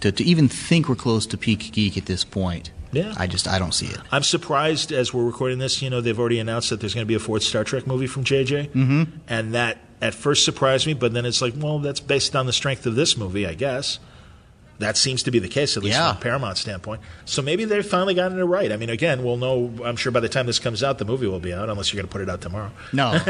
[0.01, 3.15] to, to even think we're close to peak geek at this point, Yeah.
[3.17, 3.99] I just I don't see it.
[4.11, 7.09] I'm surprised as we're recording this, you know, they've already announced that there's going to
[7.09, 8.71] be a fourth Star Trek movie from JJ.
[8.71, 9.03] Mm-hmm.
[9.29, 12.53] And that at first surprised me, but then it's like, well, that's based on the
[12.53, 13.99] strength of this movie, I guess.
[14.79, 16.09] That seems to be the case, at least Yeah.
[16.13, 17.03] from a Paramount standpoint.
[17.25, 18.73] So maybe they've finally gotten it right.
[18.73, 21.27] I mean, again, we'll know, I'm sure by the time this comes out, the movie
[21.29, 22.71] will be out, unless you're going to put it out tomorrow.
[22.93, 23.13] No,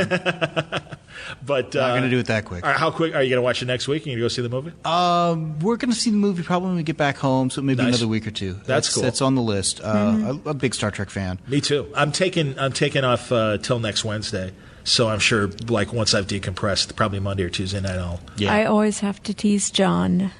[1.44, 2.64] But not uh, going to do it that quick.
[2.64, 4.06] how quick are you going to watch it next week?
[4.06, 4.72] Are you going to go see the movie?
[4.84, 7.82] Um, we're going to see the movie probably when we get back home, so maybe
[7.82, 7.96] Nice.
[7.96, 8.54] another week or two.
[8.64, 9.02] That's cool.
[9.02, 9.80] That's on the list.
[9.82, 10.48] Uh, Mm-hmm.
[10.48, 11.38] a, a big Star Trek fan.
[11.46, 11.86] Me too.
[11.94, 14.52] I'm taking I'm taking off uh, till next Wednesday.
[14.84, 18.18] So I'm sure, like once I've decompressed, probably Monday or Tuesday night, I'll.
[18.36, 18.52] Yeah.
[18.52, 20.32] I always have to tease John.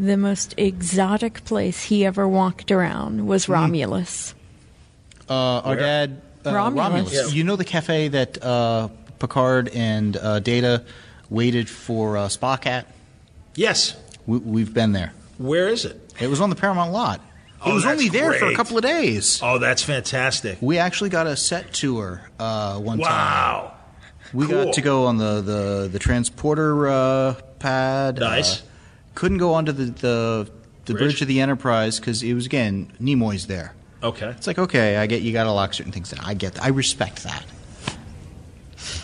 [0.00, 4.34] The most exotic place he ever walked around was Romulus.
[5.28, 5.76] Uh, our Where?
[5.76, 7.12] dad, uh, Romulus.
[7.12, 7.26] Yeah.
[7.26, 10.84] You know the cafe that uh, Picard and uh, Data
[11.28, 12.86] waited for uh, Spock at?
[13.54, 13.94] Yes.
[14.26, 15.12] We, we've been there.
[15.36, 16.00] Where is it?
[16.18, 17.20] It was on the Paramount lot.
[17.62, 19.38] Oh, it was only there for a couple of days.
[19.42, 20.56] Oh, that's fantastic!
[20.62, 23.10] We actually got a set tour uh, one time.
[23.10, 23.74] Wow.
[24.32, 24.64] We Cool.
[24.64, 28.18] got to go on the the, the transporter uh, pad.
[28.18, 28.62] Nice.
[29.10, 30.50] Uh, couldn't go onto the the,
[30.86, 30.98] the Bridge?
[31.14, 31.22] bridge.
[31.22, 33.74] of the Enterprise because it was again Nimoy's there.
[34.02, 34.28] Okay.
[34.30, 36.24] It's like okay, I get you got to lock certain things down.
[36.24, 36.64] I get, that.
[36.64, 37.44] I respect that.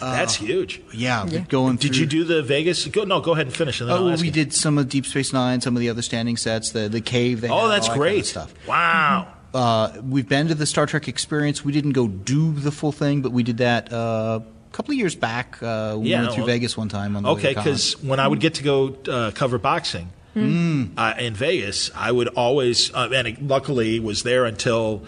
[0.00, 0.80] That's huge.
[0.92, 1.40] Yeah, Yeah.
[1.40, 1.76] going.
[1.76, 2.86] Did through- you do the Vegas?
[2.86, 3.80] Go, no, go ahead and finish.
[3.80, 4.32] And then Oh, I'll ask we you.
[4.32, 7.40] did some of Deep Space Nine, some of the other standing sets, the the cave.
[7.42, 8.54] They Oh, had, that's all that great kind of stuff.
[8.66, 9.28] Wow.
[9.54, 11.64] Uh, we've been to the Star Trek experience.
[11.64, 14.42] We didn't go do the full thing, but we did that uh, a
[14.72, 15.62] couple of years back.
[15.62, 18.28] Uh, we Yeah, went through well- Vegas one time on the Okay, because when I
[18.28, 23.26] would get to go uh, cover boxing uh, in Vegas, I would always, uh, and
[23.26, 25.02] it luckily was there until,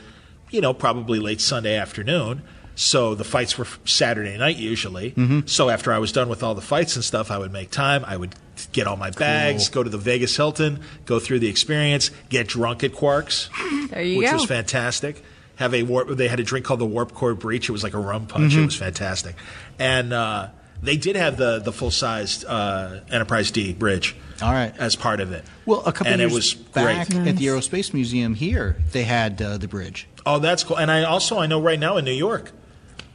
[0.51, 2.43] you know, probably late Sunday afternoon.
[2.75, 5.13] So the fights were Saturday night usually.
[5.47, 8.05] So after I was done with all the fights and stuff, I would make time.
[8.07, 8.35] I would
[8.73, 12.85] get all my bags, go to the Vegas Hilton, go through the experience, get drunk
[12.85, 13.49] at Quarks,
[13.91, 14.35] There you which go.
[14.35, 15.23] was fantastic.
[15.59, 17.69] Have a warp, they had a drink called the Warp Core Breach.
[17.69, 18.55] It was like a rum punch.
[18.55, 19.35] It was fantastic,
[19.79, 20.49] and uh,
[20.83, 24.15] they did have the the full sized uh, Enterprise D bridge.
[24.41, 24.73] All right.
[24.79, 25.45] as part of it.
[25.67, 27.27] well, a couple and years it was back great.
[27.27, 30.07] at the Aerospace Museum here, they had uh, the bridge.
[30.25, 30.79] Oh, that's cool.
[30.79, 32.53] And I also I know right now in New York,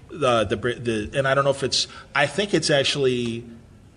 [0.09, 3.45] the the the and I don't know if it's I think it's actually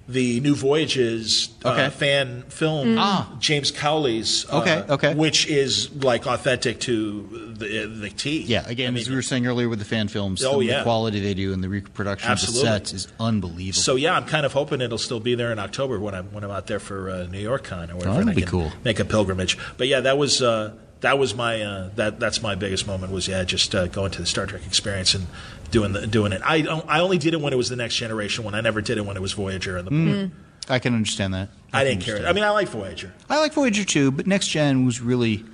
[0.08, 1.86] the New Voyages Okay.
[1.86, 3.28] uh, fan film, Ah.
[3.40, 4.46] James Cawley's.
[4.50, 5.14] uh, Okay, okay.
[5.14, 8.42] Which is like authentic to the the T.
[8.42, 10.60] Yeah, again, I mean, as we were saying earlier with the fan films, Oh, some
[10.60, 10.78] of yeah.
[10.78, 12.60] the quality they do and the reproduction Absolutely.
[12.60, 13.82] of the sets is unbelievable.
[13.82, 16.44] So yeah, I'm kind of hoping it'll still be there in October when I'm when
[16.44, 18.04] I'm out there for uh, New York Con or whatever.
[18.14, 18.72] that'll and I be can cool.
[18.84, 19.58] Make a pilgrimage.
[19.76, 20.72] But yeah, that was uh,
[21.06, 24.20] that was my uh, that that's my biggest moment was yeah just uh, going to
[24.20, 25.28] the Star Trek experience and
[25.70, 26.42] doing the doing it.
[26.44, 28.42] I I only did it when it was the next generation.
[28.44, 29.90] When I never did it when it was Voyager and the.
[29.92, 30.30] Mm.
[30.68, 31.48] I can understand that.
[31.72, 32.14] I can didn't care.
[32.16, 32.26] understand.
[32.26, 33.14] I mean, I like Voyager.
[33.30, 35.44] I like Voyager too, but Next Gen was really,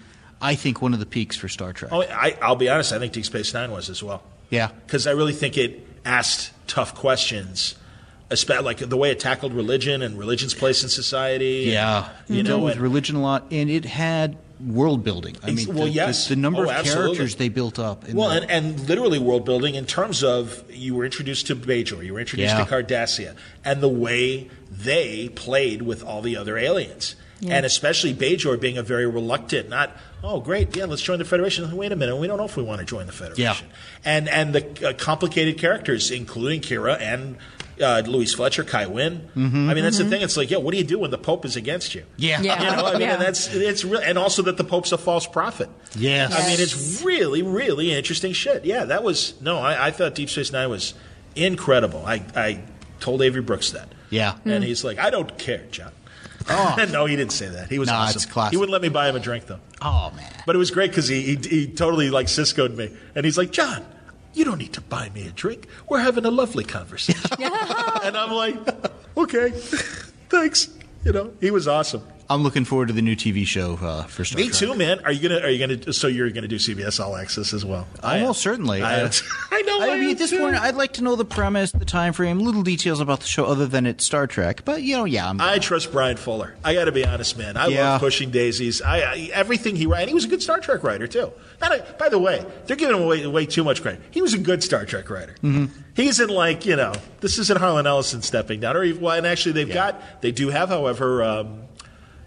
[0.41, 1.93] I think, one of the peaks for Star Trek.
[1.93, 2.95] Oh, I, I'll be honest.
[2.95, 4.23] I think Deep Space Nine was as well.
[4.49, 4.69] Yeah.
[4.87, 7.75] because I really think it asked tough questions,
[8.49, 11.65] like the way it tackled religion and religion's place in society.
[11.67, 15.37] Yeah, you it know, dealt with and- religion a lot, and it had world building.
[15.43, 16.29] I mean, well, the, yes.
[16.29, 17.17] the, the number Oh, of absolutely.
[17.17, 18.09] characters they built up.
[18.09, 21.57] in Well, the- and, and literally world building in terms of you were introduced to
[21.57, 22.65] Bajor, you were introduced Yeah.
[22.65, 23.35] to Cardassia,
[23.65, 27.17] and the way they played with all the other aliens.
[27.41, 27.57] Yeah.
[27.57, 31.69] And especially Bajor being a very reluctant, not, oh, great, yeah, let's join the Federation.
[31.77, 33.67] Wait a minute, we don't know if we want to join the Federation.
[33.67, 33.75] Yeah.
[34.05, 37.37] And, and the uh, complicated characters, including Kira and
[37.81, 39.29] uh, Louise Fletcher, Kai Wynn.
[39.37, 39.71] Mm-hmm.
[39.71, 40.11] I mean, that's the mm-hmm.
[40.11, 40.23] thing.
[40.23, 42.05] It's like, yeah, what do you do when the Pope is against you?
[42.17, 42.71] yeah, Yeah.
[42.71, 43.15] You know, I mean, Yeah.
[43.15, 45.69] and that's it's real, and also that the Pope's a false prophet.
[45.97, 46.35] Yes.
[46.35, 48.65] I mean, it's really, really interesting shit.
[48.65, 49.59] Yeah, that was no.
[49.59, 50.95] I, I thought Deep Space Nine was
[51.35, 52.05] incredible.
[52.05, 52.63] I, I
[53.01, 53.89] told Avery Brooks that.
[54.11, 54.37] Yeah.
[54.45, 54.69] and hmm.
[54.69, 55.93] he's like, I don't care, John.
[56.49, 56.87] Oh.
[56.93, 57.69] no, he didn't say that.
[57.71, 58.17] He was Nah, awesome.
[58.17, 58.53] it's classic.
[58.53, 59.61] He wouldn't let me buy him a drink though.
[59.81, 63.25] oh man, But it was great because he, he he totally like Siskoed me, and
[63.25, 63.85] he's like, John.
[64.35, 65.67] You don't need to buy me a drink.
[65.89, 67.31] We're having a lovely conversation.
[67.41, 68.57] and I'm like,
[69.17, 69.51] okay,
[70.29, 70.69] thanks.
[71.05, 72.03] You know, he was awesome.
[72.33, 74.59] I'm looking forward to the new TV show uh, for Star Me Trek.
[74.59, 75.01] too, man.
[75.05, 75.41] Are you gonna?
[75.43, 75.93] Are you gonna?
[75.93, 77.87] So you're gonna do CBS All Access as well?
[78.03, 78.21] I.
[78.21, 78.83] Almost certainly.
[78.83, 79.03] I.
[79.05, 79.81] I know.
[79.81, 80.39] I, I mean, at this too.
[80.39, 83.45] point, I'd like to know the premise, the time frame, little details about the show,
[83.45, 84.65] other than it's Star Trek.
[84.65, 86.55] But you know, yeah, I'm, I trust Bryan Fuller.
[86.65, 87.57] I got to be honest, man.
[87.57, 87.91] I Yeah.
[87.93, 88.81] love pushing daisies.
[88.81, 90.01] I, I everything he wrote.
[90.01, 91.33] And he was a good Star Trek writer too.
[91.61, 94.01] A, by the way, they're giving him way, way too much credit.
[94.11, 95.35] He was a good Star Trek writer.
[95.43, 95.67] Mm-hmm.
[95.95, 96.93] He isn't like you know.
[97.21, 100.49] This isn't Harlan Ellison stepping down, or even, well, and actually they've got they do
[100.49, 101.23] have, however.
[101.23, 101.59] Um,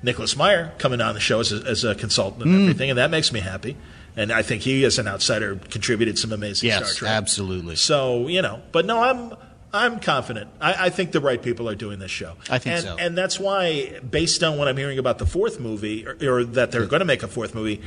[0.06, 2.61] Nicholas Meyer coming on the show as a, as a consultant and Mm.
[2.61, 3.76] everything, and that makes me happy.
[4.15, 7.11] And I think he, as an outsider, contributed some amazing Star yes, Trek.
[7.11, 7.76] absolutely.
[7.76, 9.34] So you know, but no, I'm
[9.73, 10.49] I'm confident.
[10.61, 12.36] I, I think the right people are doing this show.
[12.49, 12.95] I think and, so.
[12.98, 16.72] and that's why, based on what I'm hearing about the fourth movie, or, or that
[16.72, 17.82] they're going to make a fourth movie,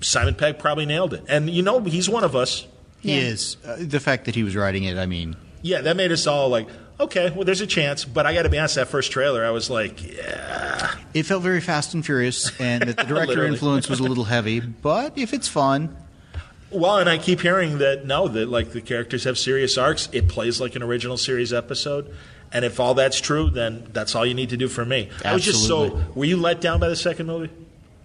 [0.00, 1.24] Simon Pegg probably nailed it.
[1.28, 2.66] And you know, he's one of us.
[3.00, 3.22] He Yeah.
[3.28, 4.96] is uh, the fact that he was writing it.
[4.98, 6.68] I mean, Yeah, that made us all like,
[7.00, 8.04] okay, well, there's a chance.
[8.04, 11.42] But I got to be honest, that first trailer, I was like, yeah, it felt
[11.42, 14.60] very Fast and Furious, and that the director influence was a little heavy.
[14.60, 15.96] But if it's fun,
[16.70, 20.08] Well, and I keep hearing that no, that like the characters have serious arcs.
[20.12, 22.14] It plays like an original series episode.
[22.52, 25.10] And if all that's true, then that's all you need to do for me.
[25.24, 26.00] I was just so.
[26.14, 27.50] Were you let down by the second movie?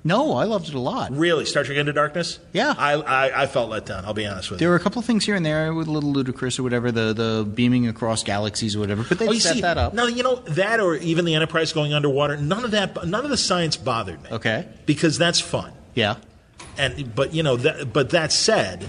[0.04, 1.12] No, I loved it a lot.
[1.12, 2.40] Really, Star Trek Into Darkness?
[2.54, 2.74] Yeah.
[2.78, 4.04] I, I, I felt let down.
[4.06, 4.66] I'll be honest with you.
[4.66, 6.92] There were a couple of things here and there with a little ludicrous or whatever,
[6.92, 9.04] the the beaming across galaxies or whatever.
[9.08, 9.94] But they Oh, set see, that up.
[9.94, 12.38] No, you know that, or even the Enterprise going underwater.
[12.38, 13.08] None of that.
[13.08, 14.30] None of the science bothered me.
[14.32, 14.68] Okay.
[14.86, 15.72] Because that's fun.
[15.94, 16.16] Yeah.
[16.78, 17.92] And but you know that.
[17.94, 18.86] But that said,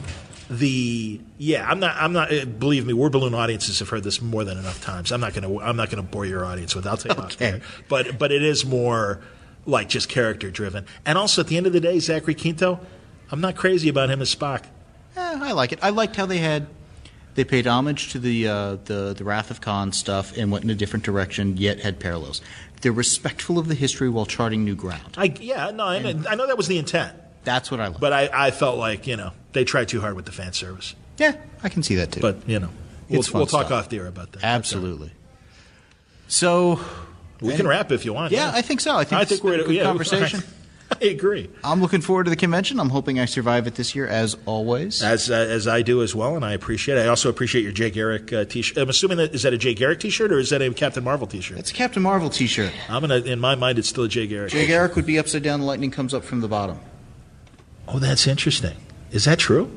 [0.48, 1.97] the yeah, I'm not.
[1.98, 2.32] I'm not.
[2.32, 5.10] uh, Believe me, word balloon audiences have heard this more than enough times.
[5.12, 5.60] I'm not going to.
[5.64, 6.86] I'm not going to bore your audience with.
[6.86, 6.89] it.
[6.90, 7.60] I'll tell you Okay.
[7.89, 9.20] But but it is more
[9.66, 10.86] like just character driven.
[11.06, 12.80] And also at the end of the day, Zachary Quinto,
[13.30, 14.64] I'm not crazy about him as Spock.
[15.16, 15.78] Eh, I like it.
[15.82, 16.66] I liked how they had
[17.34, 20.70] they paid homage to the uh, the the Wrath of Khan stuff and went in
[20.70, 22.43] a different direction, yet had parallels.
[22.80, 25.14] They're respectful of the history while charting new ground.
[25.16, 27.14] I yeah no, I, mean, I know that was the intent,
[27.44, 28.01] That's what I like.
[28.01, 30.94] but I, I felt like you know they tried too hard with the fan service.
[31.18, 32.20] yeah, I can see that too.
[32.20, 32.70] But you know,
[33.09, 34.43] We'll, we'll talk off the air about that.
[34.44, 35.12] Absolutely.
[36.28, 36.80] So
[37.43, 38.32] We can wrap if you want.
[38.32, 38.97] yeah, I think so.
[38.97, 40.43] I think, I think we're a good yeah, conversation.
[41.01, 41.48] I agree.
[41.64, 42.78] I'm looking forward to the convention.
[42.78, 45.02] I'm hoping I survive it this year, as always.
[45.02, 46.98] As uh, as I do as well, and I appreciate.
[46.98, 47.02] it.
[47.02, 48.77] I also appreciate your Jay Garrick uh, t-shirt.
[48.78, 51.27] I'm assuming that is that a Jay Garrick t-shirt or is that a Captain Marvel
[51.27, 51.59] t-shirt?
[51.59, 52.73] It's a Captain Marvel T-shirt.
[52.89, 53.19] I'm gonna.
[53.19, 54.51] In my mind, it's still a Jay Garrick.
[54.51, 55.60] Jay Garrick would be upside down.
[55.60, 56.78] The lightning comes up from the bottom.
[57.89, 58.77] Oh, that's interesting.
[59.10, 59.70] Is that true?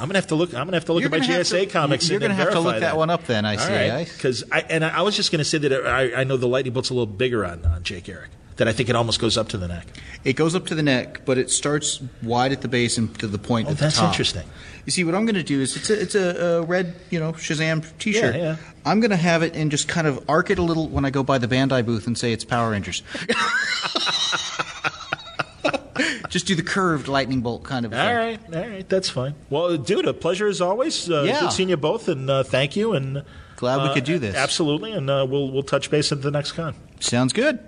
[0.00, 0.54] I'm gonna have to look.
[0.54, 2.08] I'm gonna have to look You're at my GSA to- comics.
[2.08, 3.44] You're and, going to and have to look that, one up then.
[3.44, 3.72] I see.
[3.72, 6.46] I- Because I and I was just going to say that I, I know the
[6.48, 8.30] lightning bolt's a little bigger on on Jay Garrick.
[8.56, 9.86] That I think it almost goes up to the neck.
[10.24, 13.28] It goes up to the neck, but it starts wide at the base and to
[13.28, 14.08] the point Oh, at the that's top.
[14.10, 14.42] interesting.
[14.84, 17.20] You see, what I'm going to do is it's a, it's a, a red, you
[17.20, 18.34] know, Shazam T-shirt.
[18.34, 18.56] Yeah, yeah.
[18.84, 21.10] I'm going to have it and just kind of arc it a little when I
[21.10, 23.04] go by the Bandai booth and say it's Power Rangers.
[26.28, 27.92] just do the curved lightning bolt kind of.
[27.92, 28.16] a All thing.
[28.16, 29.34] right, all right, that's fine.
[29.50, 31.10] Well, dude, a pleasure as always.
[31.10, 31.40] Uh, Yeah.
[31.40, 32.92] good seeing you both, and uh, thank you.
[32.92, 33.22] And
[33.56, 34.34] Glad we uh, could do this.
[34.36, 36.74] Absolutely, and uh, we'll we'll touch base at the next con.
[37.00, 37.58] Sounds good.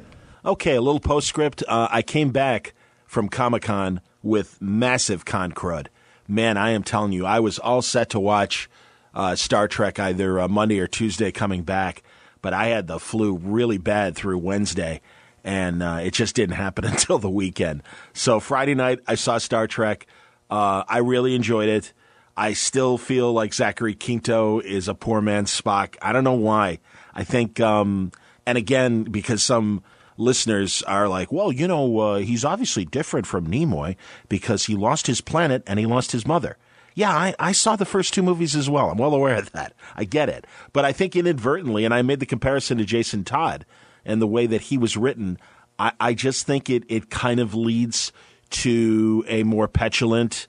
[0.44, 1.62] Okay, a little postscript.
[1.69, 2.73] Uh, I came back
[3.07, 5.89] from Comic Con with massive con crud.
[6.28, 8.70] Man, I am telling you, I was all set to watch
[9.15, 12.02] uh, Star Trek either uh, Monday or Tuesday coming back,
[12.40, 15.01] but I had the flu really bad through Wednesday,
[15.44, 17.82] and uh, it just didn't happen until the weekend.
[18.12, 20.06] So Friday night, I saw Star Trek.
[20.50, 21.92] Uh, I really enjoyed it.
[22.36, 25.96] I still feel like Zachary Quinto is a poor man's Spock.
[26.00, 26.78] I don't know why.
[27.12, 28.12] I think, um,
[28.46, 29.82] and again, because some
[30.16, 33.96] listeners are like, well, you know, uh, he's obviously different from Nimoy
[34.28, 36.56] because he lost his planet and he lost his mother.
[36.94, 38.90] Yeah, I, I saw the first two movies as well.
[38.90, 39.74] I'm well aware of that.
[39.96, 40.46] I get it.
[40.72, 43.64] But I think inadvertently, and I made the comparison to Jason Todd
[44.05, 45.39] and the way that he was written,
[45.78, 48.12] I, I just think it, it kind of leads
[48.51, 50.47] to a more petulant,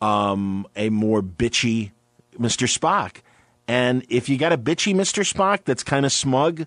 [0.00, 1.92] um, a more bitchy
[2.38, 2.68] Mr.
[2.68, 3.22] Spock.
[3.66, 5.30] And if you got a bitchy Mr.
[5.30, 6.66] Spock that's kind of smug,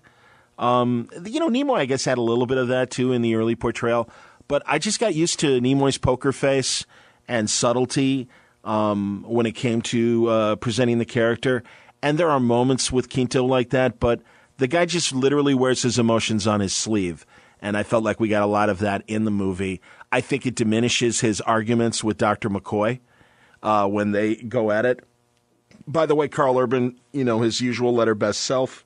[0.58, 3.34] um, you know, Nimoy, I guess, had a little bit of that too in the
[3.34, 4.08] early portrayal.
[4.48, 6.84] But I just got used to Nimoy's poker face
[7.26, 8.28] and subtlety
[8.64, 11.62] um, when it came to uh, presenting the character.
[12.02, 14.20] And there are moments with Quinto like that, but
[14.62, 17.26] the guy just literally wears his emotions on his sleeve.
[17.60, 19.80] And I felt like we got a lot of that in the movie.
[20.10, 22.48] I think it diminishes his arguments with Dr.
[22.48, 23.00] McCoy
[23.62, 25.04] uh, when they go at it.
[25.86, 28.84] By the way, Karl Urban, you know, his usual letter best self.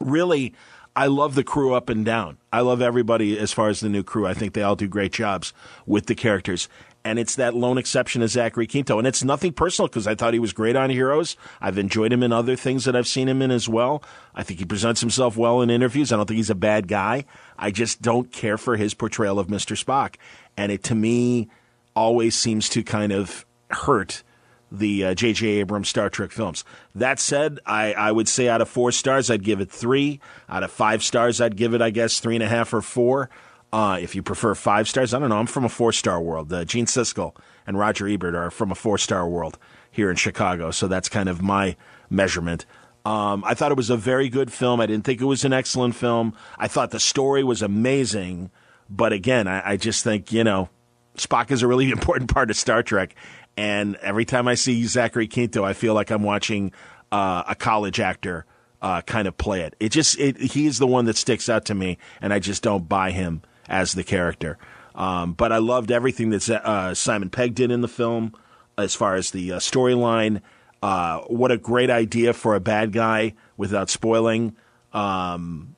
[0.00, 0.54] Really,
[0.96, 2.38] I love the crew up and down.
[2.52, 4.26] I love everybody as far as the new crew.
[4.26, 5.52] I think they all do great jobs
[5.86, 6.68] with the characters.
[7.04, 8.98] And it's that lone exception of Zachary Quinto.
[8.98, 11.36] And it's nothing personal because I thought he was great on Heroes.
[11.60, 14.02] I've enjoyed him in other things that I've seen him in as well.
[14.34, 16.12] I think he presents himself well in interviews.
[16.12, 17.26] I don't think he's a bad guy.
[17.58, 19.76] I just don't care for his portrayal of Mr.
[19.76, 20.16] Spock.
[20.56, 21.48] And it, to me,
[21.94, 24.22] always seems to kind of hurt
[24.70, 25.46] the uh, J.J.
[25.46, 26.64] Abrams Star Trek films.
[26.94, 30.20] That said, I, I would say out of four stars, I'd give it three.
[30.48, 33.30] Out of five stars, I'd give it, I guess, three and a half or four.
[33.74, 35.36] Uh, if you prefer five stars, I don't know.
[35.36, 36.52] I'm from a four star world.
[36.52, 37.34] Uh, Gene Siskel
[37.66, 39.58] and Roger Ebert are from a four star world
[39.90, 41.74] here in Chicago, so that's kind of my
[42.08, 42.66] measurement.
[43.04, 44.80] Um, I thought it was a very good film.
[44.80, 46.36] I didn't think it was an excellent film.
[46.56, 48.52] I thought the story was amazing,
[48.88, 50.68] but again, I, I just think you know
[51.16, 53.16] Spock is a really important part of Star Trek,
[53.56, 56.70] and every time I see Zachary Quinto, I feel like I'm watching
[57.10, 58.46] uh, a college actor
[58.80, 59.74] uh, kind of play it.
[59.80, 62.88] It just it, he's the one that sticks out to me, and I just don't
[62.88, 64.58] buy him as the character.
[64.94, 68.34] Um, but I loved everything that uh, Simon Pegg did in the film,
[68.78, 70.40] as far as the uh, storyline.
[70.82, 74.54] Uh, what a great idea for a bad guy without spoiling
[74.92, 75.74] um,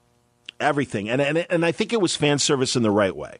[0.60, 3.38] everything, and, and and I think it was fan service in the right way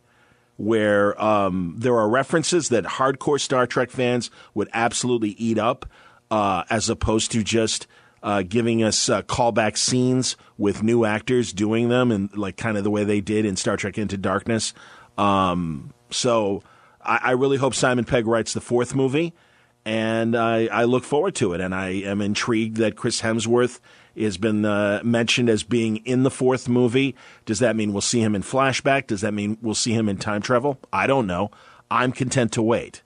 [0.56, 5.86] where um, there are references that hardcore Star Trek fans would absolutely eat up,
[6.30, 7.86] uh, as opposed to just
[8.22, 12.84] uh, giving us uh, callback scenes with new actors doing them, and like kind of
[12.84, 14.74] the way they did in Star Trek Into Darkness.
[15.18, 16.62] Um, so
[17.00, 19.32] I, I really hope Simon Pegg writes the fourth movie,
[19.84, 21.60] and I, I look forward to it.
[21.60, 23.80] And I am intrigued that Chris Hemsworth
[24.18, 27.14] has been uh, mentioned as being in the fourth movie.
[27.44, 29.06] Does that mean we'll see him in flashback?
[29.06, 30.78] Does that mean we'll see him in time travel?
[30.92, 31.50] I don't know.
[31.90, 33.02] I'm content to wait.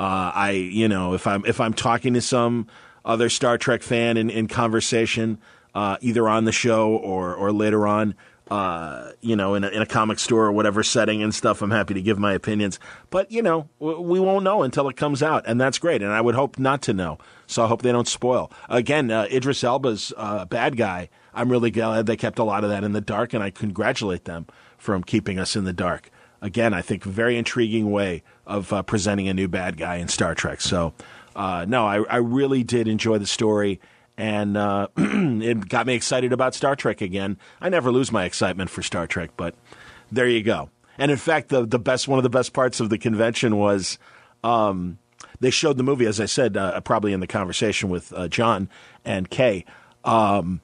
[0.00, 2.68] Uh, I, you know, if I'm if I'm talking to some
[3.08, 5.38] other Star Trek fan in, in conversation,
[5.74, 8.14] uh, either on the show or or later on,
[8.50, 11.70] uh, you know, in a, in a comic store or whatever setting and stuff, I'm
[11.70, 12.78] happy to give my opinions.
[13.10, 16.02] But you know, we won't know until it comes out, and that's great.
[16.02, 17.18] And I would hope not to know.
[17.46, 18.52] So I hope they don't spoil.
[18.68, 21.08] Again, uh, Idris Elba's uh, bad guy.
[21.34, 24.24] I'm really glad they kept a lot of that in the dark, and I congratulate
[24.24, 26.10] them from keeping us in the dark.
[26.40, 30.34] Again, I think very intriguing way of uh, presenting a new bad guy in Star
[30.34, 30.60] Trek.
[30.60, 30.94] So,
[31.36, 33.80] uh, no, I, I really did enjoy the story,
[34.16, 37.38] and uh, it got me excited about Star Trek again.
[37.60, 39.54] I never lose my excitement for Star Trek, but
[40.10, 40.70] there you go.
[40.98, 43.98] And in fact, the the best one of the best parts of the convention was
[44.42, 44.98] um,
[45.40, 48.68] they showed the movie, as I said, uh, probably in the conversation with uh, John
[49.04, 49.64] and Kay.
[50.04, 50.60] Um,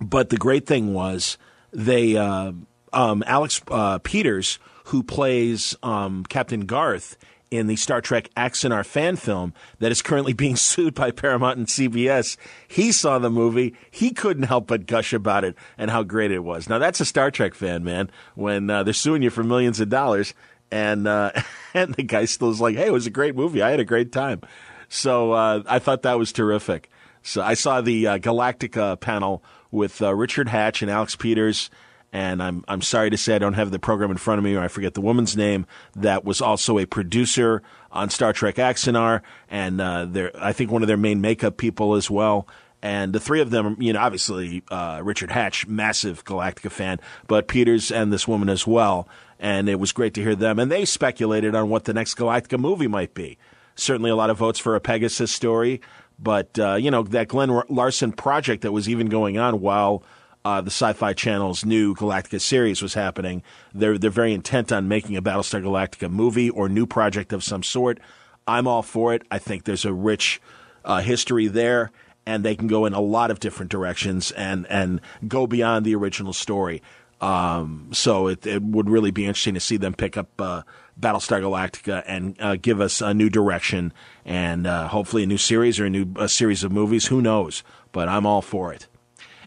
[0.00, 1.36] but the great thing was
[1.72, 2.52] they uh,
[2.92, 7.16] um, Alec uh, Peters, who plays um, Captain Garth
[7.56, 11.66] in the Star Trek Axanar fan film that is currently being sued by Paramount and
[11.66, 12.36] CBS.
[12.68, 13.74] He saw the movie.
[13.90, 16.68] He couldn't help but gush about it and how great it was.
[16.68, 18.10] Now that's a Star Trek fan, man.
[18.34, 20.34] When uh, they're suing you for millions of dollars,
[20.70, 21.32] and uh,
[21.74, 23.62] and the guy still is like, "Hey, it was a great movie.
[23.62, 24.42] I had a great time."
[24.88, 26.90] So uh, I thought that was terrific.
[27.22, 29.42] So I saw the uh, Galactica panel
[29.72, 31.70] with uh, Richard Hatch and Alec Peters
[32.16, 34.54] and I'm I'm sorry to say I don't have the program in front of me,
[34.54, 35.66] or I forget the woman's name
[35.96, 37.62] that was also a producer
[37.92, 39.20] on Star Trek Axanar,
[39.50, 42.48] and uh, I think one of their main makeup people as well.
[42.80, 47.48] And the three of them, you know, obviously uh, Richard Hatch, massive Galactica fan, but
[47.48, 49.06] Peters and this woman as well.
[49.38, 50.58] And it was great to hear them.
[50.58, 53.36] And they speculated on what the next Galactica movie might be.
[53.74, 55.82] Certainly a lot of votes for a Pegasus story,
[56.18, 60.02] but uh, you know that Glen Larson project that was even going on while
[60.46, 63.42] uh, the Sci-Fi Channel's new Galactica series was happening.
[63.74, 67.64] They're they're very intent on making a Battlestar Galactica movie or new project of some
[67.64, 67.98] sort.
[68.46, 69.22] I'm all for it.
[69.28, 70.40] I think there's a rich
[70.84, 71.90] uh, history there,
[72.26, 75.96] and they can go in a lot of different directions and and go beyond the
[75.96, 76.80] original story.
[77.20, 80.62] Um, so it, it would really be interesting to see them pick up uh,
[81.00, 83.92] Battlestar Galactica and uh, give us a new direction
[84.24, 87.06] and uh, hopefully a new series or a new a series of movies.
[87.06, 87.64] Who knows?
[87.90, 88.86] But I'm all for it.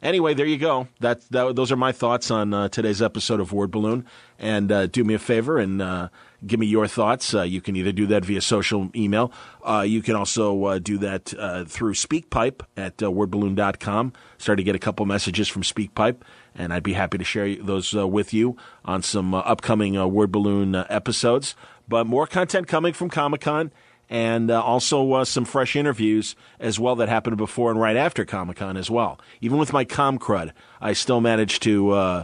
[0.02, 0.88] Anyway, there you go.
[1.02, 4.06] That, that those are my thoughts on uh, today's episode of Word Balloon.
[4.38, 6.10] And uh, do me a favor and uh,
[6.46, 7.34] give me your thoughts.
[7.34, 9.34] Uh, you can either do that via social email.
[9.62, 11.26] Uh, you can also uh, do that
[11.68, 14.14] through SpeakPipe at wordballoon.com.
[14.38, 16.22] Started to get a couple messages from SpeakPipe,
[16.56, 18.56] and I'd be happy to share those with you
[18.86, 21.56] on some upcoming Word Balloon episodes.
[21.90, 23.72] But more content coming from Comic Con
[24.10, 28.26] and uh, also uh, some fresh interviews as well that happened before and right after
[28.26, 29.20] Comic Con as well.
[29.40, 32.24] Even with my con crud, I still managed to uh,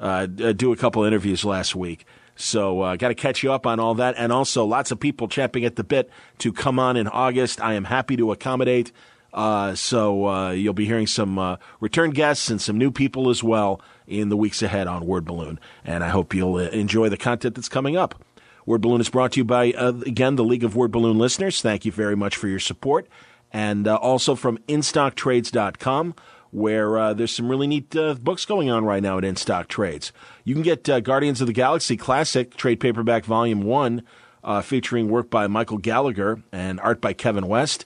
[0.00, 2.06] uh do a couple interviews last week.
[2.36, 5.26] So uh, got to catch you up on all that, and also lots of people
[5.28, 7.60] champing at the bit to come on in August.
[7.60, 8.92] I am happy to accommodate.
[9.32, 14.28] Uh, so you'll be hearing some return guests and some new people as well in
[14.28, 17.96] the weeks ahead on Word Balloon, and I hope you'll enjoy the content that's coming
[17.96, 18.22] up.
[18.66, 21.62] Word Balloon is brought to you by, uh, again, the League of Word Balloon listeners.
[21.62, 23.06] Thank you very much for your support.
[23.52, 26.14] And uh, also from InStockTrades.com,
[26.50, 30.12] where uh, there's some really neat uh, books going on right now at InStock Trades.
[30.42, 34.02] You can get uh, Guardians of the Galaxy Classic Trade Paperback Volume 1,
[34.42, 37.84] uh, featuring work by Michael Gallagher and art by Kevin West.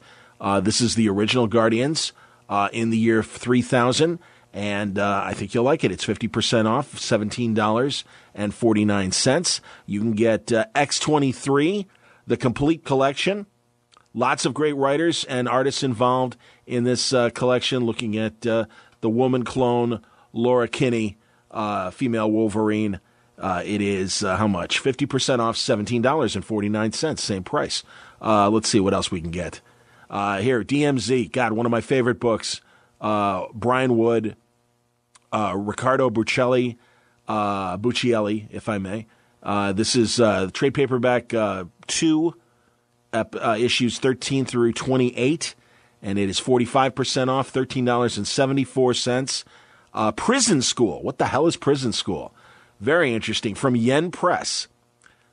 [0.62, 2.12] this is the original Guardians
[2.73, 4.19] in the year 3000
[4.52, 5.93] and uh, I think you'll like it.
[5.93, 9.60] It's 50% off, $17.49.
[9.86, 11.86] You can get uh, X23,
[12.27, 13.47] the complete collection.
[14.12, 16.36] Lots of great writers and artists involved
[16.66, 18.64] in this uh, collection, looking at uh,
[19.02, 20.02] the woman clone,
[20.32, 21.16] Laura Kinney,
[21.52, 22.98] uh, female Wolverine.
[23.39, 24.82] Uh, it is how much?
[24.82, 27.85] 50% off, $17.49, same price.
[28.20, 29.60] let's see what else we can get.
[30.10, 32.60] here, DMZ, God, one of my favorite books.
[33.01, 34.36] Brian Wood,
[35.32, 36.77] uh, Riccardo Buccelli,
[37.28, 39.06] uh, Buccielli, if I may.
[39.43, 42.35] Uh, this is uh, trade paperback uh, two,
[43.12, 45.55] uh, issues 13 through 28,
[46.02, 49.44] and it is 45% off, $13.74.
[50.16, 51.02] Prison School.
[51.02, 52.35] What the hell is Prison School?
[52.81, 53.55] Very interesting.
[53.55, 54.68] From Yen Press.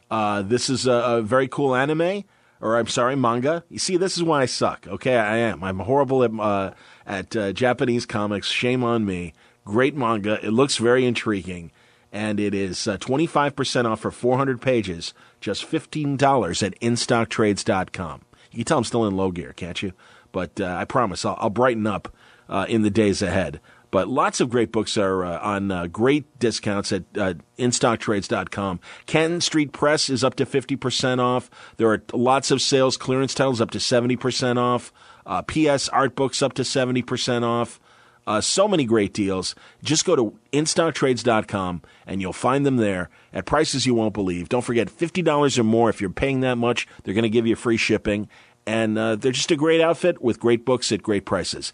[0.10, 2.24] this is a, a very cool anime
[2.62, 3.64] or I'm sorry, manga.
[3.70, 4.88] You see, this is why I suck.
[4.88, 5.64] Okay, I am.
[5.64, 6.72] I'm horrible at uh,
[7.06, 8.48] at uh, Japanese comics.
[8.48, 9.34] Shame on me.
[9.66, 10.44] Great manga.
[10.46, 11.72] It looks very intriguing.
[12.12, 18.22] And it is uh, 25% off for 400 pages, just $15 at InStockTrades.com.
[18.52, 19.92] You can tell I'm still in low gear, can't you?
[20.32, 22.16] But uh, I promise I'll, I'll brighten up
[22.48, 23.60] uh, in the days ahead.
[23.92, 28.80] But lots of great books are uh, on uh, great discounts at uh, InStockTrades.com.
[29.06, 31.50] Canton Street Press is up to 50% off.
[31.78, 34.92] There are lots of sales clearance titles up to 70% off.
[35.26, 37.80] Uh, PS Art Books up to 70% off.
[38.28, 39.56] Uh, so many great deals.
[39.82, 44.50] Just go to InStockTrades.com and you'll find them there at prices you won't believe.
[44.50, 47.56] Don't forget, $50 or more, if you're paying that much, they're going to give you
[47.56, 48.28] free shipping.
[48.66, 51.72] And uh, they're just a great outfit with great books at great prices.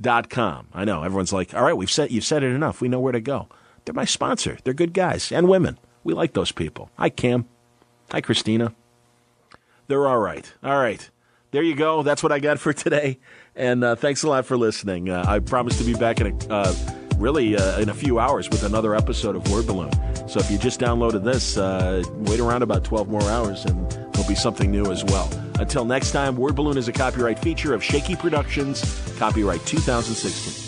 [0.00, 0.68] InStockTrades.com.
[0.72, 2.80] I know, everyone's like, all right, we've said, you've said it enough.
[2.80, 3.48] We know where to go.
[3.84, 4.58] They're my sponsor.
[4.64, 5.78] They're good guys and women.
[6.04, 6.90] We like those people.
[6.98, 7.46] Hi, Cam.
[8.10, 8.74] Hi, Christina.
[9.88, 10.52] They're all right.
[10.62, 11.08] All right.
[11.52, 12.02] there you go.
[12.02, 13.18] That's what I got for today.
[13.54, 15.08] And uh, thanks a lot for listening.
[15.08, 16.74] Uh, I promise to be back in a, uh,
[17.16, 19.90] really uh, in a few hours with another episode of Word Balloon.
[20.28, 24.34] So if you just downloaded this, uh, wait around about 12 more hours and there'll
[24.34, 25.30] be something new as well.
[25.60, 28.82] Until next time, Word Balloon is a copyright feature of Shaky Productions,
[29.18, 30.65] copyright 2016.